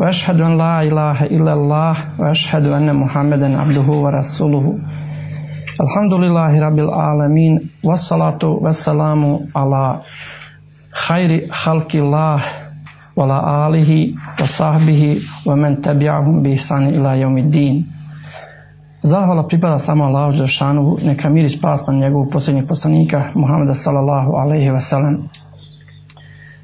وأشهد 0.00 0.40
أن 0.40 0.58
لا 0.58 0.82
إله 0.82 1.24
إلا 1.24 1.52
الله 1.52 1.94
وأشهد 2.18 2.66
أن 2.66 2.96
محمدا 2.96 3.58
عبده 3.60 3.88
ورسوله 4.04 4.78
الحمد 5.80 6.14
لله 6.14 6.60
رب 6.60 6.78
العالمين 6.78 7.60
والصلاة 7.84 8.42
والسلام 8.44 9.22
على 9.56 10.00
خير 10.92 11.30
خلق 11.52 11.90
الله 11.94 12.38
وعلى 13.16 13.38
آله 13.66 13.90
وصحبه 14.40 15.02
ومن 15.46 15.80
تبعهم 15.80 16.42
بإحسان 16.42 16.82
إلى 16.88 17.20
يوم 17.20 17.38
الدين 17.38 17.76
Zahvala 19.00 19.48
pripada 19.48 19.80
samo 19.80 20.04
Allahu 20.04 20.44
Žešanu, 20.44 21.00
neka 21.00 21.30
mir 21.32 21.44
i 21.44 21.48
spas 21.48 21.86
na 21.88 21.94
njegovog 21.94 22.28
posljednjeg 22.32 22.68
poslanika 22.68 23.32
Muhammeda 23.34 23.74
sallallahu 23.74 24.36
alaihi 24.36 24.70
wa 24.70 24.80
sallam. 24.80 25.28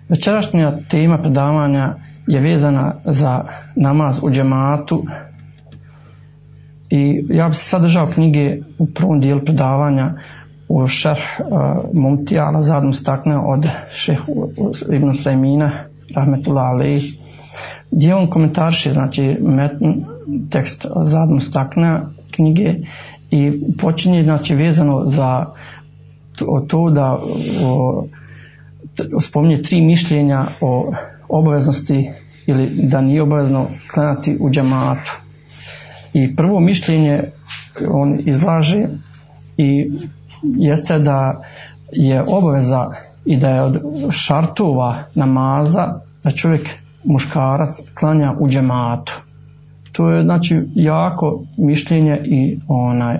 Večerašnja 0.08 0.72
tema 0.88 1.18
predavanja 1.18 1.94
je 2.27 2.39
vezana 2.39 2.95
za 3.05 3.43
namaz 3.75 4.19
u 4.23 4.29
džematu. 4.31 5.03
I 6.89 7.25
ja 7.29 7.47
bih 7.47 7.57
se 7.57 7.63
sad 7.63 7.81
držao 7.81 8.11
knjige 8.13 8.57
u 8.79 8.85
prvom 8.85 9.19
dijelu 9.19 9.41
predavanja 9.45 10.13
u 10.69 10.87
šerh 10.87 11.39
uh, 11.39 11.49
Mumtija 11.93 12.45
ala 12.45 12.61
zadnu 12.61 12.93
stakne 12.93 13.37
od 13.37 13.67
šehu 13.93 14.49
Ibn 14.93 15.13
Sajmina 15.13 15.71
rahmetullah 16.15 16.65
alaih 16.69 17.17
gdje 17.91 18.15
on 18.15 18.27
komentarše 18.27 18.91
znači 18.91 19.37
metn, 19.41 19.85
tekst 20.49 20.85
zadnu 21.01 21.39
stakne 21.39 22.01
knjige 22.31 22.75
i 23.31 23.51
počinje 23.77 24.23
znači 24.23 24.55
vezano 24.55 25.03
za 25.05 25.45
to, 26.35 26.65
to 26.67 26.89
da 26.89 27.19
o, 27.65 28.05
spominje 29.21 29.61
tri 29.61 29.81
mišljenja 29.81 30.45
o 30.61 30.93
obaveznosti 31.29 32.09
ili 32.47 32.69
da 32.83 33.01
nije 33.01 33.21
obavezno 33.23 33.67
klanati 33.93 34.37
u 34.39 34.49
džamatu. 34.49 35.19
I 36.13 36.35
prvo 36.35 36.59
mišljenje 36.59 37.23
on 37.91 38.19
izlaže 38.25 38.87
i 39.57 39.91
jeste 40.43 40.99
da 40.99 41.41
je 41.91 42.23
obaveza 42.27 42.89
i 43.25 43.37
da 43.37 43.49
je 43.49 43.61
od 43.61 43.81
šartova 44.11 44.95
namaza 45.15 45.99
da 46.23 46.31
čovjek 46.31 46.69
muškarac 47.03 47.79
klanja 47.99 48.33
u 48.39 48.49
džematu. 48.49 49.21
To 49.91 50.09
je 50.09 50.23
znači 50.23 50.61
jako 50.75 51.43
mišljenje 51.57 52.21
i 52.25 52.59
onaj, 52.67 53.17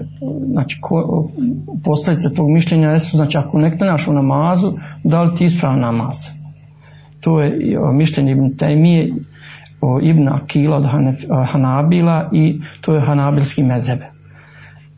znači 0.52 0.78
ko, 0.82 1.30
posljedice 1.84 2.34
tog 2.34 2.50
mišljenja 2.50 2.92
jesu, 2.92 3.18
znači 3.18 3.38
ako 3.38 3.60
ne 3.60 3.78
klanjaš 3.78 4.08
u 4.08 4.14
namazu, 4.14 4.74
da 5.04 5.24
li 5.24 5.36
ti 5.36 5.46
ispravan 5.46 5.80
namaz? 5.80 6.18
To 7.22 7.42
je 7.42 7.80
mišljenje 7.94 8.32
Ibn 8.32 8.50
Taymije, 8.58 9.14
Ibn 10.02 10.28
Akila 10.28 10.78
od 10.78 10.86
Hanabila 11.46 12.30
i 12.34 12.60
to 12.82 12.96
je 12.96 13.02
Hanabilski 13.02 13.64
mezebe. 13.64 14.06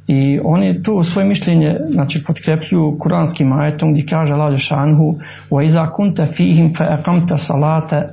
I 0.08 0.40
oni 0.44 0.84
tu 0.84 1.04
svoje 1.04 1.28
mišljenje 1.28 1.78
znači 1.90 2.24
potkrepljuju 2.24 2.98
kuranskim 3.00 3.54
ajetom 3.54 3.92
gdje 3.92 4.06
kaže 4.06 4.34
Allah 4.34 4.58
Šanhu 4.58 5.16
wa 5.50 5.68
iza 5.68 5.90
kunta 5.96 6.26
fihim 6.26 6.74
fa 6.76 6.84
aqamta 6.84 7.38
salata 7.38 8.10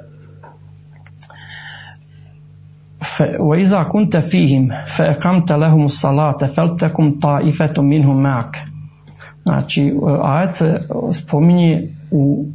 وإذا 3.40 3.84
كنت 3.84 4.18
فيهم 4.18 4.72
فأقمت 4.88 5.52
لهم 5.52 5.86
الصلاة 5.86 6.38
فلتكن 6.38 7.12
طائفة 7.12 7.74
منهم 7.82 8.24
معك 8.24 8.58
Znači, 9.46 9.94
ajet 10.24 10.56
se 10.56 10.82
spominje 11.12 11.90
u, 12.12 12.46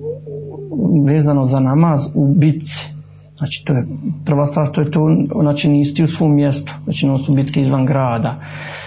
vezano 1.06 1.46
za 1.46 1.60
namaz 1.60 2.00
u 2.14 2.34
bitci. 2.34 2.90
Znači, 3.36 3.64
to 3.64 3.72
je 3.72 3.86
prva 4.24 4.46
stvar, 4.46 4.68
to 4.68 4.80
je 4.80 4.90
to, 4.90 5.16
znači 5.40 5.68
nisi 5.68 6.04
u 6.04 6.06
svom 6.06 6.34
mjestu, 6.34 6.74
znači 6.84 7.06
no 7.06 7.18
su 7.18 7.32
bitke 7.32 7.60
izvan 7.60 7.86
grada. 7.86 8.40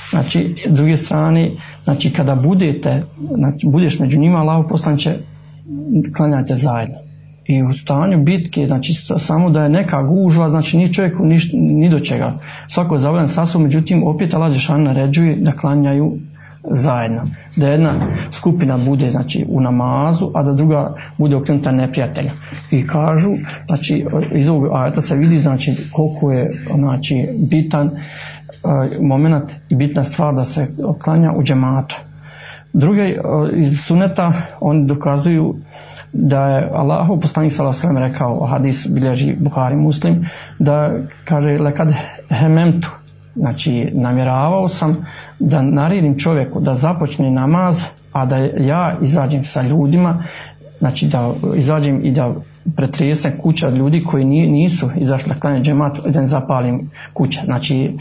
Znači, 0.10 0.56
s 0.68 0.74
druge 0.74 0.98
strane, 0.98 1.52
znači 1.84 2.14
kada 2.14 2.36
budete, 2.36 3.04
znači 3.36 3.68
budeš 3.68 4.00
među 4.00 4.20
njima, 4.20 4.38
Allah 4.38 4.66
poslanče, 4.70 5.16
klanjate 6.18 6.56
zajedno 6.56 7.07
i 7.49 7.63
u 7.63 7.73
stanju 7.73 8.23
bitke, 8.23 8.67
znači 8.67 8.95
samo 9.19 9.51
da 9.51 9.63
je 9.63 9.69
neka 9.69 10.03
gužva, 10.03 10.51
znači 10.51 10.77
ni 10.79 10.93
čovjek 10.95 11.19
ni, 11.19 11.39
ni 11.53 11.89
do 11.89 12.01
čega. 12.01 12.39
Svako 12.69 12.95
je 12.95 12.99
zavljan 12.99 13.29
sasom, 13.29 13.63
međutim 13.63 14.07
opet 14.07 14.35
Allah 14.35 14.53
Žešan 14.53 14.83
naređuje 14.83 15.37
da 15.37 15.53
klanjaju 15.53 16.19
zajedno. 16.71 17.23
Da 17.57 17.69
jedna 17.69 18.17
skupina 18.31 18.79
bude 18.79 19.11
znači 19.11 19.45
u 19.49 19.61
namazu, 19.61 20.31
a 20.35 20.43
da 20.43 20.53
druga 20.53 20.95
bude 21.19 21.37
okrenuta 21.37 21.73
neprijatelja. 21.73 22.33
I 22.71 22.87
kažu, 22.87 23.31
znači 23.67 24.07
iz 24.35 24.49
ovog 24.49 24.69
ajeta 24.73 25.01
se 25.01 25.17
vidi 25.17 25.39
znači 25.39 25.77
koliko 25.93 26.33
je 26.33 26.65
znači 26.75 27.29
bitan 27.51 27.87
uh, 27.87 27.93
moment 29.01 29.53
i 29.69 29.75
bitna 29.75 30.05
stvar 30.05 30.35
da 30.35 30.45
se 30.45 30.67
klanja 30.99 31.33
u 31.37 31.43
džematu. 31.43 31.97
Druge 32.73 33.03
uh, 33.03 33.49
iz 33.55 33.81
suneta 33.81 34.33
oni 34.61 34.87
dokazuju 34.87 35.55
da 36.13 36.41
je 36.41 36.71
Allahu 36.75 37.21
poslanik 37.21 37.53
sallallahu 37.53 37.99
rekao 37.99 38.47
hadis 38.47 38.87
bilježi 38.91 39.37
Buhari 39.41 39.77
Muslim 39.77 40.27
da 40.59 40.93
kaže 41.25 41.49
lekad 41.49 41.93
hememtu. 42.29 42.91
Znači 43.35 43.91
namjeravao 43.95 44.69
sam 44.69 45.07
da 45.39 45.63
naredim 45.63 46.19
čovjeku 46.19 46.61
da 46.61 46.75
započne 46.75 47.31
namaz 47.31 47.85
a 48.13 48.27
da 48.27 48.37
ja 48.37 48.99
izađem 49.03 49.45
sa 49.45 49.63
ljudima 49.63 50.25
znači 50.79 51.07
da 51.07 51.35
izađem 51.57 52.05
i 52.05 52.13
da 52.13 52.35
pretresem 52.77 53.33
kuća 53.43 53.69
od 53.69 53.77
ljudi 53.77 54.03
koji 54.03 54.25
nisu 54.25 54.91
izašli 54.97 55.33
da 55.35 55.41
klanje 55.41 55.63
džemat 55.63 55.99
da 56.07 56.21
ne 56.21 56.27
zapalim 56.27 56.91
kuća 57.15 57.41
znači 57.45 57.97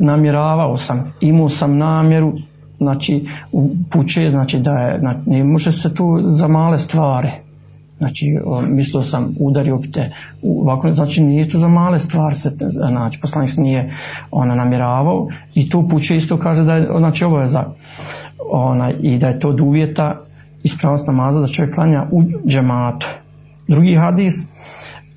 namjeravao 0.00 0.76
sam 0.76 1.12
imao 1.20 1.48
sam 1.48 1.76
namjeru 1.76 2.32
znači 2.82 3.26
puće 3.90 4.30
znači 4.30 4.58
da 4.58 4.72
je 4.72 4.98
znači, 5.00 5.20
ne 5.26 5.44
može 5.44 5.72
se 5.72 5.94
tu 5.94 6.20
za 6.24 6.48
male 6.48 6.78
stvari. 6.78 7.30
Znači 7.98 8.38
mislio 8.68 9.02
sam 9.02 9.34
udario 9.40 9.80
te 9.92 10.12
ovako 10.42 10.94
znači 10.94 11.22
nije 11.22 11.48
to 11.48 11.58
za 11.58 11.68
male 11.68 11.98
stvari 11.98 12.34
se 12.34 12.50
znači 12.88 13.20
poslanik 13.20 13.50
se 13.50 13.60
nije 13.60 13.94
ona 14.30 14.54
namjeravao 14.54 15.28
i 15.54 15.68
to 15.68 15.88
puće 15.88 16.16
isto 16.16 16.36
kaže 16.36 16.64
da 16.64 16.74
je 16.74 16.88
znači 16.98 17.24
obaveza 17.24 17.64
ona 18.50 18.90
i 18.90 19.18
da 19.18 19.28
je 19.28 19.38
to 19.38 19.48
od 19.48 19.60
uvjeta 19.60 20.20
ispravnost 20.62 21.06
namaza 21.06 21.40
da 21.40 21.46
čovjek 21.46 21.74
klanja 21.74 22.06
u 22.10 22.22
džematu. 22.46 23.06
Drugi 23.68 23.94
hadis 23.94 24.34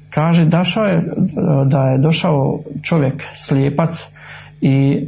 kaže 0.10 0.46
dašao 0.46 0.86
je, 0.86 1.04
da 1.66 1.82
je 1.82 1.98
došao 1.98 2.60
čovjek 2.82 3.24
slijepac 3.36 4.08
i 4.62 5.08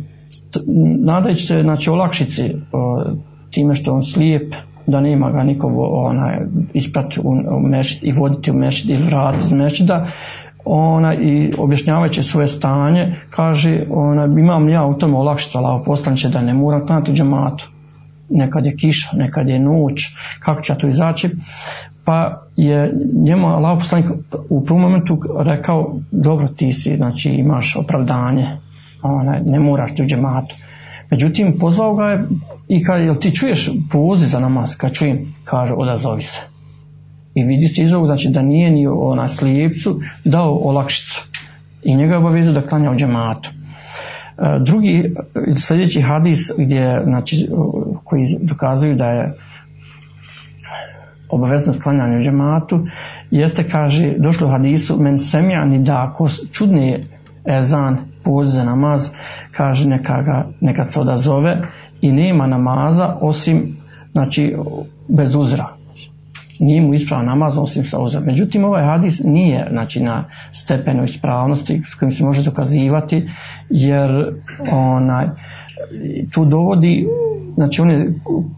nadajući 0.99 1.45
se 1.45 1.61
znači 1.61 1.89
olakšici 1.89 2.43
time 3.51 3.75
što 3.75 3.93
on 3.93 4.03
slijep 4.03 4.55
da 4.87 5.01
nema 5.01 5.31
ga 5.31 5.43
nikog 5.43 5.71
onaj, 5.77 6.39
isprati 6.73 7.19
u, 7.23 7.59
mešid 7.59 8.03
i 8.03 8.11
voditi 8.11 8.51
u 8.51 8.53
mešid 8.53 8.89
i 8.89 9.03
vratiti 9.03 9.45
iz 9.45 9.51
mešida 9.51 10.07
ona 10.65 11.13
i 11.13 11.51
objašnjavajući 11.57 12.23
svoje 12.23 12.47
stanje 12.47 13.15
kaže 13.29 13.81
ona 13.89 14.25
imam 14.25 14.69
ja 14.69 14.85
u 14.85 14.93
tom 14.93 15.15
olakšica 15.15 15.59
lao 15.59 15.83
poslaniće 15.83 16.29
da 16.29 16.41
ne 16.41 16.53
moram 16.53 16.87
klanati 16.87 17.13
džematu. 17.13 17.69
Nekad 18.29 18.65
je 18.65 18.75
kiša, 18.77 19.17
nekad 19.17 19.49
je 19.49 19.59
noć 19.59 20.01
kako 20.39 20.61
će 20.61 20.75
to 20.75 20.87
izaći? 20.87 21.29
Pa 22.05 22.41
je 22.55 22.93
njemu 23.23 23.47
Allah 23.47 23.77
poslanik 23.79 24.11
u 24.49 24.65
prvom 24.65 24.81
momentu 24.81 25.19
rekao 25.39 25.95
dobro 26.11 26.47
ti 26.47 26.71
si 26.71 26.95
znači 26.95 27.29
imaš 27.29 27.75
opravdanje 27.75 28.47
ona, 29.01 29.39
ne 29.45 29.59
moraš 29.59 29.95
ti 29.95 30.03
u 30.03 30.05
džematu 30.05 30.55
Međutim, 31.09 31.57
pozvao 31.59 31.95
ga 31.95 32.03
je 32.03 32.27
i 32.67 32.83
kaže, 32.83 33.03
jel 33.03 33.15
ti 33.15 33.35
čuješ 33.35 33.69
poziv 33.91 34.27
za 34.27 34.39
namaz? 34.39 34.75
Kad 34.75 34.93
čujem, 34.93 35.33
kaže, 35.43 35.73
odazovi 35.73 36.21
se. 36.21 36.41
I 37.35 37.43
vidi 37.43 37.67
se 37.67 37.81
iz 37.81 37.93
ovog, 37.93 38.07
znači 38.07 38.29
da 38.29 38.41
nije 38.41 38.71
ni 38.71 38.87
ona 38.87 39.27
slijepcu 39.27 40.01
dao 40.25 40.53
olakšicu. 40.53 41.27
I 41.83 41.95
njega 41.95 42.13
je 42.13 42.17
obavezao 42.17 42.53
da 42.53 42.67
klanja 42.67 42.91
u 42.91 42.95
džematu. 42.95 43.49
Drugi, 44.59 45.03
sljedeći 45.57 46.01
hadis 46.01 46.51
gdje, 46.57 47.01
znači, 47.03 47.49
koji 48.03 48.25
dokazuju 48.41 48.95
da 48.95 49.09
je 49.09 49.33
obavezno 51.29 51.73
sklanjanje 51.73 52.17
u 52.17 52.21
džematu, 52.21 52.87
jeste, 53.31 53.63
kaže, 53.63 54.13
došlo 54.17 54.47
u 54.47 54.49
hadisu, 54.49 54.97
men 54.99 55.17
semja 55.17 55.65
ni 55.65 55.79
da 55.79 56.07
ako 56.09 56.27
čudne 56.51 57.05
ezan 57.45 57.97
poziv 58.27 58.51
za 58.51 58.63
namaz, 58.63 59.09
kaže 59.51 59.89
neka, 59.89 60.21
ga, 60.21 60.45
neka 60.61 60.83
se 60.83 60.99
odazove 60.99 61.57
i 62.01 62.11
nema 62.11 62.47
namaza 62.47 63.17
osim 63.21 63.77
znači 64.13 64.55
bez 65.07 65.35
uzra. 65.35 65.67
Nije 66.59 66.81
mu 66.81 66.93
ispravan 66.93 67.25
namaz 67.25 67.57
osim 67.57 67.85
sa 67.85 67.99
uzra. 67.99 68.21
Međutim, 68.21 68.63
ovaj 68.65 68.83
hadis 68.83 69.21
nije 69.23 69.67
znači, 69.71 70.03
na 70.03 70.25
stepenu 70.51 71.03
ispravnosti 71.03 71.81
s 71.85 71.95
kojim 71.95 72.11
se 72.11 72.23
može 72.23 72.43
dokazivati, 72.43 73.29
jer 73.69 74.33
onaj, 74.71 75.27
tu 76.31 76.45
dovodi 76.45 77.07
znači 77.55 77.81
on 77.81 77.91
je 77.91 78.13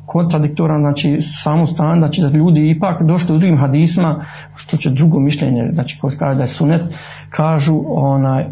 kontradiktoran 0.06 0.82
znači 0.82 1.18
samu 1.22 1.68
stranu 1.68 2.02
znači 2.02 2.22
da 2.22 2.38
ljudi 2.38 2.70
ipak 2.70 3.04
došli 3.04 3.36
u 3.36 3.40
drugim 3.40 3.58
hadisma 3.58 4.26
što 4.56 4.78
će 4.78 4.90
drugo 4.90 5.20
mišljenje 5.20 5.68
znači 5.74 6.00
koji 6.02 6.18
kaže 6.18 6.36
da 6.36 6.44
je 6.44 6.48
sunet 6.48 6.82
kažu 7.30 7.84
onaj 7.88 8.46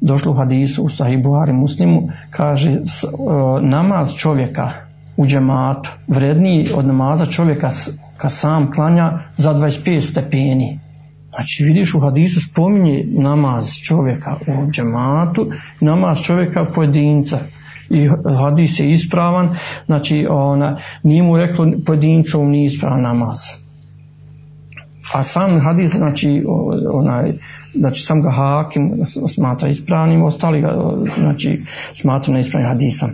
došlo 0.00 0.32
u 0.32 0.34
hadisu 0.34 0.84
u 0.84 0.88
Sahih 0.88 1.22
Buhari 1.22 1.52
muslimu 1.52 2.08
kaže 2.30 2.70
uh, 2.70 2.80
namaz 3.62 4.14
čovjeka 4.14 4.70
u 5.16 5.26
džematu 5.26 5.90
vredniji 6.06 6.68
od 6.74 6.86
namaza 6.86 7.26
čovjeka 7.26 7.68
kad 8.16 8.32
sam 8.32 8.72
klanja 8.72 9.18
za 9.36 9.54
25 9.54 10.00
stepeni 10.00 10.78
Znači 11.30 11.64
vidiš 11.64 11.94
u 11.94 12.00
hadisu 12.00 12.40
spominje 12.40 13.04
namaz 13.08 13.74
čovjeka 13.74 14.36
u 14.46 14.70
džematu, 14.70 15.50
namaz 15.80 16.22
čovjeka 16.22 16.64
pojedinca 16.74 17.38
i 17.90 18.08
hadis 18.38 18.80
je 18.80 18.92
ispravan, 18.92 19.56
znači 19.86 20.26
ona, 20.30 20.78
nije 21.02 21.22
mu 21.22 21.36
reklo 21.36 21.66
pojedincom 21.86 22.50
nije 22.50 22.66
ispravan 22.66 23.02
namaz. 23.02 23.38
A 25.14 25.22
sam 25.22 25.60
hadis, 25.60 25.96
znači, 25.96 26.42
onaj, 26.92 27.32
znači 27.74 28.02
sam 28.02 28.22
ga 28.22 28.30
hakim 28.30 29.06
smatra 29.28 29.68
ispravnim, 29.68 30.22
ostali 30.22 30.60
ga, 30.60 30.94
znači, 31.18 31.62
smatra 31.94 32.34
neispravnim 32.34 32.68
hadisom. 32.68 33.10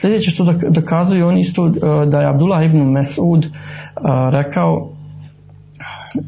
Sljedeće 0.00 0.30
što 0.30 0.44
dokazuju 0.68 1.26
oni 1.26 1.40
isto 1.40 1.68
da 2.06 2.20
je 2.20 2.28
Abdullah 2.28 2.64
ibn 2.64 2.78
Mesud 2.78 3.46
rekao, 4.30 4.90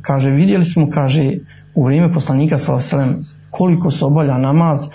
kaže, 0.03 0.31
vidjeli 0.31 0.65
smo, 0.65 0.91
kaže, 0.91 1.33
u 1.75 1.85
vrijeme 1.85 2.13
poslanika 2.13 2.59
sa 2.59 2.79
koliko 3.51 3.91
se 3.91 4.05
obavlja 4.05 4.39
namaz, 4.39 4.89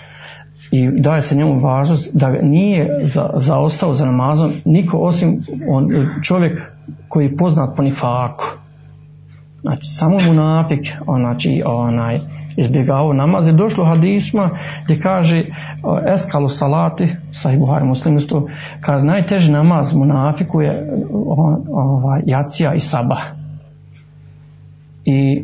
i 0.70 0.88
daje 1.00 1.20
se 1.20 1.36
njemu 1.36 1.60
važnost 1.60 2.10
da 2.14 2.28
nije 2.42 3.00
za, 3.02 3.30
zaostao 3.34 3.94
za 3.94 4.06
namazom 4.06 4.52
niko 4.64 4.98
osim 4.98 5.40
on, 5.68 5.88
čovjek 6.22 6.77
koji 7.08 7.24
je 7.24 7.36
poznat 7.36 7.76
po 7.76 7.82
nifaku. 7.82 8.44
Znači, 9.62 9.86
samo 9.86 10.18
munafik, 10.26 10.96
znači, 11.06 11.62
onaj, 11.66 12.20
izbjegavao 12.58 13.12
namaz. 13.12 13.46
Je 13.48 13.52
došlo 13.52 13.84
hadisma 13.84 14.50
gdje 14.84 15.00
kaže 15.00 15.44
eskalu 16.14 16.48
salati, 16.48 17.08
sahih 17.32 17.58
Buhari 17.58 17.84
muslim 17.84 18.16
isto, 18.16 18.46
najteži 19.02 19.52
namaz 19.52 19.94
munafiku 19.94 20.60
je 20.60 21.02
ovaj, 21.70 22.22
jacija 22.26 22.74
i 22.74 22.80
sabah. 22.80 23.20
I 25.04 25.42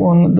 on 0.00 0.36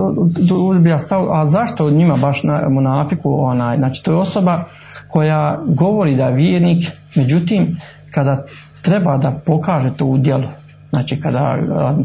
odbija 0.51 0.99
stav, 0.99 1.33
a 1.33 1.47
zašto 1.47 1.91
njima 1.91 2.17
baš 2.17 2.43
na 2.43 2.69
munafiku 2.69 3.45
onaj, 3.45 3.79
znači 3.79 4.03
to 4.05 4.13
je 4.13 4.19
osoba 4.19 4.65
koja 5.09 5.63
govori 5.67 6.17
da 6.17 6.27
je 6.27 6.35
vjernik, 6.35 6.85
međutim 7.15 7.77
kada 8.15 8.45
treba 8.83 9.17
da 9.17 9.31
pokaže 9.47 9.97
to 9.97 10.07
u 10.07 10.19
djelu, 10.19 10.49
znači 10.91 11.21
kada 11.21 11.59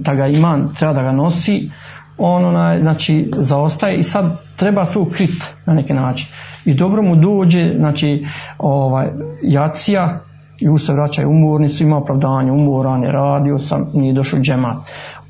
ta 0.03 0.15
ga 0.15 0.27
iman 0.27 0.69
treba 0.77 0.93
da 0.93 1.03
ga 1.03 1.11
nosi, 1.11 1.69
on 2.17 2.45
onaj, 2.45 2.81
znači 2.81 3.31
zaostaje 3.37 3.97
i 3.97 4.03
sad 4.03 4.37
treba 4.55 4.85
to 4.85 5.09
krit 5.09 5.53
na 5.65 5.73
neki 5.73 5.93
način. 5.93 6.27
I 6.65 6.73
dobro 6.73 7.01
mu 7.01 7.15
dođe, 7.15 7.73
znači 7.77 8.25
ovaj, 8.57 9.07
jacija, 9.41 10.19
i 10.59 10.79
se 10.79 10.93
vraćaju 10.93 11.29
umorni 11.29 11.69
su, 11.69 11.83
ima 11.83 11.97
opravdanje, 11.97 12.51
umoran 12.51 13.03
je, 13.03 13.11
radio 13.11 13.57
sam, 13.57 13.85
nije 13.93 14.13
došao 14.13 14.39
džemat 14.39 14.77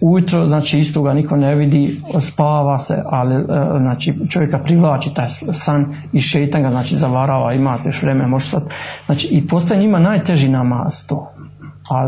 ujutro, 0.02 0.48
znači 0.48 0.80
isto 0.80 1.02
ga 1.02 1.14
niko 1.14 1.38
ne 1.38 1.56
vidi, 1.56 2.02
spava 2.20 2.78
se, 2.78 3.04
ali 3.06 3.36
e, 3.36 3.46
znači 3.80 4.14
čovjeka 4.30 4.60
privlači 4.60 5.14
taj 5.14 5.28
san 5.52 5.96
i 6.14 6.22
šetan 6.22 6.62
ga 6.62 6.72
znači 6.72 6.96
zavarava, 6.96 7.54
imate 7.54 7.90
još 7.90 8.02
vremena, 8.02 8.38
znači 9.06 9.28
i 9.32 9.48
postaje 9.48 9.80
njima 9.80 10.00
najteži 10.00 10.50
namaz 10.50 11.06
to. 11.08 11.32
A 11.90 12.08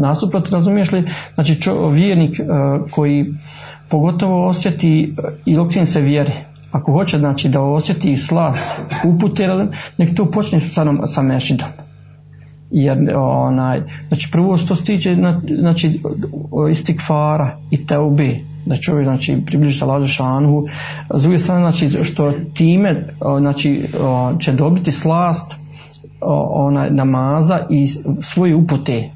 nasuprot 0.00 0.50
razumiješ 0.50 0.92
li, 0.92 1.10
znači 1.34 1.60
čo, 1.60 1.88
vjernik 1.88 2.40
e, 2.40 2.44
koji 2.90 3.34
pogotovo 3.88 4.46
osjeti 4.48 5.14
e, 5.18 5.32
i 5.44 5.58
okrene 5.58 5.86
se 5.86 6.00
vjeri, 6.00 6.32
ako 6.70 6.92
hoće 6.92 7.18
znači 7.18 7.48
da 7.48 7.62
osjeti 7.62 8.16
slast 8.16 8.80
upute, 9.04 9.48
nek 9.96 10.16
to 10.16 10.30
počne 10.30 10.60
sa, 10.60 10.84
sa 11.06 11.22
mešidom 11.22 11.68
jer 12.76 13.16
onaj, 13.16 13.82
znači 14.08 14.28
prvo 14.32 14.56
što 14.56 14.74
se 14.74 14.84
tiče 14.84 15.16
znači 15.58 16.00
istikfara 16.70 17.58
i 17.70 17.86
teube 17.86 18.38
da 18.66 18.76
čovjek 18.76 19.06
znači 19.06 19.42
približi 19.46 19.78
se 19.78 19.84
lađu 19.84 20.06
šanhu 20.06 20.66
s 21.14 21.22
druge 21.22 21.38
strane 21.38 21.60
znači 21.60 22.04
što 22.04 22.32
time 22.54 23.04
znači 23.38 23.88
će 24.40 24.52
dobiti 24.52 24.92
slast 24.92 25.54
onaj 26.50 26.90
namaza 26.90 27.66
i 27.70 27.86
svoje 28.22 28.54
upute. 28.54 29.10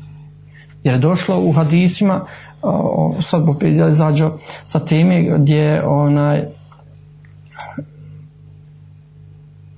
Jer 0.84 0.94
je 0.94 1.00
došlo 1.00 1.40
u 1.40 1.52
hadisima 1.52 2.24
sad 3.26 3.46
popet 3.46 3.92
izađo 3.92 4.32
sa 4.64 4.80
teme 4.80 5.38
gdje 5.38 5.82
onaj 5.86 6.44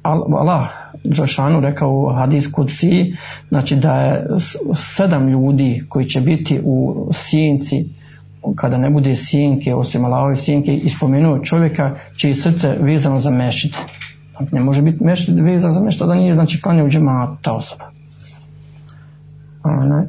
Allah 0.03 0.80
Žešanu 1.05 1.61
rekao 1.61 2.13
hadis 2.13 2.53
Kudsi, 2.53 3.15
znači 3.49 3.77
da 3.77 3.95
je 3.95 4.27
sedam 4.75 5.29
ljudi 5.29 5.83
koji 5.89 6.07
će 6.07 6.21
biti 6.21 6.61
u 6.65 7.09
sjenci 7.13 7.85
kada 8.57 8.79
ne 8.79 8.91
bude 8.91 9.17
sjenke, 9.17 9.75
osim 9.75 10.05
Allahove 10.05 10.37
sjenke, 10.37 10.75
ispomenuo 10.75 11.39
čovjeka 11.39 11.95
čiji 12.17 12.35
srce 12.35 12.77
vezano 12.81 13.21
za 13.21 13.31
mešit. 13.31 13.79
Ne 14.53 14.61
može 14.61 14.83
biti 14.83 15.05
mešit 15.05 15.35
vezan 15.41 15.73
za 15.73 15.81
mešit, 15.81 16.03
da 16.03 16.15
nije 16.15 16.35
znači 16.35 16.61
u 16.85 16.89
džematu 16.89 17.37
ta 17.43 17.53
osoba. 17.53 17.85
Ona, 19.65 20.07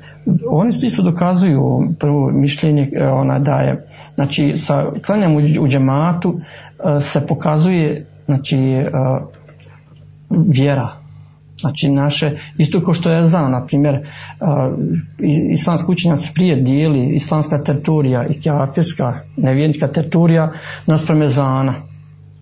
oni 0.49 0.71
su 0.71 0.85
isto 0.85 1.03
dokazuju 1.03 1.93
prvo 1.99 2.31
mišljenje 2.31 2.89
ona 3.11 3.39
da 3.39 3.55
je 3.55 3.87
znači 4.15 4.53
sa 4.57 4.85
klanjam 5.05 5.35
u, 5.35 5.67
džematu 5.67 6.39
se 7.01 7.27
pokazuje 7.27 8.05
znači 8.25 8.57
vjera. 10.47 11.01
Znači 11.59 11.89
naše, 11.89 12.31
isto 12.57 12.81
kao 12.81 12.93
što 12.93 13.11
je 13.11 13.23
zan, 13.23 13.51
na 13.51 13.65
primjer, 13.65 14.07
islamski 15.53 15.91
učenjaci 15.91 16.31
prije 16.35 16.55
dijeli 16.55 17.13
islamska 17.13 17.63
teritorija 17.63 18.27
i 18.27 18.41
kafirska 18.41 19.13
nevjernika 19.37 19.87
teritorija 19.87 20.51
naspreme 20.87 21.27
zana. 21.27 21.73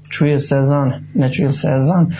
Čuje 0.10 0.40
se 0.40 0.58
ezan, 0.58 0.94
ne 1.16 1.34
čuje 1.34 1.52
se 1.52 1.68
ezan. 1.78 2.12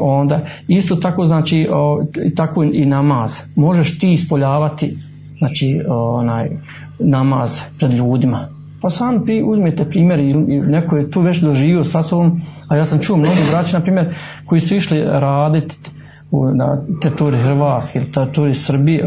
Onda, 0.00 0.44
isto 0.68 0.96
tako 0.96 1.26
znači, 1.26 1.68
o, 1.72 2.04
tako 2.36 2.64
i 2.64 2.86
namaz. 2.86 3.38
Možeš 3.56 3.98
ti 3.98 4.12
ispoljavati 4.12 4.98
znači, 5.38 5.80
onaj, 5.88 6.50
namaz 6.98 7.60
pred 7.78 7.92
ljudima 7.92 8.57
pa 8.82 8.90
sam 8.90 9.24
pi, 9.26 9.42
uzmete 9.42 9.84
primjer 9.84 10.20
neko 10.46 10.96
je 10.96 11.10
tu 11.10 11.20
već 11.20 11.40
doživio 11.40 11.84
sa 11.84 12.02
sobom, 12.02 12.40
a 12.68 12.76
ja 12.76 12.84
sam 12.84 12.98
čuo 12.98 13.16
mnogi 13.16 13.40
braći, 13.50 13.74
na 13.74 13.80
primjer, 13.80 14.14
koji 14.46 14.60
su 14.60 14.74
išli 14.74 15.02
raditi 15.04 15.76
na 16.54 16.78
teritoriji 17.02 17.42
Hrvatske 17.42 17.98
ili 17.98 18.12
teritoriji 18.12 18.54
Srbije, 18.54 19.04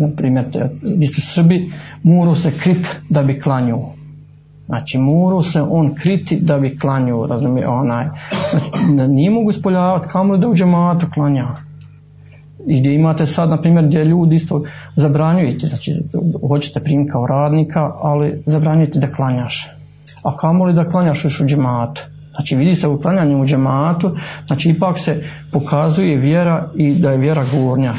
na 0.00 0.08
primjer, 0.16 0.46
isto 1.00 1.20
Srbi, 1.20 1.72
morao 2.02 2.34
se 2.34 2.58
krit 2.58 2.96
da 3.08 3.22
bi 3.22 3.40
klanju. 3.40 3.78
Znači, 4.66 4.98
morao 4.98 5.42
se 5.42 5.62
on 5.62 5.94
kriti 5.94 6.40
da 6.40 6.58
bi 6.58 6.78
klanju, 6.78 7.26
razumije, 7.26 7.68
onaj, 7.68 8.06
znači, 8.50 9.12
nije 9.12 9.30
mogu 9.30 9.50
ispoljavati, 9.50 10.08
kamo 10.08 10.36
da 10.36 10.48
u 10.48 10.54
džematu 10.54 11.06
klanja 11.14 11.46
i 12.66 12.80
gdje 12.80 12.94
imate 12.94 13.26
sad, 13.26 13.50
na 13.50 13.60
primjer, 13.60 13.86
gdje 13.86 14.04
ljudi 14.04 14.36
isto 14.36 14.64
zabranjujete, 14.96 15.66
znači 15.66 15.92
hoćete 16.48 16.80
primiti 16.80 17.10
kao 17.10 17.26
radnika, 17.26 17.92
ali 18.02 18.42
zabranjujete 18.46 18.98
da 18.98 19.12
klanjaš. 19.12 19.70
A 20.22 20.36
kamoli 20.36 20.72
da 20.72 20.84
klanjaš 20.84 21.24
još 21.24 21.40
u 21.40 21.46
džematu. 21.46 22.02
Znači 22.32 22.56
vidi 22.56 22.74
se 22.74 22.88
u 22.88 23.00
klanjanju 23.00 23.42
u 23.42 23.46
džematu, 23.46 24.16
znači 24.46 24.70
ipak 24.70 24.98
se 24.98 25.24
pokazuje 25.52 26.16
vjera 26.16 26.70
i 26.74 26.94
da 27.00 27.10
je 27.10 27.18
vjera 27.18 27.44
gornja. 27.54 27.94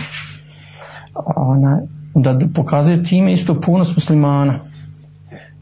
Ona, 1.36 1.82
da 2.16 2.40
pokazuje 2.56 3.04
time 3.04 3.34
isto 3.34 3.62
punost 3.62 3.96
muslimana. 3.96 4.60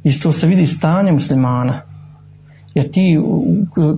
Isto 0.04 0.32
se 0.32 0.48
vidi 0.48 0.66
stanje 0.66 1.12
muslimana 1.12 1.93
jer 2.76 2.92
ti 2.92 3.20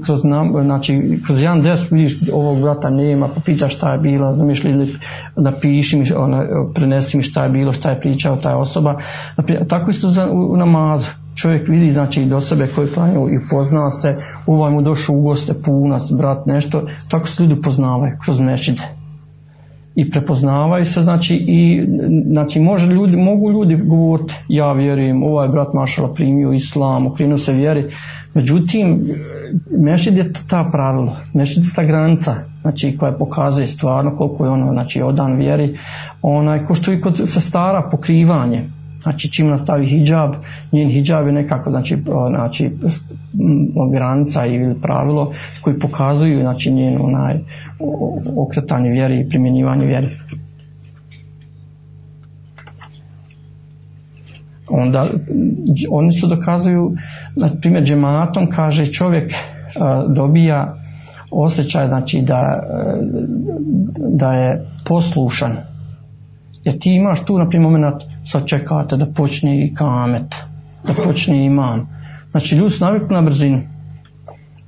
kroz, 0.05 0.24
nam, 0.24 0.63
znači, 0.63 1.20
kroz 1.25 1.41
jedan 1.41 1.62
des 1.62 1.91
vidiš 1.91 2.17
ovog 2.34 2.62
brata 2.62 2.89
nema, 2.89 3.27
pa 3.27 3.41
pitaš 3.46 3.75
šta 3.75 3.91
je 3.91 4.00
bilo, 4.00 4.36
zamišli 4.36 4.72
ili 4.72 4.96
napiši 5.36 6.00
mi, 6.00 6.12
ona, 6.12 6.46
prenesi 6.74 7.17
mi 7.17 7.24
šta 7.24 7.44
je 7.44 7.50
bilo, 7.50 7.74
šta 7.74 7.89
je 7.89 8.00
pričao 8.00 8.36
ta 8.36 8.58
osoba. 8.58 8.98
Naprijed, 9.38 9.67
tako 9.67 9.91
isto 9.91 10.08
u, 10.32 10.58
namazu. 10.58 11.12
čovjek 11.36 11.67
vidi 11.67 11.91
znači 11.91 12.25
do 12.25 12.41
sebe 12.41 12.67
koji 12.75 12.88
klanjaju 12.88 13.29
i 13.29 13.50
pozna 13.50 13.91
se, 13.91 14.15
ovaj 14.48 14.72
mu 14.72 14.82
došao 14.82 15.15
u 15.15 15.22
goste 15.22 15.53
punac, 15.65 16.12
brat 16.12 16.46
nešto, 16.46 16.84
tako 17.10 17.27
se 17.27 17.44
ljudi 17.44 17.62
poznavaju 17.62 18.13
kroz 18.25 18.39
mešide. 18.39 18.84
I 19.96 20.10
prepoznavaju 20.10 20.86
se, 20.86 21.01
znači 21.01 21.36
i 21.48 21.88
znači 22.32 22.60
može 22.60 22.88
ljudi, 22.88 23.17
mogu 23.17 23.51
ljudi 23.51 23.75
govoriti 23.75 24.36
ja 24.48 24.74
vjerujem, 24.74 25.24
ovaj 25.24 25.48
brat 25.48 25.74
mašala 25.74 26.13
primio 26.13 26.51
islam, 26.51 27.08
okrenuo 27.08 27.38
se 27.38 27.53
vjeri, 27.53 27.91
međutim 28.36 29.00
mešid 29.80 30.18
je 30.18 30.32
ta 30.50 30.70
pravilo, 30.72 31.18
mešid 31.34 31.63
je 31.63 31.70
ta 31.75 31.84
granica, 31.84 32.36
znači 32.62 32.96
koja 32.98 33.12
pokazuje 33.12 33.68
stvarno 33.68 34.15
koliko 34.15 34.46
je 34.46 34.51
ono, 34.51 34.72
znači 34.72 35.01
odan 35.01 35.36
vjeri, 35.36 35.77
onaj, 36.22 36.65
ko 36.65 36.75
što 36.75 36.94
i 36.94 37.01
kod 37.01 37.18
sestara 37.18 37.89
pokrivanje, 37.92 38.65
Znači 39.06 39.32
čim 39.32 39.48
nastavi 39.48 39.86
hijab, 39.86 40.34
njen 40.72 40.89
hijab 40.89 41.27
je 41.27 41.34
nekako 41.34 41.70
znači, 41.70 41.98
znači 42.30 42.72
granica 43.94 44.46
ili 44.46 44.82
pravilo 44.82 45.34
koji 45.62 45.80
pokazuju 45.80 46.42
znači 46.42 46.72
njen 46.72 46.98
onaj 47.01 47.39
okretanje 48.38 48.89
vjeri 48.89 49.20
i 49.20 49.30
primjenjivanje 49.30 49.86
vjeri. 49.86 50.10
Onda 54.70 55.08
oni 55.90 56.12
su 56.12 56.28
dokazuju, 56.28 56.96
na 57.36 57.50
primjer 57.62 57.84
džematom 57.84 58.50
kaže 58.50 58.86
čovjek 58.86 59.34
dobija 60.08 60.76
osjećaj 61.32 61.88
znači 61.88 62.22
da, 62.22 62.64
da 64.10 64.32
je 64.32 64.66
poslušan. 64.88 65.58
Jer 66.64 66.80
ti 66.80 66.96
imaš 66.96 67.26
tu 67.26 67.38
na 67.38 67.50
primjer 67.50 67.72
moment 67.72 68.04
sad 68.26 68.48
čekate 68.48 68.98
da 68.98 69.06
počne 69.06 69.66
i 69.66 69.74
kamet, 69.74 70.36
da 70.88 70.94
počne 71.06 71.46
imam. 71.46 71.90
Znači 72.32 72.56
ljudi 72.56 72.70
su 72.70 72.86
navikli 72.86 73.16
na 73.16 73.22
brzinu. 73.22 73.62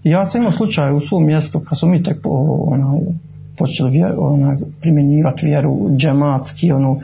Ja 0.03 0.25
sam 0.25 0.41
imao 0.41 0.51
slučaj 0.51 0.93
u 0.93 0.99
svom 0.99 1.25
mjestu 1.25 1.59
kad 1.59 1.79
smo 1.79 1.89
mi 1.89 2.03
tek 2.03 2.17
onaj, 2.23 2.99
počeli 3.57 3.91
vjer, 3.91 4.13
onaj, 4.17 4.55
primjenjivati 4.81 5.45
vjeru 5.45 5.89
džematski, 5.97 6.71
ono, 6.71 6.99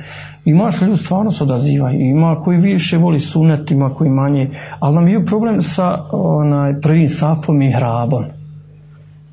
imaš 0.45 0.81
ljudi 0.81 0.97
stvarno 0.97 1.31
se 1.31 1.43
odazivaju, 1.43 1.99
ima 1.99 2.35
koji 2.35 2.57
više 2.57 2.97
voli 2.97 3.19
sunet, 3.19 3.71
ima 3.71 3.93
koji 3.93 4.09
manje, 4.09 4.49
ali 4.79 4.95
nam 4.95 5.07
je 5.07 5.25
problem 5.25 5.61
sa 5.61 6.03
onaj, 6.11 6.81
prvim 6.81 7.09
safom 7.09 7.61
i 7.61 7.71
hrabom. 7.71 8.23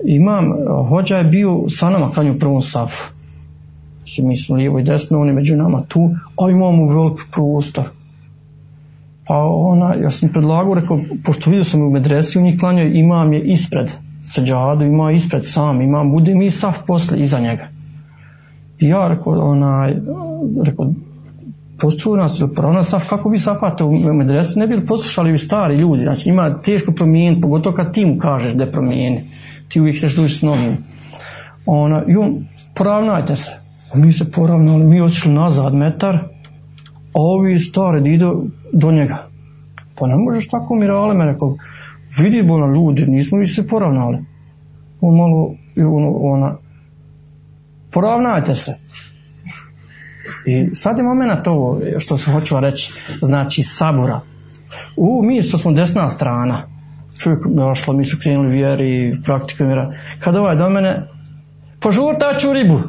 Imam, 0.04 0.44
hođa 0.88 1.16
je 1.16 1.24
bio 1.24 1.58
sa 1.68 1.90
nama 1.90 2.10
kanju 2.14 2.32
u 2.32 2.38
prvom 2.38 2.62
safu 2.62 3.20
Znači 4.10 4.22
mi 4.22 4.36
smo 4.36 4.56
lijevo 4.56 4.78
i 4.78 4.82
desno, 4.82 5.20
oni 5.20 5.32
među 5.32 5.56
nama 5.56 5.82
tu, 5.88 6.00
a 6.36 6.50
imamo 6.50 6.86
veliki 6.86 7.22
prostor. 7.32 7.84
Pa 9.26 9.34
ona, 9.44 9.94
ja 9.94 10.10
sam 10.10 10.28
predlagao, 10.32 10.74
rekao, 10.74 11.00
pošto 11.24 11.50
vidio 11.50 11.64
sam 11.64 11.82
u 11.82 11.90
medresi, 11.90 12.38
u 12.38 12.42
njih 12.42 12.60
klanjaju, 12.60 12.94
imam 12.94 13.32
je 13.32 13.42
ispred 13.42 13.92
sađadu, 14.30 14.84
ima 14.84 15.12
ispred 15.12 15.42
sam, 15.46 15.80
imam, 15.80 16.10
bude 16.12 16.34
mi 16.34 16.50
sav 16.50 16.74
posle 16.86 17.20
iza 17.20 17.40
njega. 17.40 17.68
I 18.78 18.88
ja 18.88 19.08
rekao, 19.08 19.32
onaj, 19.32 19.94
rekao, 20.64 20.92
postruju 21.80 22.16
nas 22.16 22.40
ili 22.40 22.50
saf, 22.84 23.08
kako 23.08 23.28
vi 23.28 23.38
safate 23.38 23.84
u 23.84 24.14
medresi, 24.14 24.58
ne 24.58 24.66
bi 24.66 24.76
li 24.76 24.86
poslušali 24.86 25.32
vi 25.32 25.38
stari 25.38 25.76
ljudi, 25.76 26.02
znači 26.02 26.28
ima 26.28 26.58
teško 26.62 26.92
promijeniti, 26.92 27.40
pogotovo 27.40 27.76
kad 27.76 27.94
ti 27.94 28.06
mu 28.06 28.18
kažeš 28.18 28.52
da 28.52 28.64
je 28.64 28.72
promijeni, 28.72 29.30
ti 29.68 29.80
uvijek 29.80 30.00
ćeš 30.00 30.16
duži 30.16 30.34
s 30.34 30.42
novim. 30.42 30.76
Ona, 31.66 32.02
i 32.08 32.16
on, 32.16 32.46
poravnajte 32.74 33.36
se, 33.36 33.52
mi 33.94 34.12
se 34.12 34.30
poravnali, 34.30 34.84
mi 34.84 35.00
otišli 35.00 35.32
nazad 35.32 35.74
metar, 35.74 36.16
a 37.14 37.20
ovi 37.20 37.58
stari 37.58 38.14
idu 38.14 38.46
do 38.72 38.92
njega. 38.92 39.26
Pa 39.98 40.06
ne 40.06 40.16
možeš 40.16 40.48
tako 40.48 40.74
mirale 40.74 41.14
me 41.14 41.24
rekao, 41.24 41.56
vidi 42.18 42.42
bona 42.42 42.66
ljudi, 42.66 43.06
nismo 43.06 43.38
vi 43.38 43.46
se 43.46 43.66
poravnali. 43.66 44.18
On 45.00 45.16
malo, 45.16 45.54
ono, 45.76 46.10
ona, 46.10 46.56
poravnajte 47.90 48.54
se. 48.54 48.74
I 50.46 50.74
sad 50.74 50.98
je 50.98 51.04
moment 51.04 51.46
ovo 51.46 51.80
što 51.98 52.16
se 52.16 52.32
hoću 52.32 52.60
reći, 52.60 52.92
znači 53.22 53.62
sabora. 53.62 54.20
U, 54.96 55.22
mi 55.22 55.42
što 55.42 55.58
smo 55.58 55.72
desna 55.72 56.08
strana, 56.08 56.62
čovjek 57.18 57.46
došlo, 57.46 57.94
mi 57.94 58.04
su 58.04 58.16
krenuli 58.22 58.52
vjeri, 58.52 59.20
praktikom 59.24 59.66
vjera. 59.66 59.94
Kad 60.18 60.36
ovaj 60.36 60.56
do 60.56 60.70
mene, 60.70 61.06
požurta 61.80 62.36
ću 62.38 62.52
ribu. 62.52 62.80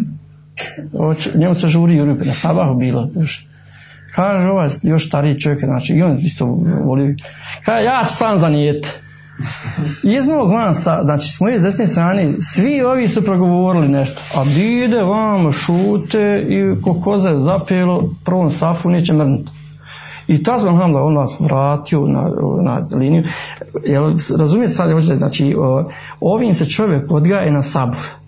Oć, 1.08 1.28
njemu 1.34 1.54
se 1.54 1.68
žuri 1.68 2.00
u 2.00 2.04
rupe, 2.04 2.24
na 2.24 2.32
sabahu 2.32 2.74
bilo 2.74 3.08
još. 3.14 3.46
Kaže 4.14 4.48
ovaj 4.48 4.68
još 4.82 5.08
stariji 5.08 5.40
čovjek, 5.40 5.60
znači 5.60 5.92
i 5.92 6.02
on 6.02 6.14
isto 6.14 6.46
voli. 6.84 7.16
Kaže 7.64 7.84
ja 7.84 8.04
ću 8.08 8.14
sam 8.14 8.38
zanijet. 8.38 9.00
Iz 10.02 10.26
mog 10.26 10.50
vansa, 10.50 10.98
znači 11.04 11.28
s 11.28 11.40
moje 11.40 11.58
desne 11.58 11.86
strane, 11.86 12.32
svi 12.32 12.82
ovi 12.82 13.08
su 13.08 13.24
progovorili 13.24 13.88
nešto. 13.88 14.20
A 14.36 14.44
bide 14.54 15.00
vam 15.02 15.52
šute 15.52 16.46
i 16.48 16.82
ko 16.82 17.00
koze 17.00 17.30
prvom 18.24 18.50
safu 18.50 18.90
neće 18.90 19.12
mrnuti. 19.12 19.50
I 20.26 20.42
ta 20.42 20.58
sam 20.58 20.76
hamla 20.76 21.02
on 21.02 21.14
nas 21.14 21.36
vratio 21.40 22.06
na, 22.06 22.22
na 22.62 22.80
liniju. 22.96 23.24
Jel, 23.84 24.14
razumijete 24.38 24.74
sad, 24.74 25.00
znači, 25.16 25.56
ovim 26.20 26.54
se 26.54 26.70
čovjek 26.70 27.10
odgaje 27.10 27.52
na 27.52 27.62
sabor 27.62 28.21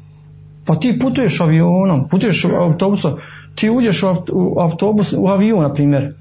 pa 0.67 0.77
ti 0.77 0.99
putuješ 0.99 1.41
avionom, 1.41 2.09
putuješ 2.09 2.45
autobusom, 2.45 3.13
ti 3.55 3.71
uđeš 3.71 4.03
u 4.03 4.55
autobus, 4.59 5.15
u 5.17 5.29
avion, 5.29 5.63
na 5.63 5.73
primjer. 5.73 6.15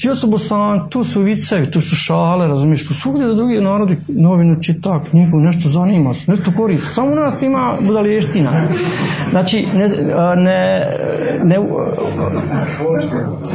Ti 0.00 0.14
su 0.14 0.30
bosan, 0.30 0.88
tu 0.90 1.04
su 1.04 1.22
vicevi, 1.22 1.70
tu 1.70 1.80
su 1.80 1.96
šale, 1.96 2.48
razumiješ, 2.48 2.88
tu 2.88 2.94
svugdje 2.94 3.26
da 3.26 3.34
drugi 3.34 3.60
narodi 3.60 3.96
novinu 4.08 4.62
čita, 4.62 5.00
knjigu, 5.10 5.40
nešto 5.40 5.70
zanima 5.70 6.14
se, 6.14 6.30
nešto 6.30 6.52
koristi. 6.56 6.94
Samo 6.94 7.12
u 7.12 7.14
nas 7.14 7.42
ima 7.42 7.74
budaliještina. 7.86 8.68
Znači, 9.30 9.66
ne, 9.74 9.88
ne, 10.36 10.86
ne, 11.44 11.56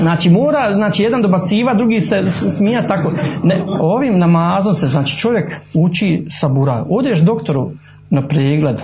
znači 0.02 0.30
mora, 0.30 0.74
znači 0.76 1.04
jedan 1.04 1.22
dobaciva, 1.22 1.74
drugi 1.74 2.02
se 2.02 2.24
smija 2.58 2.88
tako. 2.88 3.12
Ne, 3.44 3.56
ovim 3.82 4.20
namazom 4.20 4.76
se, 4.76 4.88
znači 4.88 5.18
čovjek 5.18 5.56
uči 5.74 6.26
sabura. 6.30 6.86
Odeš 6.90 7.20
doktoru 7.20 7.72
na 8.10 8.28
pregled, 8.28 8.82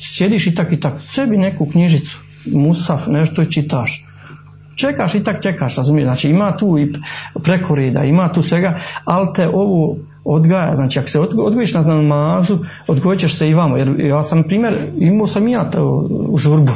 sjediš 0.00 0.46
i 0.46 0.54
tak 0.54 0.72
i 0.72 0.80
tak, 0.80 0.92
sebi 1.06 1.36
neku 1.36 1.66
knjižicu, 1.66 2.20
musaf, 2.46 3.06
nešto 3.06 3.42
i 3.42 3.50
čitaš. 3.50 4.04
Čekaš 4.76 5.14
i 5.14 5.24
tak 5.24 5.42
čekaš, 5.42 5.76
razumiješ, 5.76 6.06
znači 6.06 6.28
ima 6.28 6.56
tu 6.56 6.78
i 6.78 6.92
prekorida, 7.44 8.04
ima 8.04 8.32
tu 8.32 8.42
svega, 8.42 8.78
ali 9.04 9.28
te 9.34 9.48
ovo 9.48 9.96
odgaja, 10.24 10.74
znači 10.74 10.98
ako 10.98 11.08
se 11.08 11.20
odgojiš 11.20 11.74
na 11.74 11.82
namazu, 11.82 12.58
odgojit 12.86 13.20
ćeš 13.20 13.38
se 13.38 13.48
i 13.48 13.54
vamo, 13.54 13.76
jer 13.76 14.00
ja 14.00 14.22
sam 14.22 14.42
primjer, 14.42 14.74
imao 14.98 15.26
sam 15.26 15.48
ja 15.48 15.70
to 15.70 16.08
u 16.28 16.38
žurbu. 16.38 16.72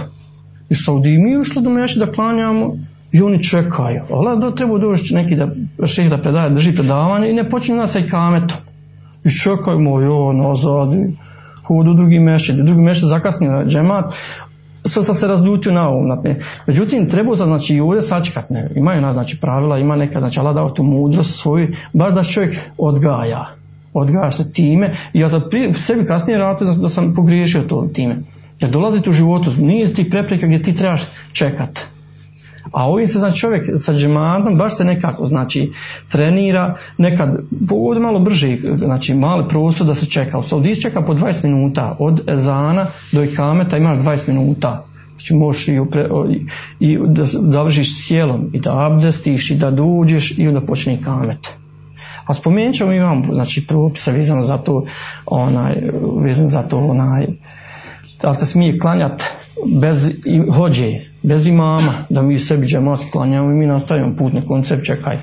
I 0.68 0.74
Saudi 0.74 1.18
mi 1.18 1.36
ušli 1.36 1.62
do 1.62 1.70
da 2.06 2.12
klanjamo 2.12 2.76
i 3.12 3.22
oni 3.22 3.42
čekaju, 3.42 4.02
ali 4.10 4.40
da 4.40 4.54
treba 4.54 4.78
doći 4.78 5.14
neki 5.14 5.36
da 5.36 5.48
šeh 5.86 6.10
da 6.10 6.18
predaje, 6.18 6.50
drži 6.50 6.74
predavanje 6.74 7.30
i 7.30 7.34
ne 7.34 7.48
počinju 7.48 7.78
nas 7.78 7.94
i 7.94 8.08
kametom. 8.08 8.58
I 9.24 9.30
čekajmo, 9.30 10.00
jo, 10.00 10.32
nazad, 10.32 10.88
i 11.66 11.74
hod 11.74 11.88
u 11.88 11.94
drugi 11.94 12.18
mešćid, 12.18 12.56
drugi 12.56 12.82
mešćid 12.82 13.08
zakasnio 13.08 13.64
džemat, 13.66 14.14
sve 14.84 15.02
sam 15.02 15.14
se 15.14 15.26
razljutio 15.26 15.72
na 15.72 15.88
ovom. 15.88 16.04
Znači. 16.04 16.40
Međutim, 16.66 17.08
treba 17.08 17.36
se 17.36 17.44
znači 17.44 17.74
i 17.74 17.80
ovdje 17.80 18.02
sačekat, 18.02 18.50
ne, 18.50 18.70
imaju 18.74 19.00
na, 19.00 19.12
znači 19.12 19.40
pravila, 19.40 19.78
ima 19.78 19.96
neka, 19.96 20.20
znači 20.20 20.40
Allah 20.40 20.54
dao 20.54 20.70
tu 20.70 20.82
mudrost 20.82 21.40
svoju, 21.40 21.68
baš 21.92 22.14
da 22.14 22.22
čovjek 22.22 22.56
odgaja, 22.78 23.46
odgaja 23.94 24.30
se 24.30 24.52
time 24.52 24.96
i 25.12 25.20
ja 25.20 25.28
sam 25.28 25.42
prije, 25.50 25.74
sebi 25.74 26.06
kasnije 26.06 26.38
radio 26.38 26.66
da 26.74 26.88
sam 26.88 27.14
pogriješio 27.14 27.62
to 27.62 27.88
time. 27.94 28.16
Jer 28.60 28.70
dolazite 28.70 29.10
u 29.10 29.12
životu, 29.12 29.50
nije 29.58 29.94
ti 29.94 30.10
prepreka 30.10 30.46
gdje 30.46 30.62
ti 30.62 30.74
trebaš 30.74 31.02
čekat. 31.32 31.95
A 32.72 32.88
ovim 32.88 33.08
se 33.08 33.18
znači 33.18 33.40
čovjek 33.40 33.66
sa 33.76 33.94
džematom 33.94 34.56
baš 34.56 34.76
se 34.76 34.84
nekako 34.84 35.26
znači 35.26 35.72
trenira, 36.08 36.76
nekad 36.98 37.28
ovdje 37.70 38.02
malo 38.02 38.20
brže, 38.20 38.56
znači 38.76 39.14
mali 39.14 39.48
prostor 39.48 39.86
da 39.86 39.94
se 39.94 40.06
čeka. 40.06 40.38
U 40.38 40.44
čeka 40.82 41.02
po 41.02 41.14
20 41.14 41.44
minuta, 41.44 41.96
od 41.98 42.28
ezana 42.28 42.86
do 43.12 43.24
ikameta 43.24 43.76
imaš 43.76 43.98
20 43.98 44.28
minuta. 44.28 44.84
Znači 45.10 45.34
možeš 45.34 45.68
i, 45.68 45.78
upre, 45.78 46.08
i, 46.80 46.98
da 47.06 47.24
završiš 47.24 48.06
sjelom 48.06 48.50
i 48.52 48.60
da 48.60 48.86
abdestiš 48.86 49.50
i 49.50 49.54
da 49.54 49.70
dođeš 49.70 50.38
i 50.38 50.48
onda 50.48 50.60
počne 50.60 50.94
i 50.94 51.02
kamet. 51.02 51.48
A 52.26 52.34
spomenut 52.34 52.74
ćemo 52.74 52.92
imam 52.92 53.22
znači 53.32 53.66
propise 53.66 54.12
vezano 54.12 54.42
za 54.42 54.58
to 54.58 54.84
onaj, 55.26 55.74
vezano 56.22 56.50
za 56.50 56.62
to 56.62 56.78
onaj 56.78 57.26
da 58.22 58.34
se 58.34 58.46
smije 58.46 58.78
klanjati 58.78 59.24
bez 59.80 60.10
hođe, 60.52 60.92
bez 61.28 61.46
imama, 61.46 61.92
da 62.08 62.22
mi 62.22 62.38
sebi 62.38 62.66
džemat 62.66 63.00
klanjamo 63.12 63.50
i 63.50 63.54
mi 63.54 63.66
nastavimo 63.66 64.16
put 64.16 64.32
na 64.32 64.40
koncept, 64.48 64.84
čekaj. 64.84 65.18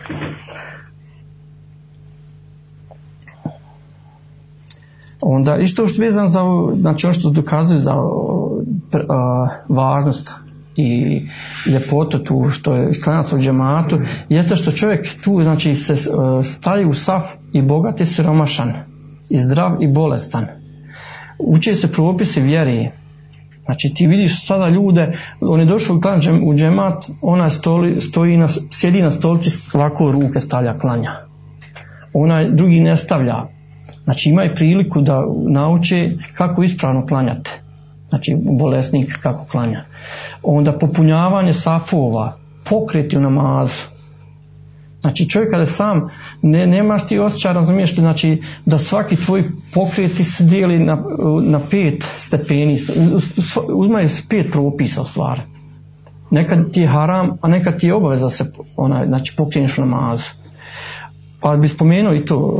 Onda 5.22 5.58
isto 5.58 5.88
što 5.88 6.02
vezano 6.02 6.30
za, 6.30 6.40
znači 6.76 7.06
ono 7.06 7.14
što 7.14 7.30
dokazuju 7.30 7.82
za 7.82 7.96
uh, 7.96 9.50
važnost 9.70 10.34
i 10.76 11.22
ljepotu 11.66 12.20
tu 12.20 12.50
što 12.50 12.76
je 12.76 12.92
u 13.36 13.40
džematu 13.40 14.00
jeste 14.30 14.56
što 14.56 14.72
čovjek 14.72 15.08
tu 15.24 15.44
znači 15.44 15.76
se 15.76 15.94
e, 15.94 16.44
staje 16.44 16.86
u 16.86 16.94
saf 16.94 17.24
i 17.54 17.62
bogat 17.62 18.02
i 18.02 18.06
siromašan 18.06 18.74
i 19.30 19.38
zdrav 19.38 19.78
i 19.82 19.88
bolestan 19.88 20.48
uče 21.40 21.74
se 21.74 21.92
propisi 21.92 22.42
vjeri 22.42 22.92
Znači 23.66 23.94
ti 23.96 24.08
vidiš 24.08 24.46
sada 24.46 24.70
ljude, 24.70 25.18
on 25.42 25.60
je 25.60 25.66
došao 25.66 26.00
u 26.44 26.54
džemat, 26.56 27.10
ona 27.22 27.50
stoli, 27.50 28.02
stoji 28.02 28.38
na, 28.38 28.48
sjedi 28.72 29.02
na 29.02 29.12
stolici, 29.12 29.50
ovako 29.74 30.12
ruke 30.12 30.40
stavlja 30.40 30.78
klanja. 30.78 31.12
Onaj 32.14 32.50
drugi 32.52 32.80
ne 32.80 32.98
stavlja. 32.98 33.44
Znači 34.04 34.30
imaju 34.30 34.56
priliku 34.56 35.02
da 35.02 35.26
nauče 35.50 36.12
kako 36.38 36.64
ispravno 36.64 37.06
klanjati. 37.06 37.52
Znači 38.10 38.36
bolesnik 38.60 39.20
kako 39.22 39.46
klanja. 39.46 39.86
Onda 40.44 40.72
popunjavanje 40.72 41.54
safova, 41.54 42.38
pokreti 42.64 43.18
u 43.18 43.22
namazu. 43.22 43.93
Znači 45.04 45.30
čovjek 45.30 45.52
kada 45.52 45.66
sam, 45.66 46.10
ne, 46.42 46.68
nemaš 46.68 47.08
ti 47.08 47.20
osjećaj, 47.20 47.54
razumiješ, 47.54 47.96
znači 47.96 48.42
da 48.66 48.78
svaki 48.78 49.16
tvoj 49.16 49.44
pokreti 49.74 50.24
se 50.24 50.44
dijeli 50.44 50.80
na, 50.80 51.04
na 51.44 51.70
pet 51.70 52.04
stepeni, 52.18 52.78
uzmaju 53.74 54.10
pet 54.30 54.52
propisa 54.52 55.02
u 55.02 55.06
stvari. 55.06 55.42
Nekad 56.32 56.72
ti 56.72 56.82
je 56.82 56.88
haram, 56.88 57.38
a 57.42 57.48
nekad 57.48 57.80
ti 57.80 57.88
je 57.88 57.94
obaveza 57.94 58.30
se 58.30 58.52
onaj, 58.78 59.08
znači 59.08 59.34
pokreneš 59.38 59.78
namazu. 59.78 60.30
Pa 61.40 61.58
bi 61.58 61.68
spomenuo 61.68 62.14
i 62.14 62.26
to 62.26 62.58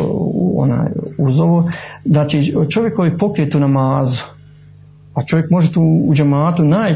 onaj, 0.56 0.88
uz 1.18 1.40
ovo, 1.40 1.70
znači 2.06 2.54
čovjek 2.70 2.96
koji 2.96 3.18
pokret 3.18 3.56
u 3.56 3.60
namazu, 3.60 4.24
a 5.14 5.26
čovjek 5.26 5.50
može 5.50 5.74
tu 5.74 5.82
u 5.82 6.14
džematu, 6.14 6.64
naj, 6.64 6.96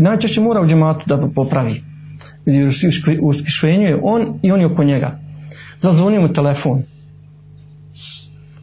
najčešće 0.00 0.40
mora 0.40 0.60
u 0.60 0.66
džematu 0.66 1.02
da 1.06 1.28
popravi 1.34 1.93
u 3.22 3.30
iskušenju 3.30 3.86
je 3.86 4.00
on 4.02 4.38
i 4.42 4.52
on 4.52 4.60
je 4.60 4.66
oko 4.66 4.84
njega. 4.84 5.18
Zazvoni 5.80 6.18
mu 6.18 6.32
telefon. 6.32 6.82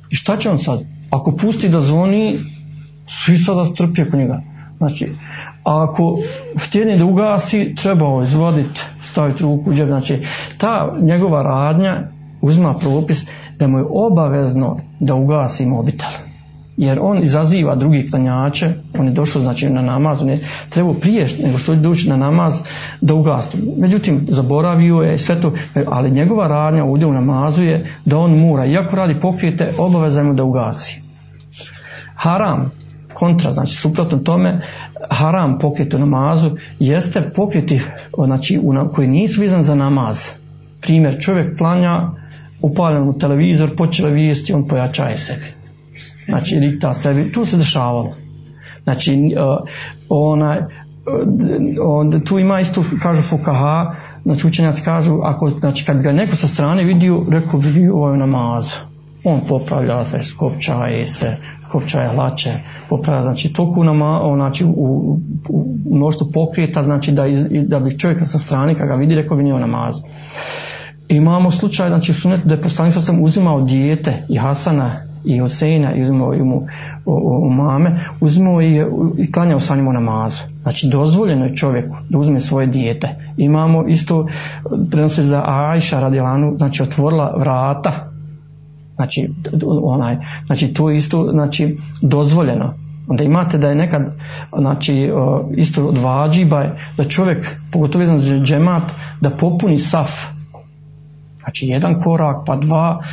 I 0.09 0.15
šta 0.15 0.37
će 0.37 0.49
on 0.49 0.57
sad? 0.57 0.83
Ako 1.09 1.35
pusti 1.35 1.69
da 1.69 1.81
zvoni, 1.81 2.39
svi 3.07 3.37
sada 3.37 3.65
strpi 3.65 4.01
oko 4.01 4.17
njega. 4.17 4.41
Znači, 4.77 5.11
ako 5.63 6.19
htjeni 6.59 6.97
da 6.97 7.05
ugasi, 7.05 7.75
treba 7.75 8.23
izvaditi, 8.23 8.81
staviti 9.03 9.43
ruku 9.43 9.69
u 9.69 9.73
džep. 9.73 9.87
Znači, 9.87 10.17
ta 10.57 10.91
njegova 11.01 11.43
radnja 11.43 12.07
uzma 12.41 12.73
propis 12.73 13.27
da 13.59 13.67
mu 13.67 13.77
je 13.77 13.85
obavezno 13.89 14.79
da 14.99 15.15
ugasi 15.15 15.65
mobitel 15.65 16.30
jer 16.81 16.99
on 17.01 17.23
izaziva 17.23 17.75
drugi 17.75 18.07
klanjače, 18.09 18.69
on 18.99 19.05
je 19.05 19.11
došao 19.11 19.41
znači 19.41 19.69
na 19.69 19.81
namaz, 19.81 20.21
on 20.21 20.29
je 20.29 20.47
trebao 20.69 20.93
prije 20.93 21.27
nego 21.43 21.57
što 21.57 21.73
je 21.73 21.79
doći 21.79 22.09
na 22.09 22.17
namaz 22.17 22.61
da 23.01 23.13
ugastu. 23.13 23.57
Međutim, 23.77 24.25
zaboravio 24.29 24.95
je 24.95 25.17
sve 25.17 25.41
to, 25.41 25.53
ali 25.87 26.11
njegova 26.11 26.47
radnja 26.47 26.83
ovdje 26.83 27.07
u 27.07 27.13
namazu 27.13 27.63
je 27.63 27.95
da 28.05 28.17
on 28.17 28.39
mora, 28.39 28.65
iako 28.65 28.95
radi 28.95 29.19
pokrijete, 29.19 29.73
obaveza 29.77 30.23
mu 30.23 30.33
da 30.33 30.43
ugasi. 30.43 31.01
Haram, 32.15 32.71
kontra, 33.13 33.51
znači 33.51 33.75
suprotno 33.75 34.17
tome, 34.17 34.61
haram 35.09 35.57
pokrijeti 35.59 35.95
u 35.95 35.99
namazu, 35.99 36.51
jeste 36.79 37.21
pokrijeti 37.35 37.81
znači, 38.25 38.59
koji 38.93 39.07
nisu 39.07 39.41
vizan 39.41 39.63
za 39.63 39.75
namaz. 39.75 40.29
Primjer, 40.81 41.19
čovjek 41.19 41.57
klanja, 41.57 42.09
upaljen 42.61 43.09
u 43.09 43.17
televizor, 43.17 43.75
počela 43.75 44.09
vijesti, 44.09 44.53
on 44.53 44.67
pojačaje 44.67 45.17
sebi 45.17 45.60
znači 46.31 46.59
dikta 46.59 46.93
sebi, 46.93 47.31
tu 47.31 47.45
se 47.45 47.57
dešavalo. 47.57 48.13
Znači, 48.83 49.15
uh, 49.15 49.69
onaj, 50.09 50.59
uh, 50.59 52.23
tu 52.25 52.39
ima 52.39 52.59
isto, 52.59 52.83
kažu 53.01 53.21
Fukaha, 53.21 53.95
znači 54.23 54.47
učenjaci 54.47 54.83
kažu, 54.83 55.19
ako, 55.23 55.49
znači 55.49 55.85
kad 55.85 56.01
ga 56.01 56.11
neko 56.11 56.35
sa 56.35 56.47
strane 56.47 56.83
vidio, 56.83 57.25
rekao 57.29 57.59
bi 57.59 57.73
bio 57.73 57.95
ovaj 57.95 58.17
namaz. 58.17 58.73
On 59.23 59.41
popravlja 59.47 60.05
se, 60.05 60.19
skopčaje 60.23 61.05
se, 61.05 61.37
skopčaje 61.67 62.09
hlače, 62.15 62.49
popravlja, 62.89 63.23
znači 63.23 63.53
toliko 63.53 63.83
nama, 63.83 64.21
znači 64.35 64.65
u, 64.65 65.19
u 65.49 65.75
mnoštvu 65.91 66.27
pokrijeta, 66.33 66.83
znači 66.83 67.11
da, 67.11 67.27
iz, 67.27 67.45
da 67.67 67.79
bi 67.79 67.99
čovjeka 67.99 68.25
sa 68.25 68.37
strane, 68.37 68.75
kad 68.75 68.87
ga 68.87 68.95
vidi, 68.95 69.15
rekao 69.15 69.37
bi 69.37 69.43
nije 69.43 69.59
namaz. 69.59 69.95
Imamo 71.07 71.51
slučaj, 71.51 71.89
znači 71.89 72.13
da 72.45 72.53
je 72.53 72.61
poslanik 72.61 72.93
sam 72.93 73.23
uzimao 73.23 73.61
dijete 73.61 74.25
i 74.29 74.37
Hasana 74.37 75.10
i 75.23 75.39
Hoseina 75.39 75.95
i 75.95 76.01
uzimao 76.01 76.33
i 76.33 76.43
mu 76.43 76.67
u, 77.05 77.49
mame, 77.49 78.05
uzimao 78.19 78.61
i, 78.61 78.85
i 79.17 79.31
klanjao 79.31 79.59
sa 79.59 79.75
njim 79.75 79.85
namazu. 79.85 80.43
Znači 80.61 80.89
dozvoljeno 80.91 81.45
je 81.45 81.55
čovjeku 81.55 81.95
da 82.09 82.17
uzme 82.17 82.39
svoje 82.39 82.67
dijete. 82.67 83.07
Imamo 83.37 83.87
isto, 83.87 84.27
prenosi 84.91 85.23
za 85.23 85.43
Ajša 85.45 85.99
radilanu, 85.99 86.53
znači 86.57 86.83
otvorila 86.83 87.35
vrata, 87.37 87.91
znači, 88.95 89.29
onaj, 89.83 90.17
znači 90.45 90.73
to 90.73 90.89
je 90.89 90.97
isto 90.97 91.27
znači, 91.31 91.77
dozvoljeno. 92.01 92.73
Onda 93.07 93.23
imate 93.23 93.57
da 93.57 93.69
je 93.69 93.75
nekad 93.75 94.01
znači, 94.57 95.09
isto 95.55 95.87
od 95.87 95.97
vađiba 95.97 96.75
da 96.97 97.03
čovjek, 97.03 97.57
pogotovo 97.71 98.05
za 98.05 98.39
džemat, 98.39 98.91
da 99.21 99.29
popuni 99.29 99.77
saf 99.77 100.11
Znači 101.43 101.67
jedan 101.67 101.99
korak, 101.99 102.35
pa 102.45 102.55
dva, 102.55 103.03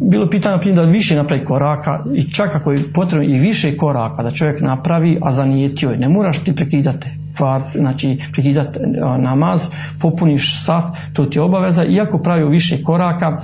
bilo 0.00 0.30
pitanje 0.30 0.72
da 0.72 0.82
više 0.82 1.16
napravi 1.16 1.44
koraka 1.44 2.04
i 2.14 2.22
čak 2.22 2.56
ako 2.56 2.72
je 2.72 2.78
potrebno 2.94 3.28
i 3.28 3.38
više 3.38 3.76
koraka 3.76 4.22
da 4.22 4.30
čovjek 4.30 4.60
napravi, 4.60 5.18
a 5.22 5.32
zanijetio 5.32 5.90
je, 5.90 5.98
ne 5.98 6.08
moraš 6.08 6.38
ti 6.38 6.54
prekidati 6.54 7.08
kvart, 7.36 7.76
znači 7.76 8.18
prekidati 8.32 8.78
namaz, 9.18 9.68
popuniš 10.00 10.64
saf, 10.64 10.84
to 11.12 11.24
ti 11.24 11.38
je 11.38 11.42
obaveza, 11.42 11.84
iako 11.84 12.18
pravi 12.18 12.48
više 12.48 12.82
koraka, 12.82 13.40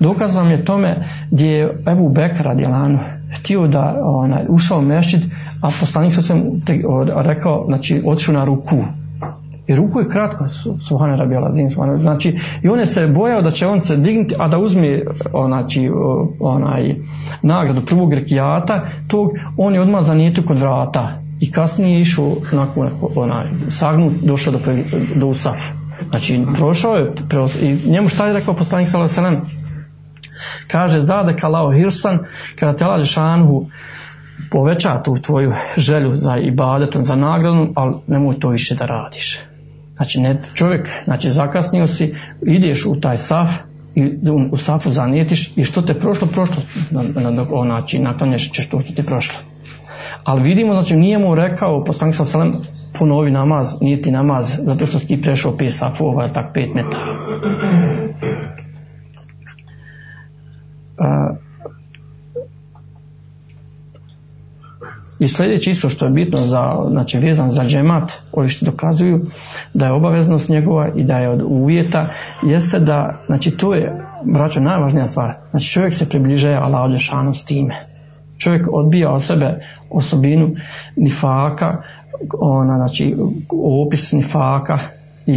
dokaz 0.00 0.34
vam 0.34 0.50
je 0.50 0.64
tome 0.64 1.04
gdje 1.30 1.46
je 1.46 1.82
Ebu 1.92 2.08
Bekr 2.08 2.44
radijalanu 2.44 2.98
htio 3.32 3.66
da 3.66 3.94
onaj, 4.04 4.44
ušao 4.48 4.78
u 4.78 4.82
mešćid, 4.82 5.20
a 5.62 5.68
poslanik 5.80 6.12
sam 6.12 6.42
rekao, 7.16 7.64
znači 7.66 8.02
otišao 8.06 8.34
na 8.34 8.44
ruku, 8.44 8.84
i 9.66 9.76
ruku 9.76 10.00
je 10.00 10.08
kratko, 10.08 10.46
Suhane 10.88 11.16
Rabijala, 11.16 11.52
znači 11.98 12.38
i 12.62 12.68
on 12.68 12.80
je 12.80 12.86
se 12.86 13.06
bojao 13.06 13.42
da 13.42 13.50
će 13.50 13.66
on 13.66 13.80
se 13.82 13.96
dignuti, 13.96 14.34
a 14.38 14.48
da 14.48 14.58
uzme 14.58 15.02
znači, 15.46 15.90
onaj 16.40 16.94
nagradu 17.42 17.86
prvog 17.86 18.14
rekijata, 18.14 18.86
tog 19.08 19.30
on 19.56 19.74
je 19.74 19.80
odmah 19.80 20.04
zanijetio 20.04 20.44
kod 20.46 20.58
vrata 20.58 21.08
i 21.40 21.52
kasnije 21.52 21.94
je 21.94 22.00
išao 22.00 22.36
nakon 22.52 22.90
onaj, 23.16 23.46
sagnut, 23.68 24.12
došao 24.22 24.52
do, 24.52 24.58
do 25.16 25.26
Usaf. 25.26 25.58
Znači, 26.10 26.44
prošao 26.56 26.94
je, 26.94 27.12
i 27.62 27.90
njemu 27.90 28.08
šta 28.08 28.26
je 28.26 28.32
rekao 28.32 28.54
poslanik 28.54 28.88
sallallahu 28.88 29.46
Kaže, 30.66 31.00
zade 31.00 31.36
kalao 31.36 31.72
hirsan, 31.72 32.18
kada 32.58 32.76
te 32.76 32.84
lađe 32.84 33.04
šanhu, 33.04 33.66
poveća 34.50 35.02
tu 35.02 35.16
tvoju 35.16 35.52
želju 35.76 36.14
za 36.14 36.36
ibadetom, 36.36 37.04
za 37.04 37.16
nagradu, 37.16 37.72
ali 37.76 37.94
nemoj 38.06 38.40
to 38.40 38.48
više 38.48 38.74
da 38.74 38.86
radiš. 38.86 39.38
Znači 40.00 40.20
ne, 40.20 40.36
čovjek, 40.54 40.88
znači 41.04 41.30
zakasnio 41.30 41.86
si, 41.86 42.14
ideš 42.46 42.86
u 42.86 43.00
taj 43.00 43.16
saf 43.16 43.50
i 43.94 44.18
u 44.50 44.56
safu 44.56 44.92
zanijetiš 44.92 45.52
i 45.56 45.64
što 45.64 45.82
te 45.82 45.94
prošlo, 45.94 46.28
prošlo, 46.28 46.62
znači 47.64 47.98
naklanješ 47.98 48.50
ćeš 48.50 48.68
to 48.68 48.80
što 48.80 48.92
ti 48.92 49.02
prošlo. 49.02 49.38
Ali 50.24 50.42
vidimo, 50.42 50.72
znači 50.72 50.96
nije 50.96 51.18
mu 51.18 51.34
rekao, 51.34 51.84
poslanik 51.84 52.14
sa 52.14 52.24
selem, 52.24 52.52
ponovi 52.98 53.30
namaz, 53.30 53.76
nije 53.80 54.02
ti 54.02 54.10
namaz, 54.10 54.58
zato 54.62 54.86
što 54.86 54.98
si 54.98 55.06
ti 55.06 55.22
prešao 55.22 55.56
pet 55.56 55.74
safova, 55.74 56.28
tak 56.28 56.46
pet 56.54 56.74
metara. 56.74 57.16
I 65.20 65.28
sljedeće 65.28 65.70
isto 65.70 65.88
što 65.88 66.04
je 66.04 66.10
bitno 66.10 66.38
za, 66.38 66.76
znači 66.90 67.18
vezan 67.18 67.50
za 67.50 67.64
džemat, 67.64 68.12
ovi 68.32 68.48
što 68.48 68.66
dokazuju 68.66 69.26
da 69.74 69.86
je 69.86 69.92
obaveznost 69.92 70.48
njegova 70.48 70.88
i 70.96 71.04
da 71.04 71.18
je 71.18 71.28
od 71.28 71.42
uvjeta, 71.46 72.08
jeste 72.42 72.78
da, 72.78 73.20
znači 73.26 73.50
to 73.50 73.74
je, 73.74 74.02
braćo, 74.24 74.60
najvažnija 74.60 75.06
stvar. 75.06 75.34
Znači 75.50 75.66
čovjek 75.66 75.94
se 75.94 76.08
približava 76.08 76.64
Allah 76.66 76.90
Đešanu 76.90 77.34
s 77.34 77.44
time. 77.44 77.78
Čovjek 78.38 78.68
odbija 78.72 79.12
od 79.12 79.22
sebe 79.22 79.58
osobinu 79.90 80.50
nifaka, 80.96 81.82
ona, 82.40 82.76
znači 82.76 83.16
opis 83.84 84.12
nifaka, 84.12 84.78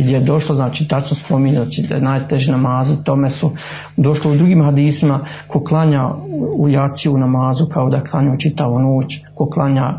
gdje 0.02 0.14
je 0.14 0.20
došlo, 0.20 0.56
znači 0.56 0.88
tačno 0.88 1.16
spominje, 1.16 1.56
znači 1.56 1.88
da 1.90 1.96
je 1.96 2.02
najteži 2.02 2.52
namazu, 2.52 2.96
tome 3.04 3.30
su 3.30 3.52
došlo 3.98 4.32
u 4.32 4.36
drugim 4.36 4.64
hadisima 4.64 5.20
ko 5.48 5.64
klanja 5.64 6.10
u 6.58 6.70
jaciju 6.70 7.14
u 7.14 7.18
namazu 7.18 7.66
kao 7.66 7.90
da 7.90 8.04
klanja 8.04 8.38
čitavu 8.38 8.80
noć, 8.80 9.20
ko 9.36 9.50
klanja 9.50 9.94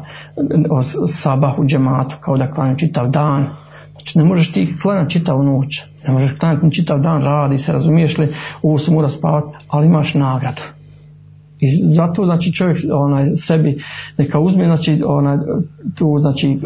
sabah 1.06 1.58
u 1.58 1.64
džematu 1.64 2.16
kao 2.20 2.36
da 2.36 2.52
klanja 2.52 2.76
čitav 2.76 3.10
dan. 3.10 3.46
Znači 3.92 4.18
ne 4.18 4.24
možeš 4.24 4.52
ti 4.52 4.74
klanjati 4.82 5.10
čitavu 5.10 5.42
noć, 5.42 5.82
ne 6.06 6.12
možeš 6.12 6.38
klanjati 6.38 6.74
čitav 6.74 7.00
dan, 7.00 7.22
radi 7.22 7.58
se, 7.58 7.72
razumiješ 7.72 8.18
li, 8.18 8.28
ovo 8.62 8.78
se 8.78 8.90
mora 8.90 9.08
spavati, 9.08 9.56
ali 9.68 9.86
imaš 9.86 10.14
nagradu. 10.14 10.62
I 11.64 11.94
zato 11.94 12.24
znači 12.24 12.52
čovjek 12.52 12.78
onaj 12.92 13.34
sebi 13.34 13.78
neka 14.18 14.40
uzme 14.40 14.64
znači 14.64 15.02
onaj 15.06 15.36
tu 15.94 16.18
znači 16.18 16.58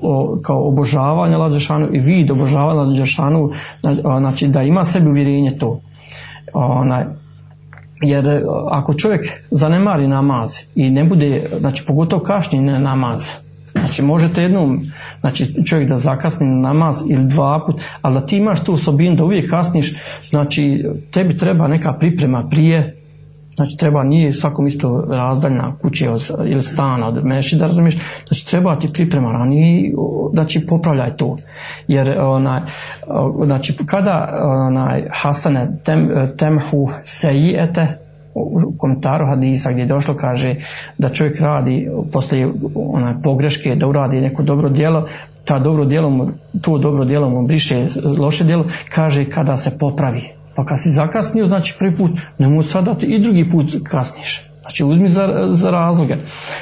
o, 0.00 0.38
kao 0.42 0.68
obožavanje 0.68 1.34
Allah 1.34 1.48
Đelešanu 1.48 1.88
i 1.92 1.98
vid 1.98 2.30
obožavanja 2.30 2.80
Allah 2.80 2.94
Đelešanu 2.94 3.50
znači 4.18 4.48
da 4.48 4.62
ima 4.62 4.84
sebi 4.84 5.08
uvjerenje 5.08 5.58
to. 5.58 5.80
Onaj, 6.52 7.04
jer 8.02 8.28
e, 8.28 8.42
ako 8.70 8.94
čovjek 8.94 9.26
zanemari 9.50 10.08
namaz 10.08 10.50
i 10.74 10.90
ne 10.90 11.04
bude, 11.04 11.50
znači 11.58 11.84
pogotovo 11.86 12.22
kašnji 12.22 12.60
na 12.60 12.78
namaz, 12.78 13.28
znači 13.72 14.02
možete 14.02 14.42
jednom, 14.42 14.86
znači 15.20 15.64
čovjek 15.66 15.88
da 15.88 15.96
zakasni 15.96 16.46
na 16.46 16.72
namaz 16.72 17.02
ili 17.08 17.28
dva 17.28 17.64
put, 17.66 17.82
ali 18.02 18.14
da 18.14 18.26
ti 18.26 18.36
imaš 18.36 18.64
tu 18.64 18.72
osobinu 18.72 19.16
da 19.16 19.24
uvijek 19.24 19.50
kasniš, 19.50 19.94
znači 20.24 20.84
tebi 21.10 21.36
treba 21.36 21.68
neka 21.68 21.92
priprema 21.92 22.48
prije, 22.50 22.95
Znači 23.56 23.76
treba, 23.76 24.04
nije 24.04 24.32
svakom 24.32 24.66
isto 24.66 25.04
razdaljna 25.08 25.76
kuće 25.82 26.08
ili 26.46 26.62
stana 26.62 27.08
od 27.08 27.24
mešida, 27.24 27.66
razumiješ? 27.66 27.98
Znači 28.26 28.46
treba 28.46 28.78
ti 28.78 28.88
priprema 28.92 29.32
ranije, 29.32 29.94
znači 30.32 30.66
popravljaj 30.66 31.16
to. 31.16 31.36
Jer 31.88 32.20
onaj, 32.20 32.60
znači 33.44 33.76
kada 33.86 34.40
onaj 34.42 35.04
Hasane 35.10 35.68
tem, 35.84 36.10
temhu 36.38 36.90
sejijete, 37.04 37.98
u 38.34 38.72
komentaru 38.78 39.26
hadisa 39.26 39.72
gdje 39.72 39.82
je 39.82 39.86
došlo 39.86 40.16
kaže 40.16 40.56
da 40.98 41.08
čovjek 41.08 41.40
radi 41.40 41.88
poslije 42.12 42.52
onaj 42.74 43.14
pogreške 43.22 43.74
da 43.74 43.86
uradi 43.86 44.20
neko 44.20 44.42
dobro 44.42 44.68
djelo 44.68 45.08
ta 45.44 45.58
dobro 45.58 45.84
djelo 45.84 46.10
mu, 46.10 46.28
to 46.62 46.78
dobro 46.78 47.04
djelo 47.04 47.28
mu 47.28 47.46
briše 47.46 47.86
loše 48.18 48.44
djelo 48.44 48.64
kaže 48.94 49.24
kada 49.24 49.56
se 49.56 49.78
popravi 49.78 50.35
pa 50.56 50.64
kad 50.64 50.82
si 50.82 50.90
zakasnio, 50.90 51.46
znači 51.46 51.76
prvi 51.78 51.96
put, 51.96 52.10
nemoj 52.38 52.64
sad 52.64 52.84
dati 52.84 53.06
i 53.06 53.18
drugi 53.18 53.50
put 53.50 53.66
kasniš. 53.84 54.42
Znači 54.60 54.84
uzmi 54.84 55.08
za, 55.08 55.28
za 55.52 55.70
razloge. 55.70 56.16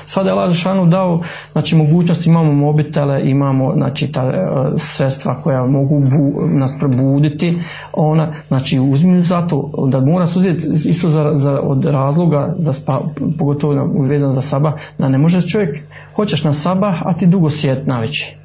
Sada 0.07 0.29
je 0.29 0.33
Allah 0.33 0.51
Žešanu 0.51 0.87
dao, 0.87 1.23
znači 1.53 1.77
mogućnost 1.77 2.27
imamo 2.27 2.53
mobitele, 2.53 3.31
imamo 3.31 3.75
znači 3.75 4.13
ta 4.13 4.23
e, 4.23 4.47
sredstva 4.77 5.43
koja 5.43 5.67
mogu 5.67 6.01
bu, 6.01 6.47
nas 6.47 6.77
probuditi, 6.79 7.59
ona, 7.93 8.35
znači 8.49 8.79
uzmi 8.79 9.25
zato 9.25 9.71
da 9.89 10.01
mora 10.01 10.25
uzeti 10.37 10.67
isto 10.89 11.11
za, 11.11 11.31
za, 11.35 11.61
od 11.61 11.85
razloga, 11.85 12.55
za 12.59 12.73
spa, 12.73 13.01
pogotovo 13.39 14.05
vezano 14.09 14.35
za 14.35 14.43
saba, 14.43 14.79
da 14.99 15.09
ne 15.09 15.19
može 15.19 15.49
čovjek, 15.49 15.79
hoćeš 16.17 16.45
na 16.45 16.53
saba, 16.53 16.95
a 17.05 17.13
ti 17.13 17.27
dugo 17.27 17.51
sjet 17.51 17.87
naveći 17.87 18.44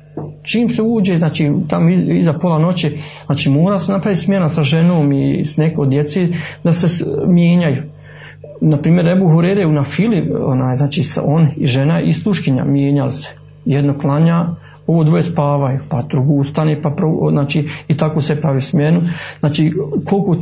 čim 0.51 0.69
se 0.69 0.81
uđe, 0.81 1.17
znači 1.17 1.51
tam 1.67 1.89
iza 1.89 2.33
pola 2.33 2.59
noći, 2.59 2.97
znači 3.25 3.49
mora 3.49 3.79
se 3.79 3.91
napraviti 3.91 4.21
smjena 4.21 4.49
sa 4.49 4.63
ženom 4.63 5.11
i 5.11 5.45
s 5.45 5.57
neko 5.57 5.85
djeci 5.85 6.27
da 6.63 6.73
se 6.73 7.05
mijenjaju. 7.27 7.83
Na 8.61 8.77
primjer, 8.77 9.07
Ebu 9.07 9.29
Hurere 9.29 9.65
u 9.65 9.71
Nafili, 9.71 10.31
onaj, 10.45 10.75
znači 10.75 11.03
on 11.23 11.47
i 11.57 11.67
žena 11.67 12.01
i 12.01 12.13
sluškinja 12.13 12.65
mijenjali 12.65 13.11
se. 13.11 13.29
Jedno 13.65 13.99
klanja, 13.99 14.47
ovo 14.89 15.03
dvoje 15.03 15.23
spavaju, 15.23 15.79
pa 15.89 16.01
drugu 16.01 16.33
ustane, 16.33 16.81
pa 16.81 16.89
prvo, 16.89 17.31
znači 17.31 17.69
i 17.87 17.97
tako 17.97 18.21
se 18.21 18.41
pravi 18.41 18.61
smjenu. 18.61 19.01
Znači 19.39 19.73
koliko 20.05 20.35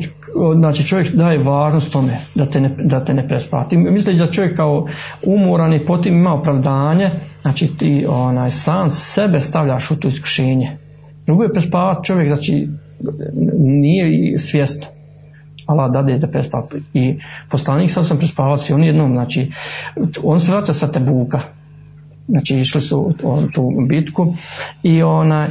znači 0.55 0.88
čovjek 0.88 1.12
daje 1.12 1.43
važnost 1.43 1.91
tome 1.91 2.17
da 2.36 2.45
te 2.45 2.62
ne, 2.62 2.75
da 2.83 3.05
te 3.05 3.13
ne 3.13 3.27
prespati. 3.27 3.77
Misleći 3.77 4.19
da 4.19 4.31
čovjek 4.31 4.55
kao 4.55 4.88
umoran 5.23 5.73
i 5.73 5.86
potim 5.86 6.17
ima 6.17 6.33
opravdanje, 6.33 7.12
znači 7.41 7.77
ti 7.77 8.05
onaj 8.10 8.51
sam 8.51 8.89
sebe 8.91 9.39
stavljaš 9.39 9.91
u 9.91 9.99
to 9.99 10.07
iskušenje. 10.07 10.77
Drugo 11.25 11.43
je 11.43 11.53
prespavati 11.53 12.05
čovjek, 12.05 12.27
znači 12.27 12.67
nije 13.57 14.38
svjesno. 14.38 14.86
Allah 15.65 15.91
dade 15.93 16.17
da 16.17 16.27
prespa. 16.27 16.67
I 16.93 17.19
poslanik 17.49 17.91
sam 17.91 18.03
sam 18.03 18.17
prespavao 18.17 18.57
i 18.69 18.73
on 18.73 18.83
jednom, 18.83 19.12
znači, 19.12 19.51
on 20.23 20.39
se 20.39 20.51
vraća 20.51 20.73
sa 20.73 20.91
Tebuka, 20.91 21.39
znači 22.27 22.59
išli 22.59 22.81
su 22.81 23.13
u 23.23 23.41
tu 23.53 23.71
bitku 23.87 24.33
i 24.83 25.03
ona 25.03 25.49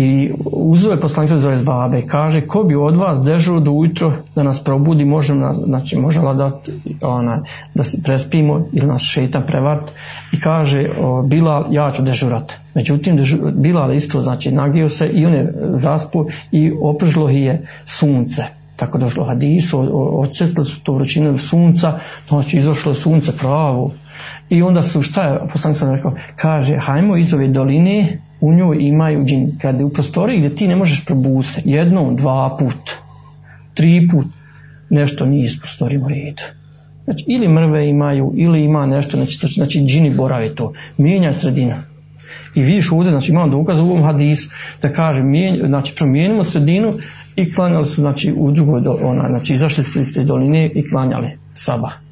i 0.00 0.32
uzeo 0.52 0.90
je 0.90 1.00
poslanik 1.00 1.30
se 1.30 1.38
zove 1.38 1.56
babe 1.56 1.98
i 1.98 2.06
kaže 2.06 2.40
ko 2.40 2.62
bi 2.62 2.74
od 2.74 2.96
vas 2.96 3.22
dežuro 3.22 3.60
do 3.60 3.70
ujutro 3.70 4.12
da 4.34 4.42
nas 4.42 4.64
probudi 4.64 5.04
može 5.04 5.34
nas, 5.34 5.56
znači 5.56 5.98
može 5.98 6.20
da 6.20 6.50
ona, 7.02 7.42
da 7.74 7.82
se 7.82 8.02
prespimo 8.02 8.66
ili 8.72 8.86
nas 8.86 9.02
šetan 9.02 9.42
prevart 9.46 9.90
i 10.32 10.40
kaže 10.40 10.86
o, 11.00 11.22
Bilal 11.22 11.66
ja 11.70 11.90
ću 11.92 12.02
dežurat. 12.02 12.52
Međutim 12.74 13.16
dežur, 13.16 13.52
Bilal 13.52 13.94
isto 13.94 14.20
znači 14.20 14.52
nagio 14.52 14.88
se 14.88 15.08
i 15.08 15.26
on 15.26 15.34
je 15.34 15.54
zaspu 15.74 16.26
i 16.52 16.72
opržlo 16.82 17.28
je 17.28 17.66
sunce. 17.84 18.44
Tako 18.76 18.98
došlo 18.98 19.24
hadisu 19.24 19.88
očestili 20.20 20.66
su 20.66 20.80
to 20.82 20.92
vrućinu 20.92 21.38
sunca. 21.38 21.98
Znači 22.28 22.58
izašlo 22.58 22.92
je 22.92 22.96
sunce 22.96 23.36
pravo 23.36 23.92
i 24.50 24.62
onda 24.62 24.82
su, 24.82 25.02
šta 25.02 25.24
je, 25.24 25.38
poslanik 25.52 25.78
sam 25.78 25.94
rekao, 25.94 26.12
kaže, 26.36 26.76
hajmo 26.80 27.16
iz 27.16 27.34
ove 27.34 27.48
doline, 27.48 28.18
u 28.40 28.52
njoj 28.52 28.76
imaju 28.80 29.24
džin. 29.24 29.58
Kad 29.60 29.82
u 29.82 29.88
prostoriji 29.88 30.38
gdje 30.38 30.54
ti 30.54 30.68
ne 30.68 30.76
možeš 30.76 31.04
probuse, 31.04 31.62
jednom, 31.64 32.16
dva 32.16 32.56
put, 32.58 32.90
tri 33.74 34.08
put, 34.12 34.26
nešto 34.90 35.26
nije 35.26 35.48
u 36.04 36.08
redu. 36.08 36.42
Znači, 37.04 37.24
ili 37.28 37.48
mrve 37.48 37.88
imaju, 37.88 38.32
ili 38.36 38.64
ima 38.64 38.86
nešto, 38.86 39.16
znači, 39.16 39.46
znači 39.46 39.84
džini 39.86 40.14
borave 40.14 40.54
to. 40.54 40.72
Mijenja 40.96 41.32
sredina. 41.32 41.82
I 42.54 42.62
vidiš 42.62 42.92
ovdje, 42.92 43.10
znači 43.10 43.32
imamo 43.32 43.48
dokaz 43.48 43.78
u 43.78 43.82
ovom 43.82 44.02
hadisu, 44.02 44.50
da 44.82 44.88
kaže, 44.88 45.22
mijenj, 45.22 45.66
znači 45.66 45.94
promijenimo 45.96 46.44
sredinu 46.44 46.92
i 47.36 47.54
klanjali 47.54 47.86
su, 47.86 48.00
znači, 48.00 48.34
u 48.36 48.50
drugoj, 48.50 48.82
ona, 49.02 49.28
znači 49.28 49.54
izašli 49.54 49.80
iz 49.80 50.14
te 50.14 50.24
doline 50.24 50.70
i 50.74 50.88
klanjali 50.88 51.38
sabah. 51.54 52.07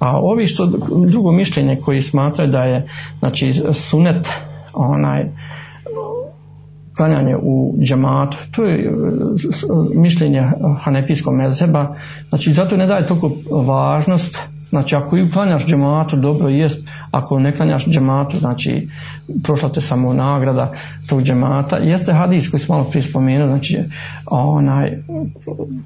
A 0.00 0.20
ovi 0.20 0.46
što 0.46 0.66
drugo 1.06 1.32
mišljenje 1.32 1.76
koji 1.76 2.02
smatraju 2.02 2.50
da 2.50 2.64
je 2.64 2.88
znači 3.18 3.52
sunet 3.72 4.28
onaj 4.72 5.26
klanjanje 6.96 7.36
u 7.42 7.74
džematu, 7.82 8.36
to 8.56 8.64
je 8.64 8.92
mišljenje 9.94 10.42
hanefijskog 10.78 11.34
mezheba, 11.34 11.96
znači 12.28 12.52
zato 12.52 12.76
ne 12.76 12.86
daje 12.86 13.06
toliko 13.06 13.30
važnost, 13.64 14.38
znači 14.68 14.96
ako 14.96 15.16
i 15.16 15.30
klanjaš 15.30 15.66
džematu 15.66 16.16
dobro 16.16 16.48
jest, 16.48 16.80
ako 17.10 17.38
ne 17.38 17.52
klanjaš 17.56 17.86
džematu, 17.86 18.36
znači 18.36 18.88
prošla 19.42 19.68
te 19.68 19.80
samo 19.80 20.12
nagrada 20.14 20.72
tog 21.08 21.22
džemata, 21.22 21.76
jeste 21.76 22.12
hadis 22.12 22.50
koji 22.50 22.60
smo 22.60 22.74
malo 22.74 22.88
prije 22.90 23.02
spomenuli, 23.02 23.50
znači 23.50 23.78
onaj 24.26 25.02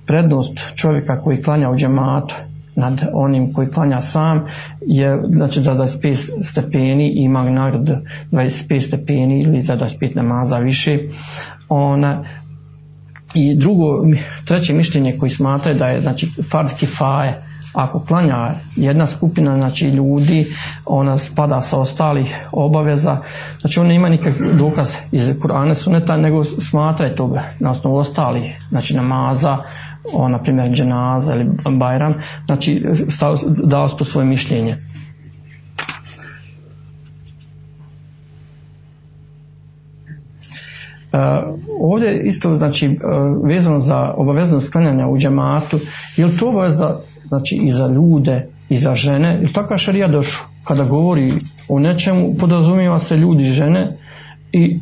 prednost 0.07 0.72
čovjeka 0.74 1.20
koji 1.20 1.42
klanja 1.42 1.70
u 1.70 1.77
džematu, 1.77 2.35
nad 2.76 3.08
onim 3.12 3.52
koji 3.52 3.70
klanja 3.70 4.00
sam 4.00 4.44
je 4.87 5.22
znači 5.28 5.62
za 5.62 5.74
25 5.74 6.44
stepeni 6.44 7.12
ima 7.16 7.50
nagradu 7.50 7.92
25 8.32 8.80
stepeni 8.80 9.42
ili 9.42 9.62
za 9.62 9.76
25 9.76 10.16
namaza 10.16 10.58
više. 10.58 10.98
Ona 11.68 12.24
i 13.34 13.56
drugo 13.56 14.06
treće 14.44 14.72
mišljenje 14.72 15.18
koji 15.18 15.30
smatraju 15.30 15.78
da 15.78 15.88
je 15.88 16.00
znači 16.00 16.28
fard 16.50 16.68
kifaje 16.78 17.54
ako 17.74 18.00
klanja 18.00 18.54
jedna 18.76 19.06
skupina 19.06 19.56
znači 19.58 19.84
ljudi 19.84 20.46
ona 20.87 21.18
spada 21.18 21.60
sa 21.60 21.78
ostalih 21.78 22.46
obaveza 22.52 23.18
znači 23.60 23.80
on 23.80 23.87
nema 23.87 24.08
nikakav 24.08 24.56
dokaz 24.58 24.94
iz 25.12 25.28
Kur'ana 25.28 25.74
suneta 25.74 26.16
nego 26.16 26.44
smatraju 26.44 27.14
toga 27.14 27.42
na 27.60 27.70
osnovu 27.70 27.96
ostalih 27.96 28.66
znači 28.70 28.96
namaza 28.96 29.58
o, 30.12 30.28
na 30.28 30.38
primjer, 30.38 30.72
dženaza 30.72 31.34
ili 31.34 31.50
bajram, 31.78 32.12
znači 32.46 32.84
dao 33.64 33.88
su 33.88 33.96
to 33.96 34.04
svoje 34.04 34.26
mišljenje. 34.26 34.76
Uh, 41.12 41.20
ovdje 41.80 42.22
isto 42.24 42.56
znači 42.56 42.88
uh, 42.88 43.48
vezano 43.48 43.80
za 43.80 44.14
obavezno 44.16 44.60
sklanjanja 44.60 45.08
u 45.08 45.18
džematu, 45.18 45.78
je 46.16 46.26
li 46.26 46.37
to 46.37 46.48
obavezno 46.48 46.96
znači 47.38 47.57
i 47.57 47.73
za 47.73 47.87
ljude 47.87 48.49
i 48.68 48.77
za 48.77 48.94
žene, 48.94 49.38
ili 49.42 49.53
takva 49.53 49.79
šarija 49.79 50.09
došla 50.09 50.47
kada 50.64 50.85
govori 50.85 51.33
o 51.68 51.79
nečemu 51.79 52.35
podrazumijeva 52.40 52.99
se 52.99 53.16
ljudi 53.16 53.44
žene 53.44 53.97
i 54.53 54.79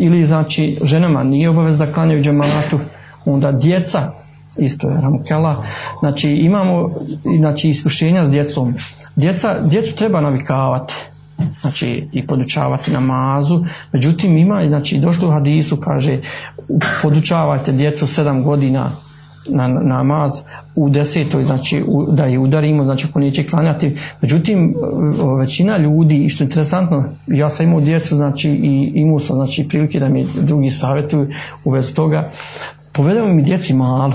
ili 0.00 0.26
znači 0.26 0.76
ženama 0.84 1.24
nije 1.24 1.50
obavezno 1.50 1.86
da 1.86 1.92
klanjaju 1.92 2.22
džematu, 2.22 2.78
onda 3.24 3.52
djeca 3.52 4.10
isto 4.58 4.88
je 4.88 5.00
ramkela. 5.00 5.64
Znači 6.00 6.30
imamo 6.30 6.90
znači, 7.38 7.68
iskušenja 7.68 8.24
s 8.24 8.30
djecom. 8.30 8.74
Djeca, 9.16 9.60
djecu 9.60 9.96
treba 9.96 10.20
navikavati 10.20 10.94
znači 11.60 12.08
i 12.12 12.26
podučavati 12.26 12.90
namazu 12.90 13.64
međutim 13.92 14.36
ima 14.38 14.64
znači 14.66 14.98
došlo 14.98 15.28
u 15.28 15.32
hadisu 15.32 15.76
kaže 15.76 16.20
podučavajte 17.02 17.72
djecu 17.72 18.06
sedam 18.06 18.42
godina 18.42 18.90
na 19.46 19.68
namaz 19.68 20.32
u 20.74 20.88
desetoj 20.88 21.44
znači 21.44 21.84
u, 21.86 22.06
da 22.12 22.24
je 22.24 22.38
udarimo 22.38 22.84
znači 22.84 23.06
ako 23.10 23.18
neće 23.18 23.44
klanjati 23.44 23.96
međutim 24.20 24.74
većina 25.38 25.78
ljudi 25.78 26.28
što 26.28 26.44
je 26.44 26.46
interesantno 26.46 27.04
ja 27.26 27.50
sam 27.50 27.66
imao 27.66 27.80
djecu 27.80 28.16
znači 28.16 28.50
i 28.50 28.92
imao 28.94 29.18
sam 29.18 29.36
znači 29.36 29.68
prilike 29.68 30.00
da 30.00 30.08
mi 30.08 30.26
drugi 30.42 30.70
savjetuju 30.70 31.28
u 31.64 31.70
vezi 31.70 31.94
toga 31.94 32.30
povedemo 32.94 33.28
mi 33.28 33.42
djeci 33.42 33.74
malo, 33.74 34.12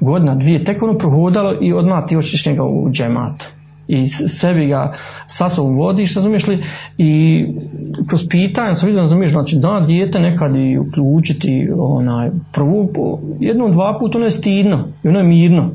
godina, 0.00 0.34
dvije, 0.34 0.64
tek 0.64 0.82
ono 0.82 0.98
prohodalo 0.98 1.54
i 1.60 1.72
odmah 1.72 2.06
ti 2.08 2.14
hoćeš 2.14 2.46
njega 2.46 2.64
u 2.64 2.90
džemat. 2.90 3.55
I 3.88 4.06
sebi 4.08 4.66
ga 4.66 4.96
sa 5.26 5.48
sobom 5.48 5.76
vodiš, 5.76 6.14
razumiješ 6.14 6.46
li, 6.46 6.62
i 6.98 7.44
kroz 8.08 8.28
pitanje 8.28 8.74
sam 8.74 8.86
vidio, 8.86 9.02
razumiješ, 9.02 9.32
znači 9.32 9.56
da 9.56 9.84
dijete 9.86 10.20
nekad 10.20 10.56
i 10.56 10.78
uključiti, 10.78 11.68
onaj, 11.78 12.30
prvo, 12.52 12.88
jednom, 13.40 13.72
dva 13.72 13.96
puta 14.00 14.18
ono 14.18 14.26
je 14.26 14.30
stidno 14.30 14.88
i 15.04 15.08
ono 15.08 15.18
je 15.18 15.24
mirno. 15.24 15.70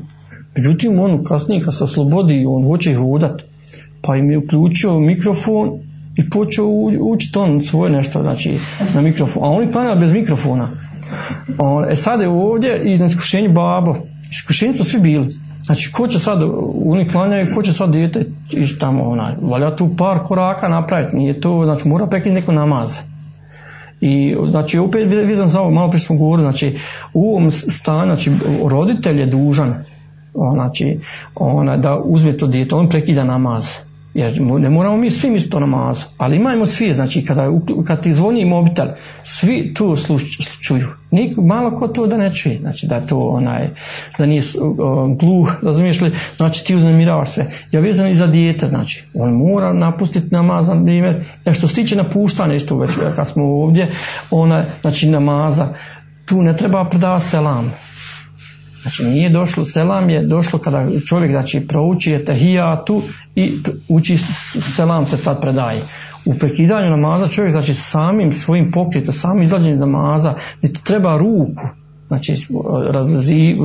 Međutim, 0.56 0.98
on 0.98 1.24
kasnije 1.24 1.62
kad 1.62 1.76
se 1.76 1.84
oslobodi, 1.84 2.44
on 2.48 2.64
hoće 2.64 2.94
hodat, 2.94 3.42
pa 4.02 4.16
im 4.16 4.30
je 4.30 4.38
uključio 4.38 5.00
mikrofon 5.00 5.70
i 6.16 6.30
počeo 6.30 6.66
učiti 7.00 7.38
on 7.38 7.62
svoje 7.62 7.92
nešto, 7.92 8.22
znači, 8.22 8.58
na 8.94 9.00
mikrofon. 9.00 9.44
A 9.44 9.46
oni 9.46 9.72
klanjaju 9.72 10.00
bez 10.00 10.12
mikrofona. 10.12 10.68
On, 11.58 11.90
e 11.90 11.96
sad 11.96 12.20
je 12.20 12.28
ovdje 12.28 12.82
i 12.84 12.98
na 12.98 13.06
iskušenju 13.06 13.52
babo. 13.52 13.96
Iskušenju 14.30 14.74
su 14.74 14.84
svi 14.84 15.00
bili. 15.00 15.28
Znači, 15.62 15.92
ko 15.92 16.08
će 16.08 16.18
sad, 16.18 16.42
oni 16.86 17.08
klanjaju, 17.08 17.54
ko 17.54 17.62
će 17.62 17.72
sad 17.72 17.90
dijete 17.90 18.26
ići 18.50 18.78
tamo, 18.78 19.04
onaj, 19.04 19.34
valja 19.42 19.76
tu 19.76 19.90
par 19.98 20.18
koraka 20.26 20.68
napraviti, 20.68 21.16
nije 21.16 21.40
to, 21.40 21.64
znači, 21.64 21.88
mora 21.88 22.06
pekiti 22.06 22.34
neko 22.34 22.52
namaz. 22.52 22.98
I 24.00 24.36
znači 24.50 24.78
opet 24.78 25.08
za 25.46 25.60
ovo, 25.60 25.70
malo 25.70 25.90
prije 25.90 26.00
smo 26.00 26.16
govorili, 26.16 26.50
znači 26.50 26.78
u 27.14 27.30
ovom 27.30 27.50
stanju, 27.50 28.04
znači 28.04 28.30
roditelj 28.68 29.20
je 29.20 29.26
dužan 29.26 29.74
znači, 30.34 30.98
ona, 31.34 31.76
da 31.76 31.96
uzme 32.04 32.36
to 32.36 32.46
dijete, 32.46 32.74
on 32.74 32.88
prekida 32.88 33.24
namaz. 33.24 33.76
Jer 34.14 34.40
ne 34.40 34.70
moramo 34.70 34.96
mi 34.96 35.10
svi 35.10 35.34
isto 35.34 35.60
namazu, 35.60 36.06
ali 36.16 36.36
imajmo 36.36 36.66
svi, 36.66 36.94
znači 36.94 37.24
kada, 37.24 37.50
kad 37.86 38.02
ti 38.02 38.12
zvoni 38.12 38.44
mobitel, 38.44 38.88
svi 39.22 39.74
tu 39.74 39.96
čuju. 40.60 40.88
Nik, 41.10 41.36
malo 41.36 41.78
ko 41.78 41.88
to 41.88 42.06
da 42.06 42.16
ne 42.16 42.34
čuje, 42.34 42.58
znači 42.58 42.86
da 42.86 43.00
to 43.00 43.18
onaj, 43.18 43.68
da 44.18 44.26
nije 44.26 44.42
gluh, 45.20 45.54
razumiješ 45.62 46.00
li, 46.00 46.12
znači 46.36 46.64
ti 46.64 46.74
uznemiravaš 46.74 47.30
sve. 47.30 47.50
Ja 47.72 47.80
vezan 47.80 48.08
i 48.08 48.16
za 48.16 48.26
dijete, 48.26 48.66
znači, 48.66 49.04
on 49.14 49.32
mora 49.32 49.72
napustiti 49.72 50.28
namaz, 50.30 50.68
na 50.68 50.84
primjer, 50.84 51.24
jer 51.44 51.54
što 51.54 51.68
se 51.68 51.74
tiče 51.74 51.96
napuštanja 51.96 52.54
isto 52.54 52.78
već, 52.78 52.90
kad 53.16 53.26
smo 53.28 53.44
ovdje, 53.44 53.86
ona, 54.30 54.64
znači 54.80 55.10
namaza, 55.10 55.74
tu 56.24 56.42
ne 56.42 56.56
treba 56.56 56.84
predavati 56.84 57.24
selam, 57.24 57.72
Znači 58.82 59.04
nije 59.04 59.30
došlo, 59.30 59.64
selam 59.64 60.10
je 60.10 60.26
došlo 60.26 60.58
kada 60.58 60.86
čovjek 61.06 61.30
znači 61.30 61.66
prouči 61.66 62.10
je 62.10 62.24
tehijatu 62.24 63.02
i 63.34 63.52
uči 63.88 64.16
selam 64.76 65.06
se 65.06 65.22
tad 65.22 65.40
predaje. 65.40 65.82
U 66.24 66.34
prekidanju 66.38 66.90
namaza 66.90 67.28
čovjek 67.28 67.52
znači 67.52 67.74
samim 67.74 68.32
svojim 68.32 68.70
pokretom, 68.70 69.14
samim 69.14 69.42
izlađenjem 69.42 69.78
namaza, 69.78 70.34
niti 70.62 70.84
treba 70.84 71.18
ruku, 71.18 71.62
znači 72.08 72.36
razlazi, 72.92 73.56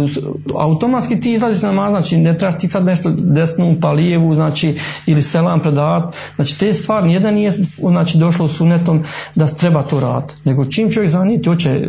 automatski 0.56 1.19
ti 1.19 1.34
izlaziš 1.34 1.62
na 1.62 1.71
namaz, 1.71 1.91
znači 1.91 2.17
ne 2.17 2.38
trebaš 2.38 2.58
ti 2.58 2.67
sad 2.67 2.86
nešto 2.86 3.12
desnu 3.17 3.75
pa 3.82 3.91
lijevu, 3.91 4.36
znači 4.36 4.80
ili 5.06 5.21
selam 5.21 5.60
predavati, 5.60 6.17
znači 6.36 6.60
te 6.60 6.73
stvari 6.73 7.08
nijedan 7.08 7.34
nije 7.34 7.51
znači 7.77 8.17
došlo 8.17 8.47
sunetom 8.47 9.03
da 9.36 9.47
treba 9.47 9.84
to 9.84 9.99
raditi, 9.99 10.34
nego 10.43 10.65
čim 10.65 10.91
čovjek 10.91 11.12
zaniti 11.12 11.49
hoće 11.49 11.69
e, 11.69 11.88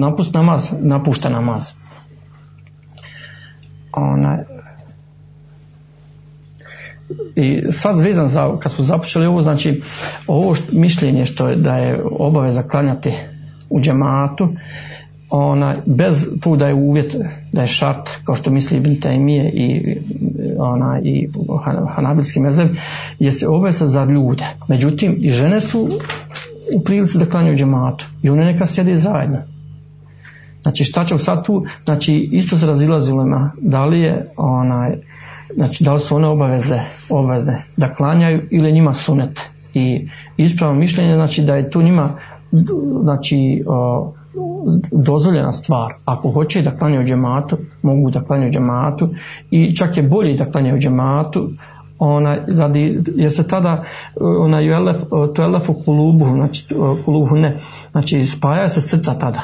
napustiti 0.00 0.38
namaz, 0.38 0.72
napušta 0.80 1.28
namaz 1.28 1.72
onaj, 3.96 4.38
i 7.36 7.62
sad 7.70 8.00
vezan 8.00 8.28
za, 8.28 8.56
kad 8.58 8.72
smo 8.72 8.84
započeli 8.84 9.26
ovo, 9.26 9.42
znači 9.42 9.82
ovo 10.26 10.54
što, 10.54 10.66
mišljenje 10.72 11.24
što 11.24 11.48
je 11.48 11.56
da 11.56 11.76
je 11.76 12.00
obaveza 12.10 12.62
klanjati 12.62 13.12
u 13.70 13.80
džematu, 13.80 14.48
onaj, 15.30 15.76
bez 15.86 16.28
tu 16.40 16.56
da 16.56 16.66
je 16.66 16.74
uvjet, 16.74 17.16
da 17.52 17.60
je 17.60 17.66
šart, 17.68 18.10
kao 18.24 18.34
što 18.34 18.50
misli 18.50 18.76
Ibn 18.76 18.90
Taymije 18.90 19.50
i, 19.52 19.96
ona, 20.58 21.00
i 21.04 21.28
Han- 21.64 21.88
Hanabilski 21.88 22.40
mezeb, 22.40 22.68
je 23.18 23.32
se 23.32 23.48
obaveza 23.48 23.86
za 23.86 24.04
ljude. 24.04 24.44
Međutim, 24.68 25.16
i 25.20 25.30
žene 25.30 25.60
su 25.60 25.88
u 26.74 26.80
prilici 26.84 27.18
da 27.18 27.26
klanjaju 27.26 27.56
džematu 27.56 28.06
i 28.22 28.30
one 28.30 28.44
neka 28.44 28.66
sjede 28.66 28.96
zajedno. 28.96 29.38
Znači 30.66 30.84
šta 30.84 31.04
će 31.04 31.18
sad 31.18 31.46
tu, 31.46 31.64
znači 31.84 32.28
isto 32.32 32.56
se 32.56 32.66
razilazilo 32.66 33.24
na 33.24 33.52
da 33.60 33.84
li 33.84 34.00
je 34.00 34.32
onaj, 34.36 34.96
znači 35.54 35.84
da 35.84 35.92
li 35.92 35.98
su 35.98 36.16
one 36.16 36.28
obaveze, 36.28 36.78
obvezne 37.08 37.62
da 37.76 37.94
klanjaju 37.94 38.42
ili 38.50 38.68
je 38.68 38.72
njima 38.72 38.94
sunet. 38.94 39.40
I 39.74 40.08
ispravno 40.36 40.80
mišljenje 40.80 41.14
znači 41.14 41.42
da 41.42 41.56
je 41.56 41.70
tu 41.70 41.82
njima 41.82 42.10
znači 43.02 43.62
o, 43.66 44.12
dozvoljena 44.92 45.52
stvar. 45.52 45.94
Ako 46.04 46.30
hoće 46.30 46.62
da 46.62 46.76
klanjaju 46.76 47.06
džematu, 47.06 47.56
mogu 47.82 48.10
da 48.10 48.22
klanjaju 48.22 48.52
džematu 48.52 49.08
i 49.50 49.76
čak 49.76 49.96
je 49.96 50.02
bolje 50.02 50.34
da 50.34 50.50
klanjaju 50.50 50.78
džematu 50.78 51.48
ona, 51.98 52.38
radi, 52.48 53.02
jer 53.16 53.32
se 53.32 53.48
tada 53.48 53.84
ona 54.20 54.58
to 55.34 55.42
elef 55.42 55.68
u 55.68 55.74
kulubu, 55.74 56.26
znači 56.34 56.66
kulubu 57.04 57.36
ne, 57.36 57.58
znači 57.92 58.24
spaja 58.24 58.68
se 58.68 58.80
srca 58.80 59.18
tada 59.18 59.42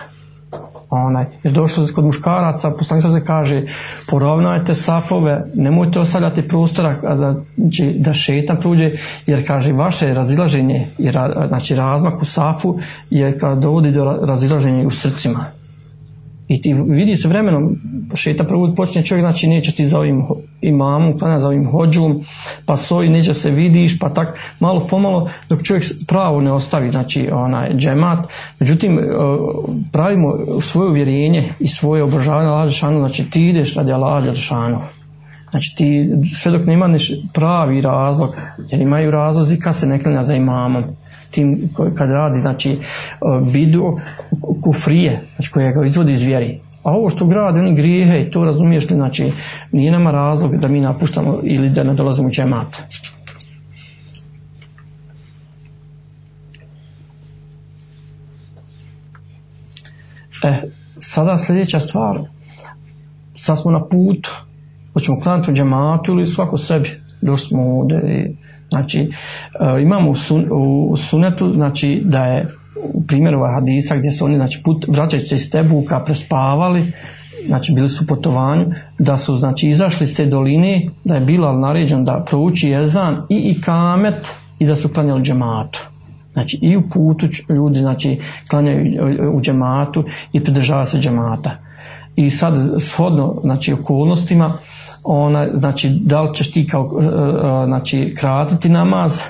onaj, 0.97 1.25
jer 1.43 1.53
došlo 1.55 1.87
kod 1.95 2.05
muškaraca, 2.05 2.71
poslanik 2.71 3.05
se 3.13 3.25
kaže 3.27 3.63
poravnajte 4.11 4.75
safove, 4.75 5.45
nemojte 5.55 6.01
ostavljati 6.01 6.49
prostora 6.49 7.01
da, 7.03 7.33
znači, 7.57 7.95
da 7.99 8.15
šetan 8.15 8.57
prođe, 8.61 8.91
jer 9.27 9.47
kaže 9.47 9.73
vaše 9.73 10.15
razilaženje, 10.15 10.87
jer, 10.99 11.19
znači 11.49 11.75
razmak 11.75 12.23
u 12.23 12.25
safu 12.25 12.79
je 13.11 13.39
kad 13.39 13.59
dovodi 13.59 13.93
do 13.93 14.05
ra- 14.05 14.27
razilaženja 14.27 14.87
u 14.87 14.91
srcima. 14.91 15.62
I 16.53 16.61
ti 16.61 16.75
vidi 16.75 17.17
se 17.17 17.29
vremenom, 17.29 17.77
šeta 18.15 18.45
prvo 18.45 18.75
počne 18.77 19.03
čovjek, 19.03 19.23
znači 19.23 19.49
neće 19.49 19.73
ti 19.73 19.89
za 19.89 19.99
ovim 19.99 20.25
imamom, 20.61 21.19
klanja 21.19 21.39
za 21.39 21.49
ovim 21.49 21.71
hođom, 21.71 22.25
pa 22.67 22.77
soji 22.77 23.09
neće 23.09 23.35
se 23.35 23.51
vidiš, 23.51 23.99
pa 23.99 24.09
tak 24.09 24.39
malo 24.61 24.87
pomalo 24.87 25.31
dok 25.49 25.63
čovjek 25.63 25.85
pravo 26.09 26.41
ne 26.41 26.53
ostavi, 26.53 26.91
znači 26.91 27.29
onaj 27.33 27.75
džemat. 27.75 28.27
Međutim, 28.61 28.99
e, 28.99 29.03
pravimo 29.93 30.33
svoje 30.61 30.91
uvjerenje 30.91 31.55
i 31.61 31.69
svoje 31.69 32.03
obožavanje 32.03 32.49
Allah 32.49 32.71
znači 32.99 33.31
ti 33.31 33.49
ideš 33.49 33.75
radi 33.75 33.93
Allah. 33.93 34.25
Znači 35.51 35.75
ti 35.77 36.09
sve 36.35 36.53
dok 36.53 36.67
ne 36.67 36.75
imaš 36.75 37.11
pravi 37.35 37.81
razlog, 37.81 38.31
jer 38.71 38.81
imaju 38.81 39.11
razlozi 39.11 39.59
kad 39.59 39.77
se 39.77 39.87
ne 39.87 39.99
klanja 39.99 40.23
za 40.23 40.35
imamom 40.35 40.85
tim 41.33 41.71
kad 41.97 42.11
radi 42.11 42.41
znači 42.41 42.71
e, 42.71 42.79
bidu 43.53 43.99
kufrije, 44.63 45.21
znači 45.35 45.51
koje 45.51 45.73
ga 45.73 45.87
izvodi 45.87 46.13
iz 46.13 46.23
vjeri. 46.23 46.61
A 46.83 46.93
ovo 46.93 47.11
što 47.11 47.27
grade 47.27 47.61
oni 47.61 47.75
grijehe 47.75 48.21
i 48.21 48.31
to 48.31 48.45
razumiješ 48.45 48.91
li, 48.91 48.97
znači 48.97 49.31
nije 49.73 49.93
nama 49.93 50.11
razlog 50.11 50.57
da 50.57 50.69
mi 50.69 50.81
napuštamo 50.81 51.41
ili 51.43 51.71
da 51.71 51.83
ne 51.83 51.95
dolazimo 51.95 52.29
u 52.29 52.31
džemat. 52.31 52.83
E, 60.45 60.63
sada 61.01 61.39
sljedeća 61.39 61.81
stvar, 61.81 62.19
sad 63.37 63.61
smo 63.61 63.71
na 63.71 63.85
putu, 63.85 64.31
hoćemo 64.93 65.21
klanati 65.21 65.51
u 65.51 65.55
džematu 65.55 66.13
ili 66.13 66.27
svako 66.27 66.59
sebi, 66.59 66.91
došli 67.21 67.49
smo 67.49 67.79
ovdje 67.79 68.35
Znači, 68.73 69.01
e, 69.01 69.83
imamo 69.83 70.11
u, 70.11 70.15
sun, 70.15 70.47
u 70.53 70.97
sunetu, 70.97 71.51
znači 71.51 72.03
da 72.05 72.25
je 72.25 72.47
u 72.95 73.03
primjeru 73.07 73.41
hadisa 73.55 73.97
gdje 73.97 74.11
su 74.11 74.25
oni, 74.25 74.37
znači, 74.37 74.63
put, 74.65 74.85
vraćajući 74.89 75.29
se 75.29 75.35
iz 75.35 75.51
Tebuka, 75.51 76.01
prespavali, 76.05 76.93
znači 77.47 77.73
bili 77.73 77.89
su 77.89 78.07
putovanju, 78.07 78.67
da 78.99 79.17
su, 79.17 79.37
znači, 79.39 79.69
izašli 79.69 80.05
iz 80.05 80.17
te 80.17 80.27
doline, 80.27 80.89
da 81.05 81.15
je 81.15 81.21
Bilal 81.21 81.61
naređen 81.61 82.05
da 82.05 82.25
prouči 82.27 82.69
jezan 82.69 83.23
i 83.31 83.55
ikamet 83.57 84.33
i 84.59 84.67
da 84.67 84.77
su 84.77 84.89
klanjali 84.89 85.23
džematu. 85.23 85.89
Znači 86.33 86.59
i 86.63 86.77
u 86.77 86.83
putu 86.93 87.27
ljudi 87.49 87.79
znači 87.79 88.21
klanjaju 88.51 89.33
u 89.35 89.41
džematu 89.41 90.05
i 90.33 90.45
pridržavaju 90.45 90.87
se 90.87 90.99
džemata. 90.99 91.59
I 92.17 92.31
sad 92.31 92.59
shodno 92.81 93.41
znači 93.43 93.73
okolnostima 93.73 94.59
ona, 95.05 95.49
znači 95.55 95.89
da 96.01 96.23
li 96.23 96.35
ćeš 96.35 96.53
ti 96.53 96.67
kao 96.67 96.91
e, 97.01 97.05
e, 97.05 97.09
znači 97.67 98.15
kratiti 98.19 98.69
namaz 98.69 99.21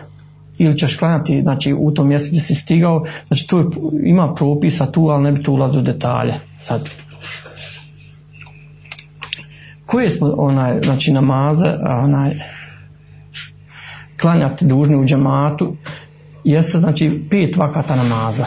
ili 0.58 0.78
ćeš 0.78 0.96
klanjati 0.96 1.42
znači 1.42 1.74
u 1.78 1.90
tom 1.90 2.08
mjestu 2.08 2.28
gdje 2.28 2.40
si 2.40 2.54
stigao 2.54 3.04
znači 3.26 3.48
tu 3.48 3.58
je, 3.58 3.64
ima 4.04 4.34
propisa 4.34 4.92
tu 4.92 5.00
ali 5.00 5.22
ne 5.22 5.32
bi 5.32 5.42
tu 5.42 5.52
ulazio 5.52 5.80
u 5.80 5.84
detalje 5.84 6.40
sad. 6.56 6.90
Koje 9.86 10.10
smo 10.10 10.34
onaj 10.36 10.80
znači 10.82 11.12
namaze 11.12 11.68
onaj 12.04 12.30
klanjati 14.20 14.66
dužni 14.66 14.96
u 14.96 15.04
džematu? 15.04 15.76
Jeste 16.44 16.78
znači 16.78 17.22
pet 17.30 17.56
vakata 17.56 17.96
namaza. 17.96 18.46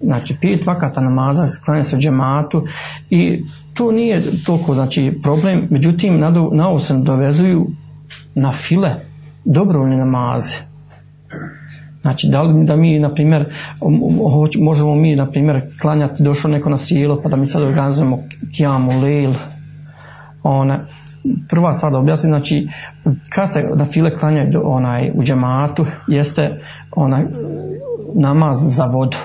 Znači 0.00 0.36
pet 0.40 0.66
vakata 0.66 1.00
namaza 1.00 1.44
klanja 1.64 1.82
se 1.82 1.96
u 1.96 1.98
džematu 1.98 2.66
i 3.10 3.44
to 3.76 3.92
nije 3.92 4.22
toliko 4.44 4.74
znači 4.74 5.18
problem 5.22 5.68
međutim 5.70 6.20
na, 6.20 6.30
na 6.52 6.68
ovo 6.68 6.78
se 6.78 6.94
dovezuju 6.94 7.66
na 8.34 8.52
file 8.52 8.94
dobrovoljne 9.44 9.96
namaze. 9.96 10.56
Znači, 12.02 12.28
da 12.28 12.42
li 12.42 12.64
da 12.64 12.76
mi, 12.76 12.98
na 12.98 13.14
primjer, 13.14 13.52
možemo 14.60 14.94
mi, 14.94 15.16
na 15.16 15.30
primjer, 15.30 15.60
klanjati, 15.80 16.22
došlo 16.22 16.50
neko 16.50 16.70
na 16.70 16.76
sjelo, 16.76 17.20
pa 17.22 17.28
da 17.28 17.36
mi 17.36 17.46
sad 17.46 17.62
organizujemo 17.62 18.18
kijamu, 18.56 18.90
lil, 19.00 19.32
ona, 20.42 20.86
prva 21.50 21.72
stvar 21.72 21.92
da 21.92 21.98
objasnim, 21.98 22.30
znači, 22.30 22.68
kad 23.34 23.52
se 23.52 23.62
na 23.76 23.84
file 23.84 24.16
klanjaju 24.16 24.62
onaj, 24.64 25.10
u 25.14 25.22
džematu, 25.22 25.86
jeste 26.08 26.60
onaj 26.96 27.24
namaz 28.14 28.56
za 28.60 28.84
vodu, 28.84 29.16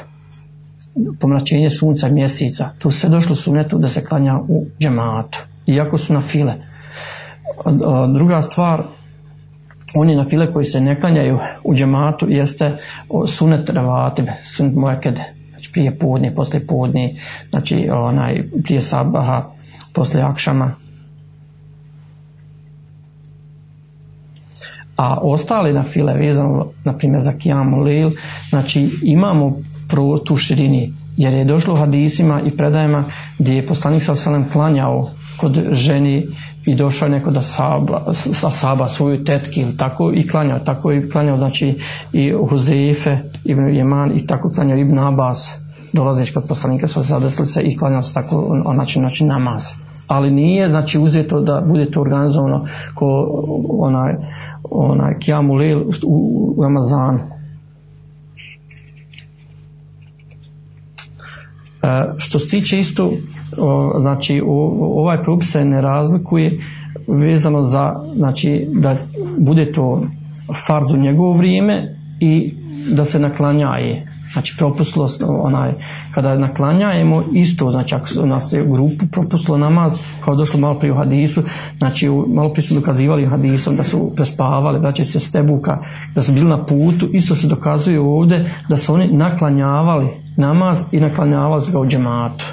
pomračenje 1.20 1.70
sunca 1.70 2.10
mjeseca, 2.10 2.70
tu 2.80 2.92
se 2.92 3.10
došlo 3.10 3.36
sunetu 3.36 3.78
da 3.78 3.88
se 3.88 4.06
klanja 4.06 4.40
u 4.48 4.66
džematu, 4.80 5.40
iako 5.66 5.98
su 5.98 6.14
na 6.14 6.22
file. 6.22 6.54
Druga 8.14 8.42
stvar, 8.42 8.84
oni 9.96 10.16
na 10.16 10.26
file 10.30 10.52
koji 10.54 10.66
se 10.66 10.82
ne 10.82 11.00
klanjaju 11.00 11.40
u 11.64 11.76
džematu 11.76 12.30
jeste 12.30 12.78
sunet 13.28 13.70
ravatibe, 13.70 14.32
sunet 14.56 14.76
mojakede, 14.76 15.34
znači 15.50 15.72
prije 15.72 15.98
podnije, 15.98 16.36
poslije 16.36 16.68
podnije, 16.68 17.16
znači 17.50 17.90
onaj, 17.94 18.44
prije 18.64 18.82
sabaha, 18.82 19.46
poslije 19.94 20.24
akšama. 20.24 20.72
A 24.96 25.20
ostali 25.22 25.74
na 25.74 25.84
file 25.84 26.14
vezano, 26.14 26.68
na 26.84 26.98
primjer 26.98 27.22
za 27.22 27.34
kijamu 27.34 27.80
lil, 27.84 28.12
znači 28.50 28.90
imamo 29.04 29.58
prvo 29.92 30.18
tu 30.18 30.38
širini, 30.38 30.94
jer 31.18 31.34
je 31.34 31.46
došlo 31.46 31.74
u 31.74 31.78
hadisima 31.78 32.42
i 32.42 32.58
predajama 32.58 33.12
gdje 33.40 33.56
je 33.56 33.68
poslanik 33.68 34.04
sa 34.04 34.12
osalem 34.12 34.50
klanjao 34.50 35.10
kod 35.38 35.64
ženi 35.72 36.28
i 36.66 36.76
došao 36.76 37.10
neko 37.10 37.32
da 37.32 37.42
saba, 37.42 38.14
sa 38.14 38.52
saba 38.52 38.88
svoju 38.88 39.24
tetki 39.24 39.62
ili 39.62 39.78
tako 39.78 40.12
i 40.16 40.28
klanjao, 40.28 40.60
tako 40.60 40.92
i 40.92 41.10
klanjao 41.10 41.38
znači 41.38 41.80
i 42.14 42.34
Huzefe, 42.50 43.18
Ibn 43.46 43.76
Jeman 43.76 44.12
i 44.16 44.28
tako 44.28 44.52
klanjao 44.52 44.78
Ibn 44.78 45.00
Abbas 45.00 45.60
dolazeći 45.94 46.34
kod 46.34 46.44
poslanika 46.48 46.88
su 46.88 47.02
zadesili 47.02 47.48
se 47.48 47.62
i 47.62 47.78
klanjao 47.78 48.02
se 48.02 48.14
tako 48.14 48.62
znači, 48.74 49.00
znači 49.00 49.26
namaz. 49.26 49.64
Ali 50.08 50.32
nije 50.32 50.70
znači 50.70 51.00
uzeto 51.00 51.42
da 51.42 51.64
bude 51.68 51.92
to 51.92 52.02
organizovano 52.02 52.66
ko 52.96 53.28
onaj 53.80 54.16
onaj 54.72 55.20
Kijamu 55.20 55.54
Lil 55.54 55.82
u, 56.06 56.54
u 56.58 56.64
Ramazanu. 56.64 57.20
Što 62.17 62.39
se 62.39 62.48
tiče 62.48 62.80
isto, 62.80 63.12
znači 64.00 64.41
ovaj 64.80 65.24
propis 65.24 65.52
se 65.52 65.65
ne 65.65 65.82
razlikuje 65.82 66.60
vezano 67.08 67.63
za, 67.63 67.96
znači 68.15 68.67
da 68.74 68.96
bude 69.38 69.72
to 69.72 70.04
farz 70.67 70.94
u 70.94 70.98
njegovo 70.98 71.34
vrijeme 71.34 71.96
i 72.20 72.54
da 72.91 73.06
se 73.06 73.20
naklanjaje. 73.20 74.11
Znači 74.34 74.56
propustilo 74.58 75.08
onaj, 75.28 75.74
kada 76.13 76.38
naklanjajemo 76.38 77.24
isto, 77.34 77.72
znači 77.72 77.96
ako 77.96 78.26
nas 78.26 78.54
je 78.54 78.63
u 78.63 78.72
grupu 78.72 79.06
propustilo 79.12 79.58
namaz, 79.58 80.00
kao 80.26 80.36
došlo 80.36 80.60
malo 80.60 80.80
prije 80.80 80.91
u 80.91 80.96
hadisu, 80.96 81.44
znači 81.78 82.10
malo 82.28 82.54
prije 82.54 82.63
su 82.63 82.76
dokazivali 82.76 83.26
hadisom 83.26 83.76
da 83.76 83.84
su 83.84 84.12
prespavali, 84.15 84.80
znači 84.80 85.06
se 85.06 85.20
stebuka, 85.20 85.78
da 86.15 86.22
su 86.22 86.32
bili 86.32 86.50
na 86.50 86.65
putu, 86.65 87.08
isto 87.13 87.36
se 87.36 87.48
dokazuje 87.48 88.00
ovdje 88.00 88.52
da 88.70 88.78
su 88.78 88.94
oni 88.94 89.08
naklanjavali 89.13 90.10
namaz 90.38 90.80
i 90.91 91.00
naklanjavali 91.00 91.72
ga 91.72 91.80
u 91.80 91.88
džematu. 91.88 92.46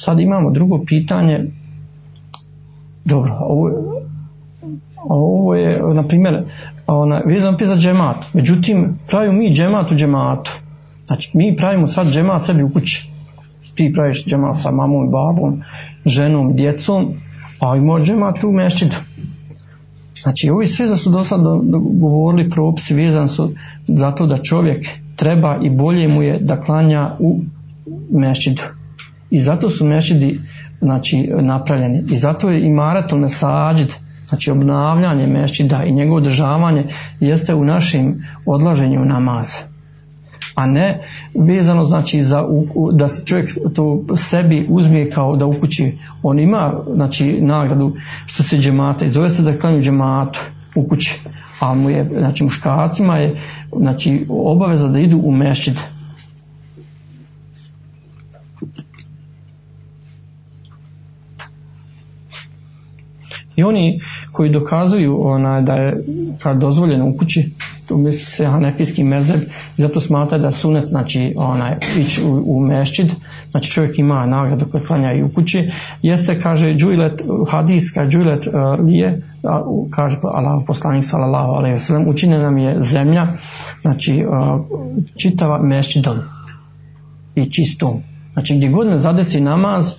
Sad 0.00 0.20
imamo 0.20 0.50
drugo 0.50 0.84
pitanje. 0.86 1.44
Dobro, 3.04 3.36
ovo, 3.40 3.70
ovo 5.04 5.54
je, 5.54 5.94
na 5.94 6.02
primjer, 6.02 6.42
ona, 6.86 7.22
vezano 7.26 7.54
opet 7.54 7.68
za 7.68 7.76
džemat. 7.76 8.16
Međutim, 8.32 8.98
pravimo 9.08 9.32
mi 9.32 9.54
džemat 9.54 9.92
u 9.92 9.94
džematu. 9.94 10.50
Znači, 11.04 11.30
mi 11.34 11.56
pravimo 11.56 11.86
sad 11.86 12.06
džemat 12.12 12.42
sebi 12.42 12.62
u 12.62 12.72
kući. 12.72 13.10
Ti 13.74 13.92
praviš 13.94 14.24
džemat 14.24 14.56
sa 14.62 14.70
mamom 14.70 15.06
i 15.06 15.10
babom, 15.10 15.62
ženom, 16.04 16.56
djecom, 16.56 17.12
a 17.60 17.76
ima 17.76 18.00
džemat 18.00 18.44
u 18.44 18.52
mešćidu. 18.52 18.96
Znači, 20.22 20.50
ovi 20.50 20.66
da 20.88 20.96
su 20.96 21.10
do 21.10 21.24
sad 21.24 21.40
govorili 22.00 22.50
propisi 22.50 22.94
vezani 22.94 23.28
su 23.28 23.52
zato 23.86 24.26
da 24.26 24.38
čovjek 24.38 24.86
treba 25.16 25.58
i 25.62 25.70
bolje 25.70 26.08
mu 26.08 26.22
je 26.22 26.38
da 26.38 26.62
klanja 26.62 27.16
u 27.18 27.40
mešćidu. 28.10 28.62
I 29.30 29.40
zato 29.40 29.70
su 29.70 29.86
mešidi 29.86 30.40
znači, 30.80 31.30
napravljeni. 31.40 32.04
I 32.10 32.16
zato 32.16 32.50
je 32.50 32.60
i 32.60 32.70
maraton 32.70 33.20
mesađid, 33.20 33.94
znači 34.28 34.50
obnavljanje 34.50 35.26
mešćida 35.26 35.84
i 35.84 35.92
njegovo 35.92 36.16
održavanje 36.16 36.84
jeste 37.20 37.54
u 37.54 37.64
našim 37.64 38.24
odlaženju 38.46 39.04
namaza. 39.04 39.58
A 40.54 40.66
ne 40.66 41.00
vezano 41.46 41.84
znači 41.84 42.22
za 42.22 42.42
u- 42.42 42.66
u- 42.74 42.92
da 42.92 43.08
čovjek 43.24 43.48
to 43.74 44.04
sebi 44.16 44.66
uzme 44.68 45.10
kao 45.10 45.36
da 45.36 45.46
u 45.46 45.54
on 46.22 46.38
ima 46.38 46.74
znači 46.94 47.40
nagradu 47.40 47.96
što 48.26 48.42
se 48.42 48.56
džemata 48.58 49.04
i 49.04 49.10
zove 49.10 49.30
se 49.30 49.42
da 49.42 49.58
klanju 49.58 49.82
džematu 49.82 50.40
u 50.74 50.88
kući 50.88 51.20
a 51.60 51.74
mu 51.74 51.90
je 51.90 52.10
znači 52.18 52.44
muškarcima 52.44 53.18
je 53.18 53.40
znači 53.76 54.26
obaveza 54.28 54.88
da 54.88 54.98
idu 54.98 55.20
u 55.24 55.32
mešćid 55.32 55.80
I 63.56 63.62
oni 63.62 64.00
koji 64.32 64.50
dokazuju 64.50 65.26
onaj, 65.26 65.62
da 65.62 65.72
je 65.74 66.04
kad 66.42 66.58
dozvoljeno 66.58 67.08
u 67.08 67.16
kući, 67.16 67.50
tu 67.86 67.96
misli 67.96 68.24
se 68.24 68.46
hanefijski 68.46 69.04
mezeb, 69.04 69.40
zato 69.76 70.00
smatra 70.00 70.38
da 70.38 70.50
sunet 70.50 70.88
znači 70.88 71.34
onaj 71.36 71.76
ići 71.98 72.22
u, 72.24 72.42
u 72.46 72.60
mešćid, 72.60 73.12
znači 73.50 73.70
čovjek 73.70 73.98
ima 73.98 74.26
nagradu 74.26 74.66
koji 74.70 74.84
klanja 74.84 75.12
i 75.12 75.22
u 75.22 75.28
kući, 75.28 75.70
jeste 76.02 76.40
kaže 76.40 76.74
džujlet, 76.74 77.22
hadis 77.50 77.90
kaže 77.94 78.10
džujlet 78.10 78.46
uh, 78.46 78.86
lije, 78.86 79.22
kaže 79.90 80.18
Allah 80.22 80.62
poslanik 80.66 81.04
sallallahu 81.04 81.52
alejhi 81.52 81.72
ve 81.72 81.78
sellem 81.78 82.08
učinjena 82.08 82.42
nam 82.42 82.58
je 82.58 82.80
zemlja, 82.80 83.26
znači 83.82 84.24
uh, 84.28 84.60
čitava 85.16 85.62
mešćidom 85.62 86.18
i 87.34 87.50
čistom. 87.50 88.02
Znači 88.32 88.56
gdje 88.56 88.68
god 88.68 88.86
ne 88.86 88.98
zadesi 88.98 89.40
namaz, 89.40 89.94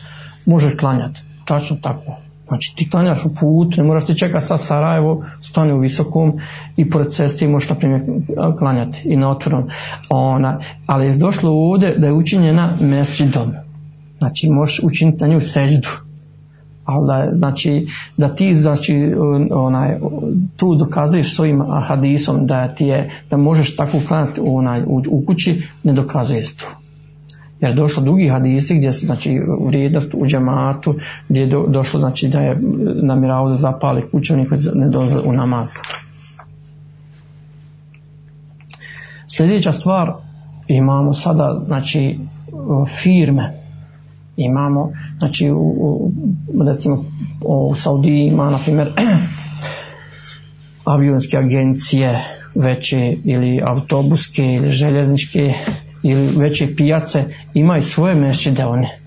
možeš 0.46 0.74
klanjati. 0.80 1.22
Tačno 1.46 1.78
tako. 1.82 2.27
Znači 2.48 2.76
ti 2.76 2.90
klanjaš 2.90 3.26
u 3.26 3.36
put, 3.36 3.78
ne 3.78 3.84
moraš 3.84 4.06
ti 4.06 4.18
čekati 4.18 4.46
sa 4.46 4.58
Sarajevo, 4.58 5.26
stane 5.42 5.74
u 5.74 5.80
visokom 5.80 6.34
i 6.78 6.90
pored 6.90 7.12
ceste 7.12 7.48
možeš 7.48 7.70
na 7.70 7.76
primjer 7.76 8.02
klanjati 8.60 9.02
i 9.06 9.16
na 9.16 9.32
otvorenom. 9.32 9.70
Ona, 10.10 10.60
ali 10.86 11.06
je 11.06 11.14
došlo 11.14 11.52
ovdje 11.52 11.98
da 11.98 12.08
je 12.08 12.14
učinjena 12.14 12.78
mesđidom. 12.82 13.54
Znači 14.18 14.50
možeš 14.50 14.80
učiniti 14.84 15.22
na 15.22 15.28
nju 15.28 15.42
seždu. 15.42 15.90
Ali 16.86 17.08
da, 17.08 17.38
znači, 17.38 17.88
da 18.18 18.36
ti 18.36 18.56
znači, 18.56 19.14
onaj, 19.52 20.00
tu 20.58 20.76
dokazuješ 20.76 21.36
svojim 21.36 21.64
hadisom 21.88 22.48
da 22.48 22.68
ti 22.68 22.86
je, 22.86 23.10
da 23.30 23.38
možeš 23.38 23.76
tako 23.76 23.98
klanjati 24.08 24.42
onaj, 24.44 24.82
u, 24.82 25.02
u 25.10 25.24
kući, 25.26 25.62
ne 25.84 25.94
dokazuje 25.94 26.44
se 26.44 26.58
to. 26.58 26.87
Jer 27.60 27.72
je 27.72 27.76
došlo 27.76 28.04
drugi 28.04 28.28
hadisi 28.28 28.78
gdje 28.78 28.94
su 28.94 29.06
znači 29.06 29.42
vrijednost 29.68 30.08
u 30.14 30.26
džematu, 30.26 30.96
gdje 31.30 31.40
je 31.40 31.48
do, 31.48 31.66
došlo 31.68 32.00
znači 32.00 32.28
da 32.28 32.40
je 32.40 32.58
namjeravao 33.04 33.48
da 33.48 33.54
zapali 33.54 34.02
kuću 34.12 34.34
oni 34.34 34.46
koji 34.46 34.62
ne 34.74 34.90
dolaze 34.90 35.20
u 35.20 35.34
namaz. 35.34 35.70
Sljedeća 39.28 39.72
stvar, 39.72 40.14
imamo 40.68 41.14
sada 41.14 41.62
znači 41.66 42.20
firme, 43.04 43.54
imamo 44.38 44.92
znači 45.20 45.52
u, 45.52 46.12
u 46.54 46.64
recimo 46.68 47.06
u 47.42 47.76
Saudiji 47.76 48.28
ima 48.28 48.50
na 48.50 48.60
primjer 48.64 48.94
avionske 50.94 51.38
agencije 51.38 52.20
veće 52.56 53.16
ili 53.24 53.62
autobuske 53.66 54.44
ili 54.44 54.70
željezničke 54.70 55.54
ili 56.08 56.30
veće 56.38 56.76
pijace 56.76 57.24
imaju 57.54 57.82
svoje 57.82 58.16
mešćide 58.16 58.66
one. 58.66 59.00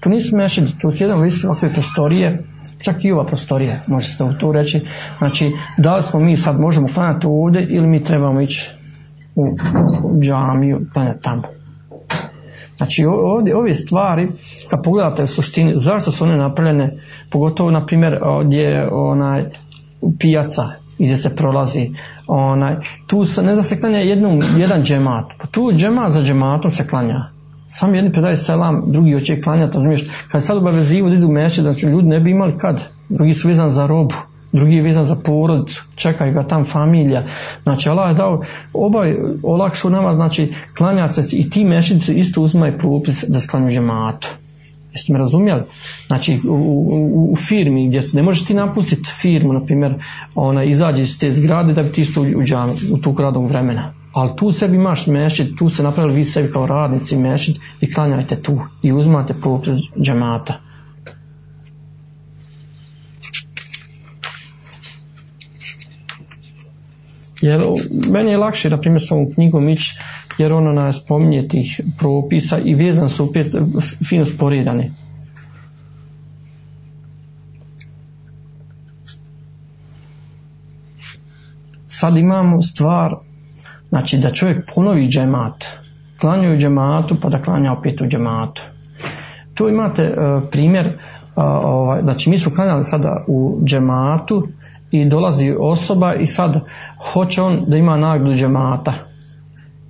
To 0.00 0.10
nisu 0.10 0.36
mešćide, 0.36 0.68
to 0.80 0.90
su 0.90 1.04
jedan 1.04 1.20
listu 1.20 1.46
ovakve 1.46 1.72
prostorije, 1.72 2.44
čak 2.82 3.04
i 3.04 3.12
ova 3.12 3.26
prostorija, 3.26 3.80
može 3.86 4.08
se 4.08 4.18
to 4.40 4.52
reći. 4.52 4.80
Znači, 5.18 5.52
da 5.78 5.96
li 5.96 6.02
smo 6.02 6.20
mi 6.20 6.36
sad 6.36 6.60
možemo 6.60 6.88
klanjati 6.94 7.26
ovdje 7.26 7.66
ili 7.70 7.86
mi 7.86 8.04
trebamo 8.04 8.40
ići 8.40 8.70
u 9.34 9.56
džamiju 10.20 10.80
klanjati 10.92 11.22
tamo. 11.22 11.42
Znači 12.76 13.04
ovdje, 13.04 13.56
ove 13.56 13.74
stvari, 13.74 14.28
kad 14.70 14.82
pogledate 14.82 15.22
u 15.22 15.26
suštini, 15.26 15.72
zašto 15.74 16.10
su 16.10 16.24
one 16.24 16.36
napravljene, 16.36 16.90
pogotovo 17.30 17.70
na 17.70 17.86
primjer 17.86 18.18
gdje 18.44 18.60
je 18.60 18.88
onaj 18.92 19.44
pijaca 20.18 20.83
i 20.98 21.04
gdje 21.04 21.16
se 21.16 21.36
prolazi. 21.36 21.90
Onaj, 22.26 22.76
tu 23.06 23.24
se, 23.24 23.42
ne 23.42 23.54
da 23.54 23.62
se 23.62 23.80
klanja 23.80 23.98
jednom, 23.98 24.40
jedan 24.56 24.82
džemat, 24.82 25.24
pa 25.38 25.46
tu 25.46 25.72
džemat 25.76 26.12
za 26.12 26.22
džematom 26.22 26.70
se 26.70 26.88
klanja. 26.88 27.24
Sam 27.68 27.94
jedni 27.94 28.12
predaje 28.12 28.36
selam, 28.36 28.82
drugi 28.86 29.12
hoće 29.12 29.40
klanjati, 29.40 29.74
razumiješ, 29.74 30.04
kad 30.30 30.44
sad 30.44 30.56
obavezivo 30.56 31.08
da 31.08 31.14
idu 31.14 31.28
meši, 31.28 31.60
znači 31.60 31.86
ljudi 31.86 32.08
ne 32.08 32.20
bi 32.20 32.30
imali 32.30 32.58
kad, 32.58 32.80
drugi 33.08 33.34
su 33.34 33.48
vezani 33.48 33.70
za 33.70 33.86
robu, 33.86 34.14
drugi 34.52 34.74
je 34.76 34.82
vezan 34.82 35.06
za 35.06 35.16
porodicu, 35.16 35.84
čekaju 35.96 36.32
ga 36.32 36.42
tam 36.42 36.64
familija. 36.64 37.26
Znači 37.62 37.88
Allah 37.88 38.10
je 38.10 38.14
dao 38.14 38.42
obaj 38.72 39.16
olakšu 39.42 39.90
nama, 39.90 40.12
znači 40.12 40.52
klanja 40.76 41.08
se 41.08 41.36
i 41.36 41.50
ti 41.50 41.64
mešnici 41.64 42.14
isto 42.14 42.42
uzmaju 42.42 42.78
propis 42.78 43.24
da 43.28 43.40
se 43.40 43.48
klanju 43.48 43.70
džematu. 43.70 44.28
Jeste 44.94 45.12
me 45.12 45.18
razumjeli? 45.18 45.62
Znači 46.06 46.40
u, 46.48 46.52
u, 46.52 47.32
u 47.32 47.36
firmi 47.36 47.88
gdje 47.88 48.02
ne 48.12 48.22
možeš 48.22 48.44
ti 48.44 48.54
napustiti 48.54 49.10
firmu, 49.20 49.52
na 49.52 49.64
primjer, 49.64 49.94
ona 50.34 50.64
izađe 50.64 51.02
iz 51.02 51.18
te 51.18 51.30
zgrade 51.30 51.72
da 51.72 51.82
bi 51.82 51.92
ti 51.92 52.00
isto 52.00 52.20
u, 52.20 52.24
u, 52.24 52.42
džam, 52.44 52.70
u 52.92 52.98
tog 52.98 53.20
radnog 53.20 53.48
vremena. 53.48 53.92
Ali 54.12 54.36
tu 54.36 54.52
sebi 54.52 54.76
imaš 54.76 55.06
mešćid, 55.06 55.58
tu 55.58 55.68
se 55.68 55.82
napravili 55.82 56.16
vi 56.16 56.24
sebi 56.24 56.52
kao 56.52 56.66
radnici 56.66 57.16
mešćid 57.16 57.56
i 57.80 57.92
klanjajte 57.92 58.42
tu 58.42 58.60
i 58.82 58.92
uzmate 58.92 59.34
propis 59.40 59.78
džemata. 60.00 60.60
Jer 67.40 67.60
meni 68.10 68.30
je 68.30 68.36
lakše, 68.36 68.70
na 68.70 68.80
primjer, 68.80 69.02
s 69.02 69.10
ovom 69.10 69.32
knjigom 69.34 69.68
ići, 69.68 69.98
jer 70.38 70.52
ono 70.52 70.72
nas 70.72 70.96
spominje 70.96 71.48
tih 71.48 71.80
propisa 71.98 72.58
i 72.58 72.74
vezan 72.74 73.08
su 73.08 73.24
opet 73.24 73.46
fino 74.08 74.24
sporedani. 74.24 74.92
Sad 81.86 82.16
imamo 82.16 82.62
stvar, 82.62 83.14
znači 83.88 84.18
da 84.18 84.32
čovjek 84.32 84.70
ponovi 84.74 85.08
džemat, 85.08 85.64
klanja 86.20 86.50
u 86.50 86.56
džematu 86.56 87.16
pa 87.22 87.28
da 87.28 87.42
klanja 87.42 87.72
opet 87.72 88.00
u 88.00 88.06
džematu. 88.06 88.62
Tu 89.54 89.68
imate 89.68 90.02
uh, 90.02 90.42
primjer, 90.50 90.86
uh, 90.86 91.44
ovaj, 91.44 92.02
znači 92.02 92.30
mi 92.30 92.38
smo 92.38 92.54
klanjali 92.54 92.82
sada 92.82 93.24
u 93.28 93.60
džematu, 93.64 94.48
i 94.94 95.04
dolazi 95.04 95.54
osoba 95.60 96.14
i 96.14 96.26
sad 96.26 96.60
hoće 97.12 97.42
on 97.42 97.58
da 97.66 97.76
ima 97.76 97.96
nagradu 97.96 98.36
džemata. 98.36 98.92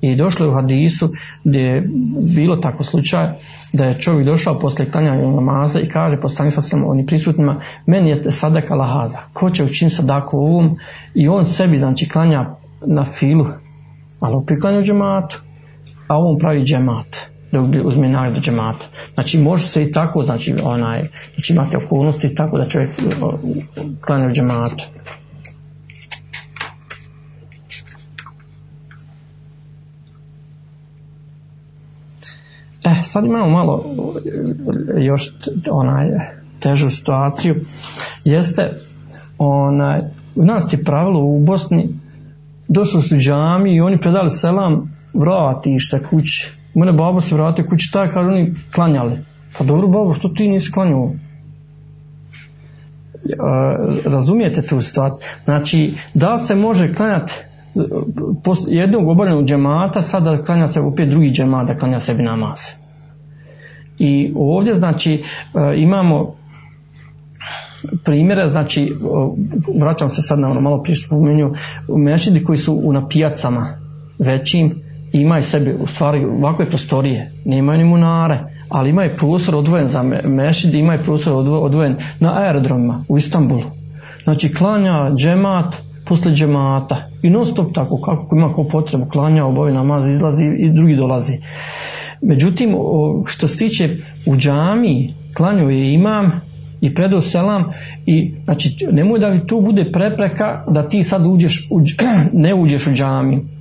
I 0.05 0.17
došlo 0.17 0.47
je 0.47 0.51
u 0.51 0.55
hadisu 0.55 1.13
gdje 1.45 1.61
je 1.61 1.89
bilo 2.35 2.57
tako 2.57 2.85
slučaj 2.85 3.29
da 3.73 3.85
je 3.85 4.01
čovjek 4.01 4.27
došao 4.27 4.59
posle 4.59 4.91
klanjanja 4.91 5.31
namaza 5.31 5.81
i 5.81 5.89
kaže 5.89 6.21
postani 6.21 6.51
sad 6.51 6.69
sam 6.69 6.85
oni 6.87 7.07
prisutnima 7.07 7.61
meni 7.87 8.09
je 8.09 8.33
sadaka 8.33 8.75
lahaza. 8.75 9.19
Ko 9.33 9.51
će 9.51 9.65
učiniti 9.65 9.97
sadaku 9.97 10.39
ovom 10.39 10.77
i 11.15 11.29
on 11.29 11.49
sebi 11.49 11.79
znači 11.79 12.09
klanja 12.09 12.47
na 12.87 13.05
filu 13.05 13.47
ali 14.21 14.37
u 14.37 14.45
priklanju 14.47 14.83
džematu 14.83 15.43
a 16.09 16.19
on 16.19 16.39
pravi 16.39 16.65
džemat 16.65 17.35
dok 17.53 17.87
uzme 17.87 18.09
nagradu 18.09 18.41
džemata. 18.41 18.87
Znači 19.15 19.39
može 19.39 19.67
se 19.67 19.83
i 19.83 19.93
tako, 19.93 20.23
znači 20.23 20.55
onaj, 20.65 21.03
znači 21.35 21.53
imate 21.53 21.77
okolnosti 21.77 22.35
tako 22.35 22.59
da 22.59 22.65
čovjek 22.65 22.91
klanja 24.07 24.27
u 24.27 24.31
džematu. 24.31 24.85
E, 32.85 32.94
sad 33.05 33.25
imamo 33.25 33.49
malo 33.49 33.85
još 34.99 35.33
onaj 35.71 36.09
težu 36.61 36.91
situaciju. 36.91 37.55
Jeste, 38.25 38.73
onaj, 39.39 40.01
u 40.37 40.45
nas 40.45 40.73
je 40.73 40.85
pravilo 40.85 41.21
u 41.21 41.41
Bosni, 41.41 41.89
došli 42.69 43.03
su 43.03 43.17
džami 43.17 43.75
i 43.75 43.81
oni 43.81 43.99
predali 43.99 44.31
selam, 44.31 44.91
vratiš 45.15 45.91
se 45.91 46.03
kući 46.11 46.51
Mene 46.75 46.93
babo 46.93 47.21
se 47.21 47.35
vratio 47.35 47.65
kući, 47.69 47.91
je, 47.95 48.11
kaže, 48.11 48.29
oni 48.29 48.55
klanjali. 48.75 49.19
Pa 49.59 49.65
dobro, 49.65 49.89
babo, 49.89 50.15
što 50.15 50.29
ti 50.29 50.49
nisi 50.49 50.73
klanjao? 50.73 51.13
razumijete 54.05 54.63
tu 54.63 54.81
situaciju? 54.81 55.27
Znači, 55.45 55.95
da 56.15 56.39
se 56.39 56.55
može 56.55 56.95
klanjati 56.95 57.33
jednog 58.69 59.09
obavljenog 59.09 59.45
džemata, 59.45 60.03
sada 60.03 60.43
klanja 60.43 60.69
se 60.69 60.81
opet 60.81 61.09
drugi 61.09 61.31
džemat 61.31 61.67
da 61.67 61.79
klanja 61.79 62.01
sebi 62.01 62.23
namaz. 62.23 62.59
I 63.99 64.33
ovdje 64.37 64.75
znači 64.75 65.23
imamo 65.77 66.35
primjere, 68.05 68.49
znači 68.49 68.93
vraćam 69.81 70.11
se 70.11 70.23
sad 70.23 70.39
na 70.39 70.51
ono 70.51 70.61
malo 70.61 70.83
prije 70.83 70.97
spomenju, 70.97 71.55
mešidi 71.89 72.45
koji 72.45 72.59
su 72.59 72.93
na 72.93 73.09
pijacama 73.09 73.67
većim, 74.19 74.75
imaju 75.13 75.43
sebi 75.43 75.75
u 75.81 75.87
stvari 75.87 76.25
ovakve 76.25 76.67
prostorije, 76.67 77.31
nemaju 77.45 77.79
ni 77.79 77.85
munare, 77.85 78.39
ali 78.69 78.91
imaju 78.91 79.17
prostor 79.17 79.55
odvojen 79.55 79.87
za 79.87 80.03
mešid, 80.25 80.75
imaju 80.75 80.99
prostor 81.05 81.35
odvojen 81.49 81.97
na 82.21 82.43
aerodromima 82.43 83.05
u 83.09 83.19
Istanbulu. 83.19 83.63
Znači 84.25 84.55
klanja 84.55 85.11
džemat 85.17 85.77
posle 86.07 86.33
džemata 86.33 86.97
i 87.23 87.31
non 87.31 87.47
stop 87.47 87.75
tako, 87.75 88.01
kako 88.01 88.37
ima 88.37 88.53
ko 88.53 88.65
potrebu, 88.65 89.07
klanja, 89.13 89.45
obavi 89.45 89.73
namaz, 89.73 90.15
izlazi 90.15 90.45
i 90.59 90.71
drugi 90.71 90.97
dolazi. 90.97 91.39
Međutim, 92.25 92.75
što 93.27 93.49
se 93.49 93.57
tiče 93.57 93.97
u 94.27 94.37
džami, 94.37 95.15
klanju 95.35 95.71
je 95.71 95.93
imam 95.95 96.41
i 96.81 96.95
predao 96.95 97.21
selam 97.21 97.65
i 98.07 98.35
znači 98.45 98.77
nemoj 98.93 99.19
da 99.19 99.47
tu 99.47 99.61
bude 99.61 99.93
prepreka 99.93 100.65
da 100.69 100.89
ti 100.89 101.03
sad 101.03 101.27
uđeš, 101.27 101.69
u, 101.71 101.81
ne 102.45 102.55
uđeš 102.55 102.87
u 102.87 102.93
džami 102.93 103.55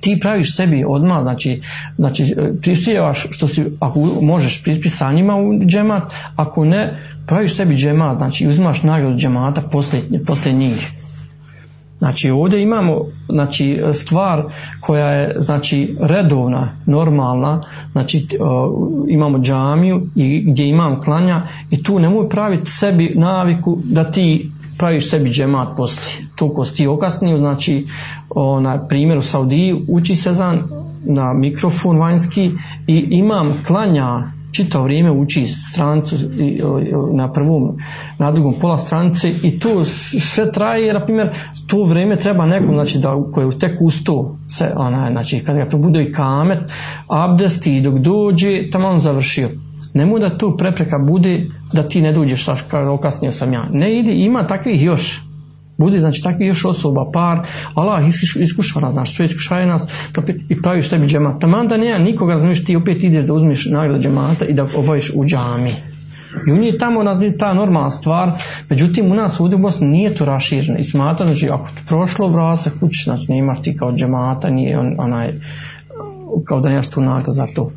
ti 0.00 0.18
praviš 0.20 0.56
sebi 0.56 0.84
odmah, 0.88 1.22
znači, 1.22 1.62
znači 1.96 2.34
prispjevaš 2.62 3.26
što 3.30 3.48
si, 3.48 3.64
ako 3.80 4.00
možeš 4.22 4.62
prispjeti 4.62 4.96
sa 4.96 5.12
njima 5.12 5.36
u 5.36 5.64
džemat, 5.66 6.02
ako 6.36 6.64
ne, 6.64 6.98
praviš 7.26 7.54
sebi 7.54 7.76
džemat, 7.76 8.18
znači 8.18 8.48
uzimaš 8.48 8.82
nagradu 8.82 9.18
džemata 9.18 9.60
poslije, 9.60 10.24
poslije 10.26 10.54
njih. 10.54 10.92
Znači 12.02 12.30
ovdje 12.30 12.62
imamo 12.62 13.00
znači, 13.28 13.80
stvar 13.94 14.44
koja 14.80 15.06
je 15.06 15.34
znači 15.38 15.96
redovna, 16.00 16.68
normalna, 16.86 17.62
znači 17.92 18.28
imamo 19.08 19.38
džamiju 19.38 20.06
i 20.16 20.44
gdje 20.50 20.68
imam 20.68 21.00
klanja 21.00 21.46
i 21.70 21.82
tu 21.82 21.98
nemoj 21.98 22.28
praviti 22.28 22.70
sebi 22.70 23.12
naviku 23.16 23.78
da 23.84 24.10
ti 24.10 24.50
praviš 24.78 25.10
sebi 25.10 25.30
džemat 25.30 25.76
poslije. 25.76 26.26
Toliko 26.36 26.64
si 26.64 26.76
ti 26.76 26.86
okasnio, 26.86 27.38
znači 27.38 27.86
na 28.62 28.86
primjer 28.88 29.18
u 29.18 29.22
Saudiji 29.22 29.84
uči 29.88 30.16
sezan 30.16 30.62
na 31.04 31.32
mikrofon 31.32 31.98
vanjski 31.98 32.50
i 32.86 33.06
imam 33.10 33.62
klanja 33.66 34.22
čitavo 34.52 34.84
vrijeme 34.84 35.10
uči 35.10 35.46
strancu 35.46 36.16
na 37.12 37.32
prvom, 37.32 37.76
na 38.18 38.32
drugom 38.32 38.54
pola 38.60 38.78
stranice 38.78 39.34
i 39.42 39.58
to 39.58 39.84
sve 39.84 40.52
traje 40.52 40.86
jer 40.86 40.94
na 40.94 41.04
primjer 41.04 41.28
to 41.66 41.84
vrijeme 41.84 42.16
treba 42.16 42.46
nekom 42.46 42.74
znači 42.74 42.98
da 42.98 43.22
koji 43.32 43.46
je 43.46 43.58
tek 43.58 43.80
usto 43.80 44.36
se 44.48 44.72
ona 44.76 45.08
znači 45.12 45.40
kada 45.40 45.58
ga 45.58 45.68
probude 45.68 46.02
i 46.02 46.12
kamet 46.12 46.58
abdesti 47.08 47.76
i 47.76 47.80
dok 47.80 47.94
dođe 47.94 48.70
tamo 48.70 48.88
on 48.88 49.00
završio. 49.00 49.48
Nemoj 49.94 50.20
da 50.20 50.38
tu 50.38 50.56
prepreka 50.56 50.98
bude 50.98 51.46
da 51.72 51.88
ti 51.88 52.00
ne 52.00 52.12
dođeš 52.12 52.44
saš 52.44 52.64
okasnio 52.90 53.32
sam 53.32 53.52
ja. 53.52 53.64
Ne 53.72 53.98
idi 53.98 54.12
ima 54.12 54.46
takvih 54.46 54.82
još 54.82 55.31
Bude 55.82 56.00
znači 56.00 56.22
takvih 56.22 56.48
još 56.48 56.64
osoba, 56.64 57.10
par, 57.12 57.46
Allah 57.74 58.04
iskušava 58.40 58.86
nas, 58.86 58.92
znači 58.92 59.12
sve 59.12 59.24
iskušava 59.24 59.66
nas 59.66 59.88
i 60.48 60.62
praviš 60.62 60.88
sebi 60.88 61.06
džemat. 61.06 61.40
Taman 61.40 61.68
da 61.68 61.76
nema 61.76 61.98
nikoga, 61.98 62.38
znači 62.38 62.64
ti 62.64 62.76
opet 62.76 63.04
ideš 63.04 63.26
da 63.26 63.34
uzmeš 63.34 63.66
nagradu 63.66 64.02
džemata 64.02 64.44
i 64.44 64.52
da 64.52 64.66
obaviš 64.76 65.10
u 65.14 65.24
džami. 65.24 65.74
I 66.46 66.52
u 66.52 66.56
njih 66.56 66.74
tamo 66.78 67.00
ta 67.38 67.54
normalna 67.54 67.90
stvar, 67.90 68.30
međutim 68.68 69.12
u 69.12 69.14
nas 69.14 69.40
ovdje 69.40 69.56
u 69.56 69.58
Bosni 69.58 69.88
nije 69.88 70.14
to 70.14 70.24
rašireno 70.24 70.78
i 70.78 70.84
smatra, 70.84 71.26
znači 71.26 71.48
ako 71.48 71.68
ti 71.68 71.82
prošlo 71.88 72.28
vrat 72.28 72.58
se 72.58 72.70
kući, 72.80 73.02
znači 73.04 73.32
nemaš 73.32 73.62
ti 73.62 73.76
kao 73.76 73.92
džemata, 73.92 74.50
nije 74.50 74.78
on, 74.78 74.94
onaj, 74.98 75.32
kao 76.44 76.60
da 76.60 76.68
nemaš 76.68 76.90
tu 76.90 77.00
nagradu 77.00 77.32
za 77.32 77.46
to. 77.54 77.70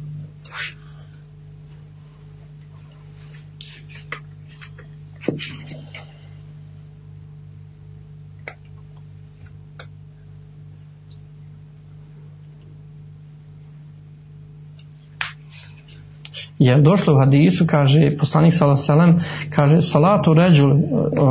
Jer 16.59 16.81
došlo 16.81 17.13
u 17.15 17.19
hadisu, 17.19 17.65
kaže 17.67 18.17
poslanik 18.17 18.53
sallallahu 18.53 19.19
kaže 19.49 19.81
salatu 19.81 20.33
ređul, 20.33 20.73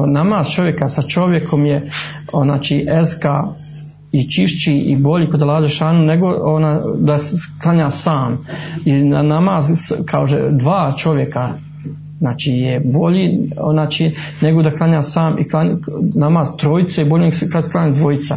namaz 0.06 0.48
čovjeka 0.48 0.88
sa 0.88 1.02
čovjekom 1.02 1.66
je 1.66 1.90
znači 2.44 2.86
ezka 3.00 3.44
i 4.12 4.30
čišći 4.30 4.72
i 4.72 4.96
bolji 4.96 5.26
kod 5.26 5.42
Allah 5.42 5.70
šanu 5.70 6.04
nego 6.04 6.26
ona 6.42 6.80
da 6.98 7.16
klanja 7.62 7.90
sam. 7.90 8.46
I 8.84 8.92
na 8.92 9.22
namaz 9.22 9.66
kaže 10.06 10.50
dva 10.50 10.94
čovjeka 10.96 11.54
znači 12.18 12.50
je 12.50 12.80
bolji 12.84 13.50
znači, 13.72 14.16
nego 14.40 14.62
da 14.62 14.76
klanja 14.76 15.02
sam 15.02 15.38
i 15.38 15.48
klanja, 15.48 15.76
namaz 16.14 16.48
trojice 16.58 17.00
je 17.00 17.04
bolji 17.04 17.24
nego 17.24 17.36
kad 17.52 17.70
klanja 17.70 17.94
dvojica. 17.94 18.36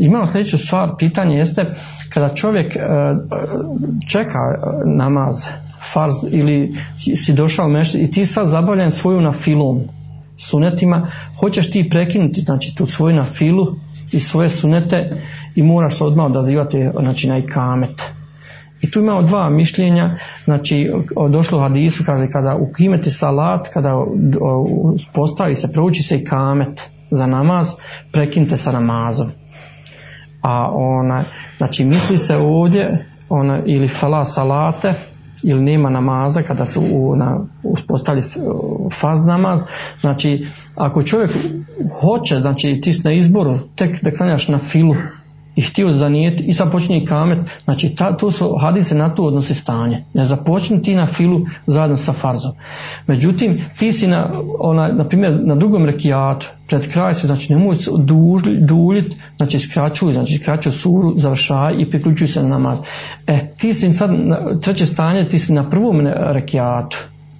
E, 0.00 0.04
imamo 0.04 0.26
sljedeću 0.26 0.58
stvar, 0.58 0.90
pitanje 0.98 1.36
jeste 1.36 1.74
kada 2.08 2.34
čovjek 2.34 2.76
e, 2.76 2.80
čeka 4.08 4.38
namaz, 4.86 5.46
farz 5.92 6.14
ili 6.30 6.74
si 7.24 7.32
došao 7.32 7.68
mešći 7.68 7.98
i 7.98 8.10
ti 8.10 8.26
sad 8.26 8.48
zabavljen 8.48 8.90
svoju 8.90 9.20
na 9.20 9.32
filom, 9.32 9.80
sunetima, 10.36 11.10
hoćeš 11.40 11.70
ti 11.70 11.88
prekinuti 11.90 12.40
znači 12.40 12.74
tu 12.76 12.86
svoju 12.86 13.16
na 13.16 13.24
filu 13.24 13.66
i 14.12 14.20
svoje 14.20 14.50
sunete 14.50 15.22
i 15.54 15.62
moraš 15.62 15.98
se 15.98 16.04
odmah 16.04 16.26
odazivati 16.26 16.88
znači, 17.00 17.28
na 17.28 17.38
ikamet. 17.38 18.12
I 18.80 18.90
tu 18.90 19.00
imamo 19.00 19.22
dva 19.22 19.50
mišljenja, 19.50 20.16
znači 20.44 20.90
došlo 21.30 21.58
u 21.58 21.62
hadisu, 21.62 22.04
kaže 22.06 22.26
kada 22.32 22.56
ukimeti 22.56 23.10
salat, 23.10 23.68
kada 23.68 24.04
postavi 25.12 25.54
se, 25.54 25.72
prouči 25.72 26.02
se 26.02 26.16
i 26.16 26.24
kamet 26.24 26.90
za 27.10 27.26
namaz, 27.26 27.72
prekinite 28.12 28.56
sa 28.56 28.72
namazom. 28.72 29.30
A 30.42 30.70
ona, 30.74 31.24
znači 31.58 31.84
misli 31.84 32.18
se 32.18 32.36
ovdje 32.36 33.06
ona, 33.28 33.62
ili 33.66 33.88
fala 33.88 34.24
salate, 34.24 34.94
ili 35.42 35.62
nema 35.62 35.90
namaza 35.90 36.42
kada 36.42 36.64
se 36.64 36.78
u, 36.78 37.16
na, 37.16 37.40
uspostavlja 37.62 38.22
faz 39.00 39.26
namaz, 39.26 39.60
znači 40.00 40.46
ako 40.76 41.02
čovjek 41.02 41.30
hoće, 42.00 42.38
znači 42.38 42.80
ti 42.82 43.00
na 43.04 43.12
izboru, 43.12 43.58
tek 43.76 44.02
da 44.02 44.10
klanjaš 44.10 44.48
na 44.48 44.58
filu 44.58 44.94
i 45.58 45.60
htio 45.60 45.92
zanijeti 45.92 46.44
i 46.44 46.52
sad 46.52 46.72
počinje 46.72 47.04
kamet, 47.06 47.38
znači 47.64 47.94
ta, 47.94 48.16
to 48.16 48.30
su 48.30 48.56
hadise 48.60 48.94
na 48.94 49.14
to 49.14 49.24
odnosi 49.24 49.54
stanje. 49.54 50.04
Ne 50.14 50.24
započni 50.24 50.82
ti 50.82 50.94
na 50.94 51.06
filu 51.06 51.40
zajedno 51.66 51.96
sa 51.96 52.12
farzom. 52.12 52.52
Međutim, 53.06 53.60
ti 53.78 53.92
si 53.92 54.06
na, 54.06 54.30
ona, 54.58 54.88
na 54.88 55.08
primjer, 55.08 55.40
na 55.44 55.54
drugom 55.54 55.86
rekijatu, 55.86 56.46
pred 56.68 56.92
kraj 56.92 57.14
se, 57.14 57.26
znači 57.26 57.52
nemoj 57.52 57.76
duljit, 58.60 59.14
znači 59.36 59.58
skraćuj, 59.58 60.12
znači 60.12 60.38
skraćuj 60.38 60.72
suru, 60.72 61.14
završaj 61.16 61.74
i 61.78 61.90
priključuj 61.90 62.28
se 62.28 62.42
na 62.42 62.48
namaz. 62.48 62.78
E, 63.26 63.46
ti 63.58 63.74
si 63.74 63.92
sad, 63.92 64.10
na, 64.12 64.60
treće 64.60 64.86
stanje, 64.86 65.28
ti 65.28 65.38
si 65.38 65.52
na 65.52 65.70
prvom 65.70 66.06
rekijatu, 66.06 66.96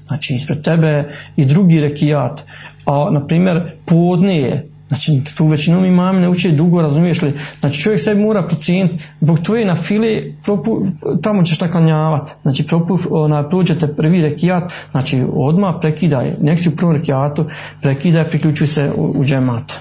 znači 0.06 0.34
ispred 0.34 0.62
tebe 0.62 1.14
i 1.36 1.44
drugi 1.44 1.80
rekijat, 1.80 2.42
a 2.84 3.10
na 3.10 3.26
primjer 3.26 3.70
podnije, 3.84 4.68
Znači, 4.88 5.20
tu 5.36 5.46
većinom 5.46 5.84
imam 5.84 6.20
ne 6.20 6.28
uče 6.28 6.52
dugo, 6.52 6.82
razumiješ 6.82 7.22
li? 7.22 7.38
Znači, 7.60 7.80
čovjek 7.80 8.00
sebi 8.00 8.20
mora 8.20 8.42
procijeniti, 8.42 9.04
zbog 9.20 9.38
tvoje 9.38 9.66
na 9.66 9.74
fili, 9.74 10.36
propu, 10.44 10.86
tamo 11.22 11.42
ćeš 11.42 11.60
naklanjavati. 11.60 12.32
Znači, 12.42 12.66
propu, 12.66 12.98
ona, 13.10 13.48
prođete 13.48 13.94
prvi 13.94 14.22
rekijat, 14.22 14.72
znači, 14.90 15.24
odmah 15.32 15.74
prekidaj, 15.80 16.34
nek 16.40 16.60
si 16.60 16.68
u 16.68 16.76
prvom 16.76 16.96
rekijatu, 16.96 17.44
prekidaj, 17.82 18.30
priključuj 18.30 18.66
se 18.66 18.90
u, 18.96 19.20
u 19.20 19.24
džemat. 19.24 19.72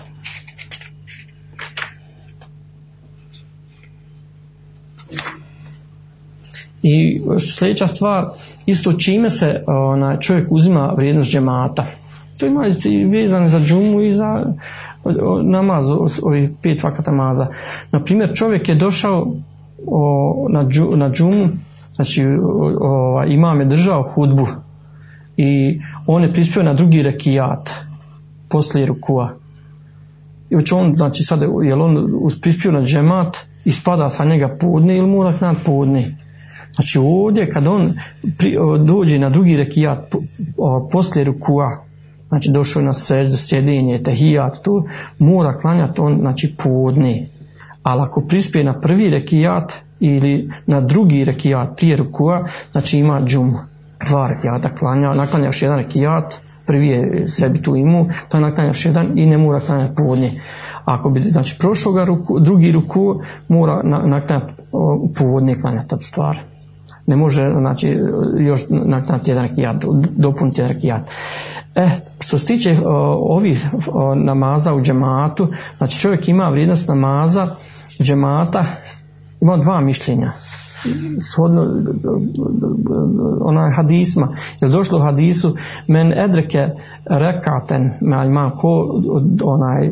I 6.84 7.20
sljedeća 7.58 7.88
stvar, 7.88 8.26
isto 8.66 8.94
čime 8.94 9.30
se 9.30 9.64
ona, 9.68 10.20
čovjek 10.20 10.52
uzima 10.52 10.94
vrijednost 10.98 11.32
džemata. 11.32 11.86
To 12.40 12.46
ima 12.46 12.62
vezano 13.12 13.50
za 13.50 13.60
džumu 13.60 14.02
i 14.02 14.16
za 14.16 14.46
namaz, 15.44 15.86
ovih 16.24 16.50
pet 16.62 16.84
vakata 16.84 17.12
namaza. 17.12 17.48
Na 17.92 18.04
primjer, 18.04 18.32
čovjek 18.36 18.70
je 18.70 18.76
došao 18.76 19.28
o, 19.88 20.48
na, 20.50 20.66
džu, 20.70 20.86
na 20.96 21.10
džumu, 21.10 21.48
znači 21.96 22.26
o, 22.82 23.24
imam 23.28 23.60
je 23.60 23.66
držao 23.66 24.04
hudbu 24.04 24.48
i 25.38 25.82
on 26.08 26.24
je 26.24 26.34
prispio 26.34 26.64
na 26.64 26.74
drugi 26.74 27.02
rekijat 27.02 27.70
poslije 28.50 28.86
rukua. 28.86 29.34
I 30.50 30.56
on, 30.74 30.94
znači 30.98 31.24
sad, 31.24 31.42
je 31.64 31.74
on 31.74 32.08
prispio 32.42 32.72
na 32.72 32.82
džemat 32.82 33.38
i 33.66 33.72
spada 33.72 34.10
sa 34.10 34.26
njega 34.26 34.58
podne 34.60 34.98
ili 34.98 35.08
mora 35.08 35.34
na 35.42 35.56
podne. 35.66 36.18
Znači 36.76 37.00
ovdje 37.00 37.50
kad 37.50 37.68
on 37.68 37.94
pri, 38.38 38.58
dođe 38.86 39.20
na 39.20 39.30
drugi 39.30 39.58
rekijat 39.58 40.16
poslije 40.92 41.26
rukua, 41.26 41.87
znači 42.28 42.52
došao 42.52 42.82
na 42.82 42.94
seždu, 42.94 43.38
sjedinje, 43.38 44.04
tehijat, 44.04 44.60
tu 44.64 44.88
mora 45.20 45.58
klanjati 45.60 46.02
on, 46.02 46.18
znači 46.20 46.56
podne. 46.64 47.30
Ali 47.84 48.02
ako 48.02 48.22
prispije 48.22 48.64
na 48.64 48.82
prvi 48.82 49.10
rekijat 49.10 49.74
ili 50.00 50.52
na 50.66 50.82
drugi 50.82 51.24
rekijat 51.24 51.78
prije 51.78 51.98
rukua, 51.98 52.48
znači 52.72 53.00
ima 53.00 53.22
džum, 53.26 53.56
dva 54.08 54.28
rekijata 54.28 54.76
klanja, 54.76 55.14
naklanjaš 55.14 55.62
jedan 55.62 55.78
rekijat, 55.78 56.36
prvi 56.66 56.88
je 56.88 57.28
sebi 57.28 57.62
tu 57.62 57.76
imu, 57.76 58.06
pa 58.32 58.40
naklanjaš 58.40 58.86
jedan 58.86 59.18
i 59.18 59.26
ne 59.26 59.38
mora 59.38 59.60
klanjati 59.60 59.96
podne. 59.96 60.32
Ako 60.86 61.10
bi 61.10 61.22
znači 61.22 61.58
prošao 61.60 61.94
ga 61.94 62.06
ruku, 62.06 62.40
drugi 62.40 62.72
ruku, 62.72 63.22
mora 63.48 63.82
naklanjati 63.84 64.54
podne 65.18 65.62
klanjati 65.62 65.96
stvar. 66.00 66.38
Ne 67.08 67.16
može 67.16 67.50
znači 67.60 68.00
još 68.40 68.66
naklanjati 68.70 69.32
jedan 69.32 69.48
rekijat, 69.48 69.86
dopuniti 70.18 70.62
jedan 70.62 70.74
rekijat. 70.74 71.10
E, 71.76 71.90
što 72.20 72.38
se 72.38 72.46
tiče 72.46 72.78
ovih 73.20 73.68
namaza 74.16 74.74
u 74.74 74.82
džematu, 74.82 75.48
znači 75.78 76.00
čovjek 76.00 76.28
ima 76.28 76.50
vrijednost 76.50 76.88
namaza 76.88 77.56
džemata, 78.00 78.66
ima 79.42 79.58
dva 79.58 79.82
mišljenja 79.82 80.32
shodno 81.20 81.64
onaj 83.42 83.72
hadisma 83.72 84.34
jer 84.62 84.72
došlo 84.72 85.00
u 85.00 85.02
hadisu 85.02 85.56
men 85.88 86.14
edreke 86.14 86.70
rekaten 87.06 87.92
ma 88.02 88.26
ima 88.26 88.52
ko 88.56 89.02
onaj 89.44 89.90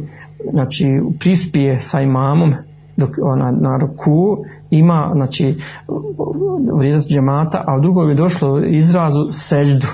znači 0.49 0.85
prispije 1.19 1.79
sa 1.79 2.01
imamom 2.01 2.53
dok 2.97 3.09
ona 3.23 3.51
na 3.51 3.77
ruku 3.77 4.45
ima 4.69 5.11
znači 5.13 5.57
vrijednost 6.77 7.09
džemata 7.09 7.63
a 7.67 7.77
u 7.77 7.81
drugoj 7.81 8.11
je 8.11 8.15
došlo 8.15 8.63
izrazu 8.65 9.31
seždu. 9.31 9.87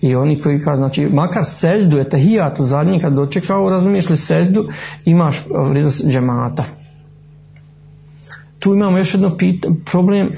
I 0.00 0.14
oni 0.14 0.40
koji 0.40 0.60
kažu, 0.60 0.76
znači, 0.76 1.06
makar 1.06 1.44
seždu 1.44 1.98
je 1.98 2.08
tehijat 2.08 2.60
u 2.60 2.66
zadnji 2.66 3.00
kad 3.00 3.12
dočekao, 3.12 3.70
razumiješ 3.70 4.10
li 4.10 4.16
seždu, 4.16 4.64
imaš 5.04 5.44
vrijednost 5.68 6.06
džemata. 6.08 6.64
Tu 8.58 8.74
imamo 8.74 8.98
još 8.98 9.14
jedno 9.14 9.36
pit, 9.36 9.66
problem, 9.84 10.30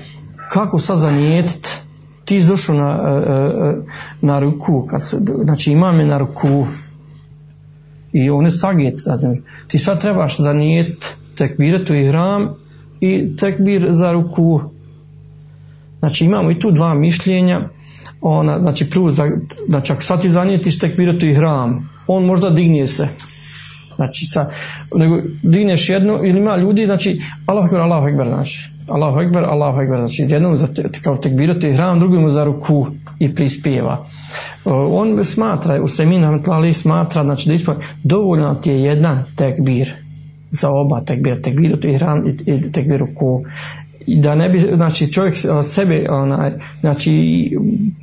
kako 0.48 0.78
sad 0.78 0.98
zanijetiti 0.98 1.68
ti 2.28 2.40
si 2.40 2.48
došao 2.48 2.74
na, 2.76 3.00
e, 3.04 3.30
e, 3.30 3.74
na 4.20 4.38
ruku, 4.38 4.86
kad, 4.90 5.00
znači 5.44 5.72
imam 5.72 6.00
je 6.00 6.06
na 6.06 6.18
ruku. 6.18 6.66
I 8.12 8.30
on 8.30 8.44
je 8.44 8.50
sagijet, 8.50 8.98
znači, 8.98 9.42
ti 9.68 9.78
sad 9.78 10.00
trebaš 10.00 10.36
zanijet 10.36 11.16
tekbiretu 11.36 11.94
i 11.94 12.08
hram 12.08 12.54
i 13.00 13.36
tekbir 13.36 13.86
za 13.90 14.12
ruku. 14.12 14.60
Znači 16.00 16.24
imamo 16.24 16.50
i 16.50 16.58
tu 16.58 16.70
dva 16.70 16.94
mišljenja, 16.94 17.68
ona, 18.20 18.58
znači 18.58 18.90
prvo, 18.90 19.10
znači 19.68 19.92
ako 19.92 20.02
sad 20.02 20.22
ti 20.22 20.30
zanijetiš 20.30 20.78
tekbiratu 20.78 21.26
i 21.26 21.34
hram, 21.34 21.90
on 22.06 22.24
možda 22.24 22.50
dignije 22.50 22.86
se. 22.86 23.08
Znači 23.96 24.26
sa, 24.26 24.50
nego 24.94 25.20
digneš 25.42 25.88
jedno, 25.88 26.20
ili 26.24 26.38
ima 26.38 26.56
ljudi, 26.56 26.84
znači 26.84 27.20
Allah 27.46 27.64
ekber, 27.64 27.80
Allah 27.80 28.04
ekber, 28.08 28.28
znači. 28.28 28.60
Allah 28.88 29.26
ekber, 29.26 29.44
Allah 29.44 29.74
ekber, 29.82 29.98
znači 29.98 30.34
jednom 30.34 30.58
za 30.58 30.66
te, 30.66 30.90
kao 31.02 31.16
tekbiratu 31.16 31.66
i 31.66 31.72
hram, 31.72 31.98
drugom 31.98 32.30
za 32.30 32.44
ruku 32.44 32.86
i 33.18 33.34
prispjeva. 33.34 34.06
On 34.64 35.24
smatra, 35.24 35.82
u 35.82 35.88
seminu 35.88 36.42
ali 36.46 36.72
smatra, 36.72 37.24
znači 37.24 37.48
da 37.48 37.54
ispo, 37.54 37.74
dovoljno 38.04 38.54
ti 38.54 38.70
je 38.70 38.82
jedan 38.82 39.24
tekbir 39.36 40.07
za 40.50 40.70
oba 40.70 41.00
tekbira, 41.00 41.42
tekbiratu 41.42 41.88
i 41.88 41.94
hram 41.94 42.26
i, 42.28 42.36
i 42.46 42.72
tekbir 42.72 43.00
ruku 43.00 43.42
i 44.08 44.20
da 44.20 44.34
ne 44.34 44.48
bi, 44.48 44.60
znači 44.60 45.12
čovjek 45.12 45.34
sebe, 45.62 46.06
onaj, 46.10 46.50
znači 46.80 47.12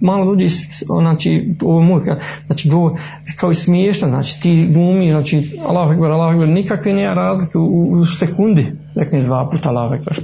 malo 0.01 0.25
ljudi, 0.25 0.49
znači 0.85 1.55
ovo 1.61 1.81
moj, 1.81 2.01
znači 2.45 2.69
govor, 2.69 2.91
kao 3.39 3.51
i 3.51 3.55
smiješno, 3.55 4.07
znači 4.07 4.41
ti 4.41 4.67
glumi, 4.73 5.11
znači 5.11 5.59
Allah 5.65 5.91
ekber, 5.93 6.11
Allah 6.11 6.35
ekber, 6.35 6.49
nikakve 6.49 6.93
nije 6.93 7.15
razlike 7.15 7.57
u, 7.57 7.91
u 7.91 8.05
sekundi, 8.05 8.71
rekne 8.95 9.19
dva 9.19 9.49
puta 9.51 9.69
Allah 9.69 9.99
ekber. 9.99 10.23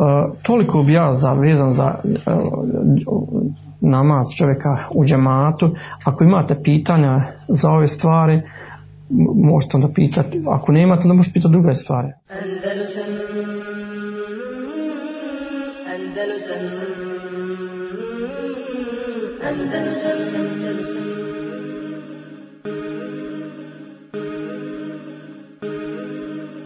Uh, 0.00 0.36
toliko 0.42 0.82
bi 0.82 0.92
ja 0.92 1.12
za, 1.12 1.32
vezan 1.32 1.72
za 1.72 1.94
namaz 3.80 4.26
čovjeka 4.36 4.76
u 4.94 5.04
džematu. 5.04 5.74
Ako 6.04 6.24
imate 6.24 6.62
pitanja 6.62 7.20
za 7.48 7.70
ove 7.70 7.86
stvari, 7.86 8.40
možete 9.34 9.76
onda 9.76 9.88
pitati, 9.94 10.42
ako 10.48 10.72
nemate, 10.72 11.02
onda 11.04 11.14
možete 11.14 11.32
pitati 11.32 11.52
druge 11.52 11.74
stvari. 11.74 12.08
Andalusam 12.28 13.04
Andalusam 15.94 16.60
Andalusam 19.42 21.19